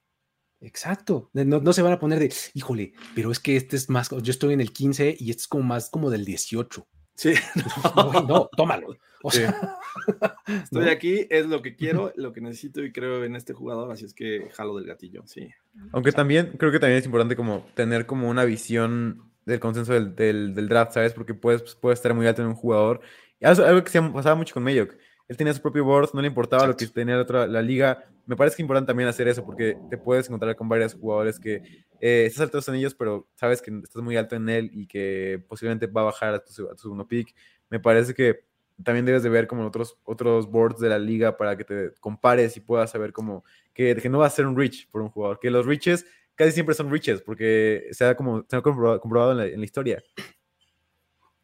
[0.62, 4.10] Exacto, no, no, se van a poner de, híjole, pero es que este es más,
[4.10, 6.86] yo estoy en el 15 y este es como más como del 18.
[7.20, 7.34] Sí,
[7.96, 8.96] no, no, no tómalo.
[9.24, 10.54] O sea, sí.
[10.64, 10.92] Estoy ¿no?
[10.92, 14.14] aquí, es lo que quiero, lo que necesito y creo en este jugador, así es
[14.14, 15.50] que jalo del gatillo, sí.
[15.92, 20.16] Aunque también, creo que también es importante como tener como una visión del consenso del,
[20.16, 21.12] del, del draft, ¿sabes?
[21.12, 23.02] Porque puedes, puedes estar muy alto en un jugador.
[23.42, 24.96] Y algo, algo que se pasaba mucho con Mayock.
[25.30, 26.84] Él tenía su propio board, no le importaba Exacto.
[26.84, 28.04] lo que tenía la, otra, la liga.
[28.26, 31.40] Me parece que es importante también hacer eso, porque te puedes encontrar con varios jugadores
[31.40, 31.62] que
[32.02, 35.42] eh, estás alto en ellos, pero sabes que estás muy alto en él y que
[35.48, 37.36] posiblemente va a bajar a tu, a tu segundo pick.
[37.70, 38.44] Me parece que
[38.84, 42.58] también debes de ver como otros, otros boards de la liga para que te compares
[42.58, 43.44] y puedas saber como
[43.74, 46.54] que, que no va a ser un reach por un jugador, que los reaches casi
[46.54, 49.66] siempre son reaches porque se ha, como, se ha comprobado, comprobado en, la, en, la,
[49.66, 50.02] historia.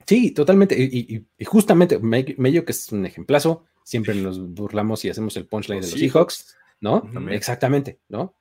[0.07, 0.75] Sí, totalmente.
[0.77, 5.45] Y, y, y justamente, medio que es un ejemplazo, siempre nos burlamos y hacemos el
[5.47, 7.01] punchline de los Seahawks, ¿no?
[7.01, 7.37] También.
[7.37, 8.35] Exactamente, ¿no?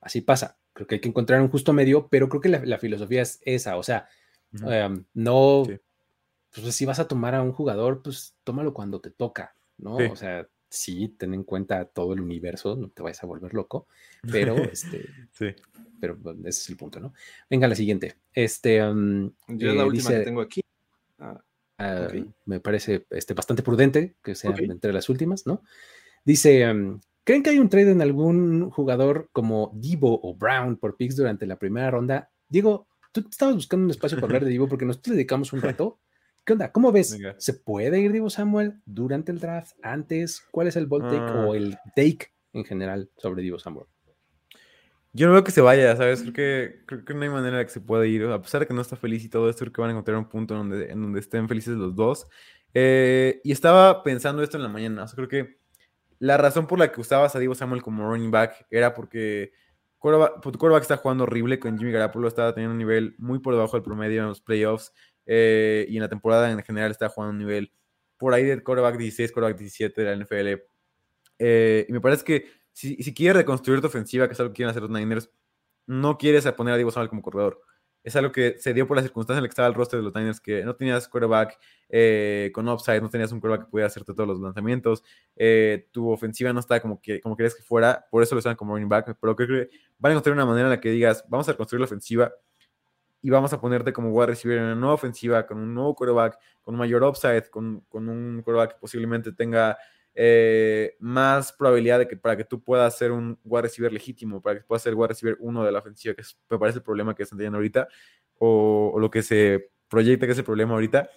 [0.00, 0.56] Así pasa.
[0.72, 3.40] Creo que hay que encontrar un justo medio, pero creo que la, la filosofía es
[3.44, 4.06] esa, o sea,
[4.52, 4.86] uh -huh.
[4.86, 5.64] um, no...
[5.66, 5.74] Sí
[6.52, 9.98] pues si vas a tomar a un jugador, pues tómalo cuando te toca, ¿no?
[9.98, 10.04] Sí.
[10.04, 13.86] O sea, sí, ten en cuenta todo el universo, no te vayas a volver loco,
[14.30, 15.46] pero este, sí.
[16.00, 17.14] pero ese es el punto, ¿no?
[17.48, 18.16] Venga, la siguiente.
[18.32, 20.60] Este, um, yo eh, la última dice, que tengo aquí.
[21.18, 21.40] Ah,
[21.80, 22.26] uh, okay.
[22.44, 24.66] Me parece este, bastante prudente que sea okay.
[24.66, 25.62] entre las últimas, ¿no?
[26.24, 30.96] Dice, um, ¿Creen que hay un trade en algún jugador como Divo o Brown por
[30.96, 32.30] picks durante la primera ronda?
[32.48, 36.00] Diego, tú estabas buscando un espacio para hablar de Divo porque nosotros dedicamos un rato.
[36.44, 36.72] ¿Qué onda?
[36.72, 37.16] ¿Cómo ves?
[37.36, 40.42] ¿Se puede ir Divo Samuel durante el draft, antes?
[40.50, 41.56] ¿Cuál es el ball take o ah.
[41.56, 43.86] el take en general sobre Divo Samuel?
[45.12, 46.22] Yo no veo que se vaya, ¿sabes?
[46.22, 48.24] Creo que, creo que no hay manera de que se pueda ir.
[48.26, 50.16] A pesar de que no está feliz y todo esto, creo que van a encontrar
[50.16, 52.28] un punto en donde, en donde estén felices los dos.
[52.74, 55.04] Eh, y estaba pensando esto en la mañana.
[55.04, 55.58] O sea, creo que
[56.20, 59.52] la razón por la que usabas a Divo Samuel como running back era porque
[60.00, 63.54] pues, tu quarterback está jugando horrible con Jimmy Garoppolo, estaba teniendo un nivel muy por
[63.54, 64.92] debajo del promedio en los playoffs
[65.26, 67.72] eh, y en la temporada en general estaba jugando un nivel
[68.16, 70.62] por ahí del quarterback 16, quarterback 17 de la NFL.
[71.38, 74.56] Eh, y me parece que si, si quieres reconstruir tu ofensiva, que es algo que
[74.56, 75.30] quieren hacer los Niners,
[75.86, 77.60] no quieres poner a Divo Samuel como corredor.
[78.02, 80.04] Es algo que se dio por la circunstancia en la que estaba el roster de
[80.04, 81.58] los Niners, que no tenías quarterback
[81.90, 85.04] eh, con upside, no tenías un quarterback que pudiera hacerte todos los lanzamientos,
[85.36, 88.56] eh, tu ofensiva no estaba como, que, como querías que fuera, por eso lo usaban
[88.56, 91.22] como running back, pero creo que van a encontrar una manera en la que digas,
[91.28, 92.32] vamos a reconstruir la ofensiva
[93.20, 96.38] y vamos a ponerte como wide receiver en una nueva ofensiva, con un nuevo quarterback,
[96.62, 99.76] con un mayor upside, con, con un quarterback que posiblemente tenga
[100.14, 104.58] eh, más probabilidad de que para que tú puedas ser un wide receiver legítimo, para
[104.58, 107.22] que puedas ser wide receiver uno de la ofensiva, que me parece el problema que
[107.22, 107.88] están teniendo ahorita,
[108.38, 111.08] o, lo que se proyecta que es el problema ahorita.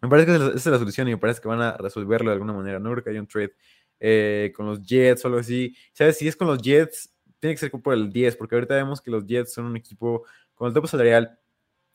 [0.00, 2.34] Me parece que esa es la solución y me parece que van a resolverlo de
[2.34, 2.78] alguna manera.
[2.78, 3.54] No creo que haya un trade
[4.00, 5.76] eh, con los Jets o algo así.
[5.92, 6.18] ¿Sabes?
[6.18, 9.10] Si es con los Jets, tiene que ser por el 10, porque ahorita vemos que
[9.10, 11.38] los Jets son un equipo con el tope salarial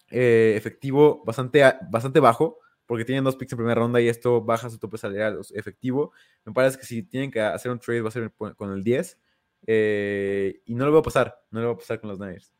[0.10, 4.70] eh, efectivo bastante, bastante bajo porque tienen dos picks en primera ronda y esto baja
[4.70, 6.14] su tope salarial efectivo.
[6.46, 9.18] Me parece que si tienen que hacer un trade va a ser con el 10.
[9.66, 12.52] Eh, y no lo va a pasar, no lo va a pasar con los Niners.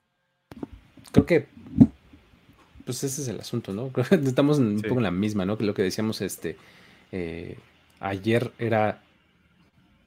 [1.12, 1.48] Creo que,
[2.86, 3.88] pues ese es el asunto, ¿no?
[3.94, 5.58] Creo que estamos un poco en la misma, ¿no?
[5.58, 6.58] Que lo que decíamos este,
[7.12, 7.58] eh,
[8.00, 9.02] ayer era,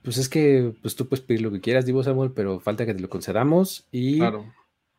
[0.03, 2.95] pues es que pues tú puedes pedir lo que quieras, Divo Samuel, pero falta que
[2.95, 4.21] te lo concedamos y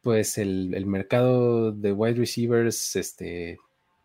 [0.02, 3.60] pues el, el mercado de wide receivers, este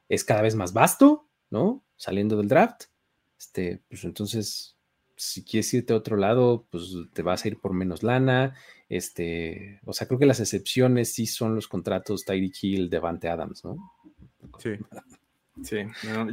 [0.09, 1.85] es cada vez más vasto, ¿no?
[1.97, 2.85] Saliendo del draft.
[3.39, 4.77] Este, pues entonces,
[5.17, 8.55] si quieres irte a otro lado, pues te vas a ir por menos lana.
[8.89, 13.65] Este, o sea, creo que las excepciones sí son los contratos Tyreek Hill, Devante Adams,
[13.65, 13.93] ¿no?
[14.59, 14.71] Sí.
[15.63, 15.79] Sí,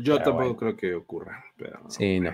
[0.02, 1.46] yo tampoco creo que ocurra.
[1.58, 1.80] Pero...
[1.90, 2.34] Sí, no.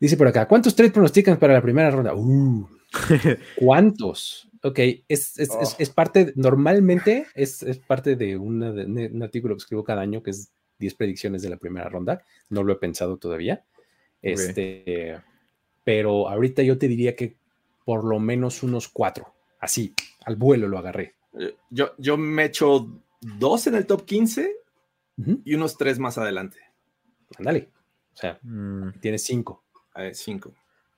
[0.00, 2.14] Dice por acá, ¿cuántos trades pronostican para la primera ronda?
[2.14, 2.68] Uh,
[3.56, 4.47] ¿Cuántos?
[4.62, 4.78] Ok,
[5.08, 5.94] es, es, es, oh.
[5.94, 10.94] parte, normalmente es, parte de, una, un artículo que escribo cada año que es 10
[10.94, 12.22] predicciones de la primera ronda.
[12.50, 13.64] No lo he pensado todavía.
[14.22, 15.20] Este,
[15.84, 17.36] pero ahorita yo te diría que
[17.84, 19.32] por lo menos unos cuatro.
[19.60, 19.94] Así,
[20.24, 21.14] al vuelo lo agarré.
[21.38, 24.54] Eh, yo, yo me echo dos en el top 15
[25.44, 26.58] y unos tres más adelante.
[27.38, 27.70] Ándale.
[28.14, 29.00] O sea, mm.
[29.00, 29.64] tienes cinco.
[29.94, 30.52] A cinco.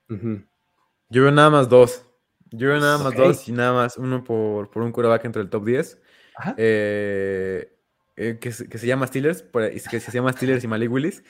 [0.07, 2.05] Yo veo nada más dos.
[2.51, 5.49] Yo veo nada más dos y nada más uno por, por un quarterback entre el
[5.49, 6.01] top 10.
[6.57, 7.73] Eh,
[8.17, 11.23] eh, que, se, que, se llama Steelers, que se llama Steelers y Malik Willis.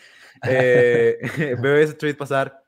[0.47, 1.19] Eh,
[1.61, 2.63] veo ese trade pasar,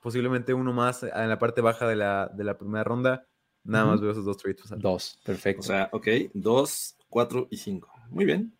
[0.00, 3.26] posiblemente uno más en la parte baja de la, de la primera ronda.
[3.64, 4.78] Nada más veo esos dos trades pasar.
[4.78, 5.60] Dos, perfecto.
[5.60, 7.92] O sea, ok, dos, cuatro y cinco.
[8.08, 8.56] Muy bien.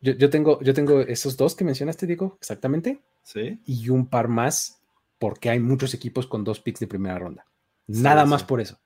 [0.00, 3.00] Yo, yo, tengo, yo tengo esos dos que mencionaste, Diego, exactamente.
[3.22, 3.60] Sí.
[3.64, 4.82] Y un par más,
[5.18, 7.47] porque hay muchos equipos con dos picks de primera ronda.
[7.88, 8.78] Nada más por eso.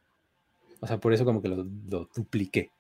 [0.80, 1.64] O sea, por eso como que lo,
[2.14, 2.70] dupliqué.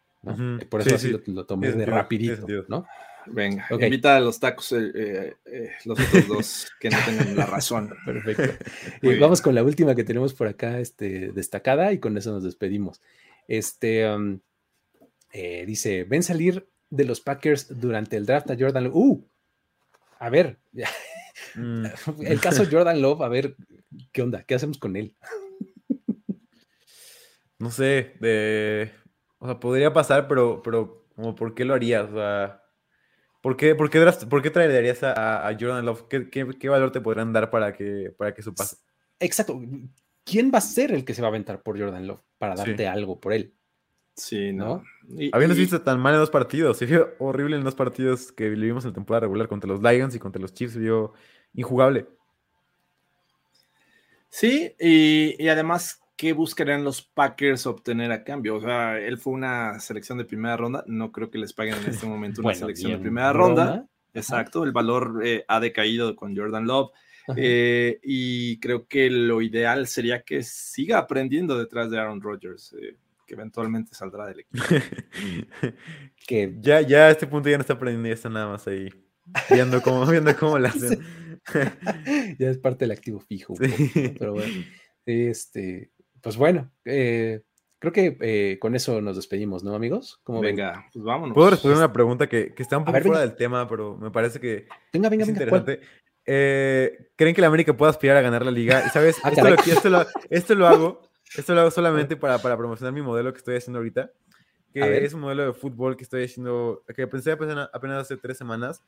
[0.68, 2.86] Por eso así lo, tomé de rapidito, ¿no?
[3.26, 7.46] Venga, invita a los tacos eh, eh, eh, los otros dos que no tengan la
[7.46, 7.94] razón.
[8.04, 8.64] Perfecto.
[9.00, 12.42] y vamos con la última que tenemos por acá este, destacada y con eso nos
[12.42, 13.00] despedimos.
[13.46, 14.40] Este um,
[15.32, 18.96] dice: Ven salir de los Packers durante el draft a Jordan Love.
[18.96, 19.24] ¡Uh!
[20.18, 20.58] A ver,
[21.54, 21.86] mm.
[22.20, 23.56] el caso Jordan Love, a ver,
[24.12, 24.44] ¿qué onda?
[24.44, 25.14] ¿Qué hacemos con él?
[27.62, 28.90] No sé, de,
[29.38, 32.10] o sea, podría pasar, pero, pero como, ¿por qué lo harías?
[32.10, 32.60] O sea,
[33.40, 36.08] ¿por qué, por qué, por qué traerías a, a, Jordan Love?
[36.08, 38.78] ¿Qué, ¿Qué, valor te podrían dar para que, para que eso pase?
[39.20, 39.62] Exacto.
[40.24, 42.88] ¿Quién va a ser el que se va a aventar por Jordan Love para darte
[42.88, 43.54] algo por él?
[44.16, 44.82] Sí, ¿no?
[45.32, 48.84] Habiendo visto tan mal en dos partidos, se vio horrible en dos partidos que vivimos
[48.84, 51.12] en la temporada regular contra los Lions y contra los Chiefs, se vio
[51.54, 52.08] injugable.
[54.30, 58.56] Sí, y, y además ¿qué buscarían los Packers obtener a cambio?
[58.56, 61.90] O sea, él fue una selección de primera ronda, no creo que les paguen en
[61.90, 63.86] este momento una selección de primera ronda.
[64.14, 66.90] Exacto, el valor eh, ha decaído con Jordan Love.
[67.36, 72.96] Eh, y creo que lo ideal sería que siga aprendiendo detrás de Aaron Rodgers, eh,
[73.26, 74.64] que eventualmente saldrá del equipo.
[76.26, 78.90] que ya, ya a este punto ya no está aprendiendo, ya está nada más ahí
[79.50, 81.00] viendo cómo, viendo cómo la hacen.
[82.38, 83.54] ya es parte del activo fijo.
[84.18, 84.64] pero bueno.
[85.04, 85.90] Este,
[86.22, 87.42] pues bueno, eh,
[87.78, 90.20] creo que eh, con eso nos despedimos, ¿no, amigos?
[90.22, 91.34] ¿Cómo venga, pues vámonos.
[91.34, 94.40] Puedo responder una pregunta que, que está un poco fuera del tema, pero me parece
[94.40, 95.80] que venga, venga, es venga, interesante.
[96.24, 98.84] Eh, ¿Creen que la América pueda aspirar a ganar la liga?
[98.86, 101.02] Y sabes, ah, esto, lo, esto, lo, esto, lo, hago,
[101.36, 104.12] esto lo hago solamente para, para promocionar mi modelo que estoy haciendo ahorita,
[104.72, 108.38] que es un modelo de fútbol que estoy haciendo, que pensé apenas, apenas hace tres
[108.38, 108.80] semanas,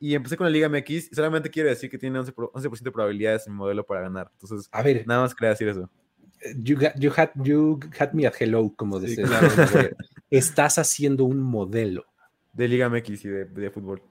[0.00, 2.90] y empecé con la Liga MX y solamente quiero decir que tiene 11%, 11 de
[2.90, 4.30] probabilidades en mi modelo para ganar.
[4.32, 5.88] Entonces, a ver, nada más quería decir eso.
[6.56, 9.24] You, you, had, you had me at hello, como decía.
[10.30, 12.04] Estás haciendo un modelo.
[12.52, 14.02] De Liga MX y de, de, fútbol.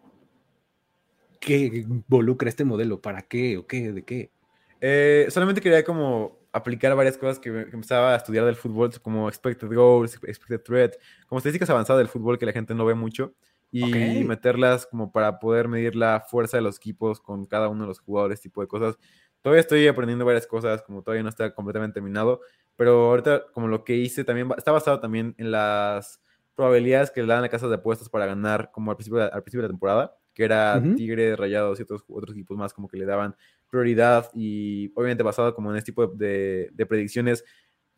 [1.40, 3.02] ¿Qué involucra este modelo?
[3.02, 3.58] ¿Para qué?
[3.58, 3.92] ¿O qué?
[3.92, 4.32] ¿De qué?
[4.80, 9.28] Eh, solamente quería como aplicar varias cosas que, que, empezaba a estudiar del fútbol, como
[9.30, 10.94] expected goals, expected threat,
[11.28, 13.36] como estadísticas avanzadas del fútbol que la gente no ve mucho
[13.72, 17.88] y meterlas como para poder medir la fuerza de los equipos con cada uno de
[17.88, 18.98] los jugadores, tipo de cosas.
[19.42, 22.42] Todavía estoy aprendiendo varias cosas, como todavía no está completamente terminado,
[22.76, 26.22] pero ahorita como lo que hice también está basado también en las
[26.56, 29.44] probabilidades que le dan a casas de apuestas para ganar como al principio de, al
[29.44, 32.98] principio de la temporada, que era Tigre, Rayados y otros, otros equipos más como que
[32.98, 33.36] le daban
[33.70, 37.44] prioridad y obviamente basado como en este tipo de, de predicciones,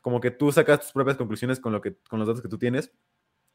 [0.02, 2.58] como que tú sacas tus propias conclusiones con, lo que, con los datos que tú
[2.58, 2.92] tienes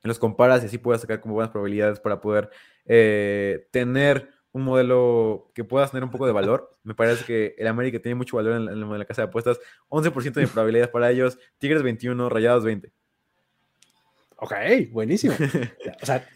[0.02, 2.50] los comparas y así puedas sacar como buenas probabilidades para poder
[2.86, 6.70] eh, tener un modelo que puedas tener un poco de valor.
[6.82, 9.60] Me parece que el América tiene mucho valor en la, casa de apuestas.
[9.88, 12.92] 11% de probabilidades para ellos, Tigres 21, Rayados 20.
[14.36, 14.54] Ok,
[14.90, 15.34] buenísimo.
[16.02, 16.28] o sea,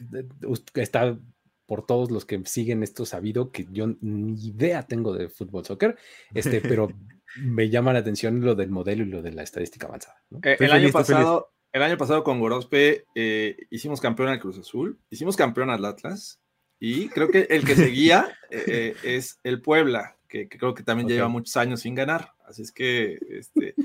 [0.75, 1.19] está
[1.67, 5.97] por todos los que siguen esto sabido que yo ni idea tengo de fútbol soccer,
[6.35, 6.89] este, pero
[7.37, 10.23] me llama la atención lo del modelo y lo de la estadística avanzada.
[10.43, 14.99] Eh, el año pasado, el año pasado con Gorospe eh, hicimos campeón al Cruz Azul,
[15.09, 16.42] hicimos campeón al Atlas
[16.85, 21.09] y creo que el que seguía eh, eh, es el Puebla, que, creo que también
[21.09, 22.33] lleva muchos años sin ganar.
[22.45, 23.77] Así es que, este,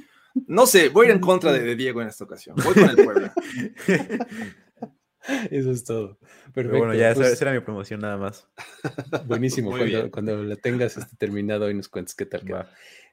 [0.47, 2.55] no sé, voy a ir en contra de, Diego en esta ocasión.
[2.55, 3.33] Voy con el Puebla.
[5.51, 6.17] Eso es todo.
[6.55, 8.47] Pero bueno, ya pues esa era mi promoción nada más.
[9.27, 9.69] Buenísimo.
[9.69, 12.67] Cuando, cuando, la tengas este, terminado y nos cuentes qué tal va.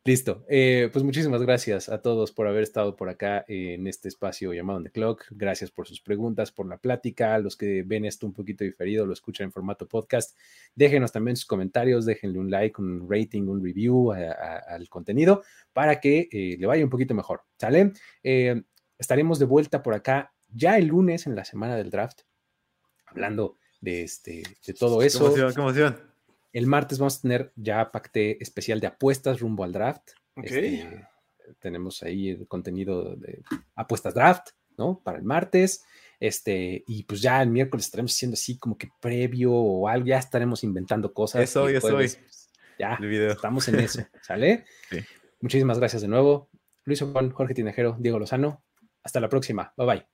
[0.07, 0.45] Listo.
[0.49, 4.83] Eh, pues muchísimas gracias a todos por haber estado por acá en este espacio llamado
[4.83, 5.25] The Clock.
[5.31, 7.39] Gracias por sus preguntas, por la plática.
[7.39, 10.37] Los que ven esto un poquito diferido, lo escuchan en formato podcast,
[10.75, 16.29] déjenos también sus comentarios, déjenle un like, un rating, un review al contenido para que
[16.31, 17.41] eh, le vaya un poquito mejor.
[17.59, 17.95] ¿Sale?
[18.23, 18.63] Eh,
[18.99, 22.21] estaremos de vuelta por acá ya el lunes en la semana del draft,
[23.07, 25.21] hablando de, este, de todo eso.
[25.21, 26.14] ¿Cómo emoción, qué emoción.
[26.55, 30.13] El martes vamos a tener ya pacte especial de apuestas rumbo al draft.
[30.37, 31.05] Este,
[31.59, 33.43] tenemos ahí el contenido de
[33.75, 35.01] apuestas draft, ¿no?
[35.03, 35.85] Para el martes.
[36.21, 40.19] Este, y pues ya el miércoles estaremos haciendo así como que previo o algo, ya
[40.19, 41.43] estaremos inventando cosas.
[41.43, 41.89] Eso, eso.
[41.91, 42.21] Pues,
[42.79, 42.99] ya,
[43.31, 44.65] estamos en eso, ¿sale?
[45.41, 46.51] Muchísimas gracias de nuevo.
[46.85, 48.63] Luis Juan, Jorge Tinajero, Diego Lozano.
[49.03, 49.73] Hasta la próxima.
[49.77, 50.14] Bye bye.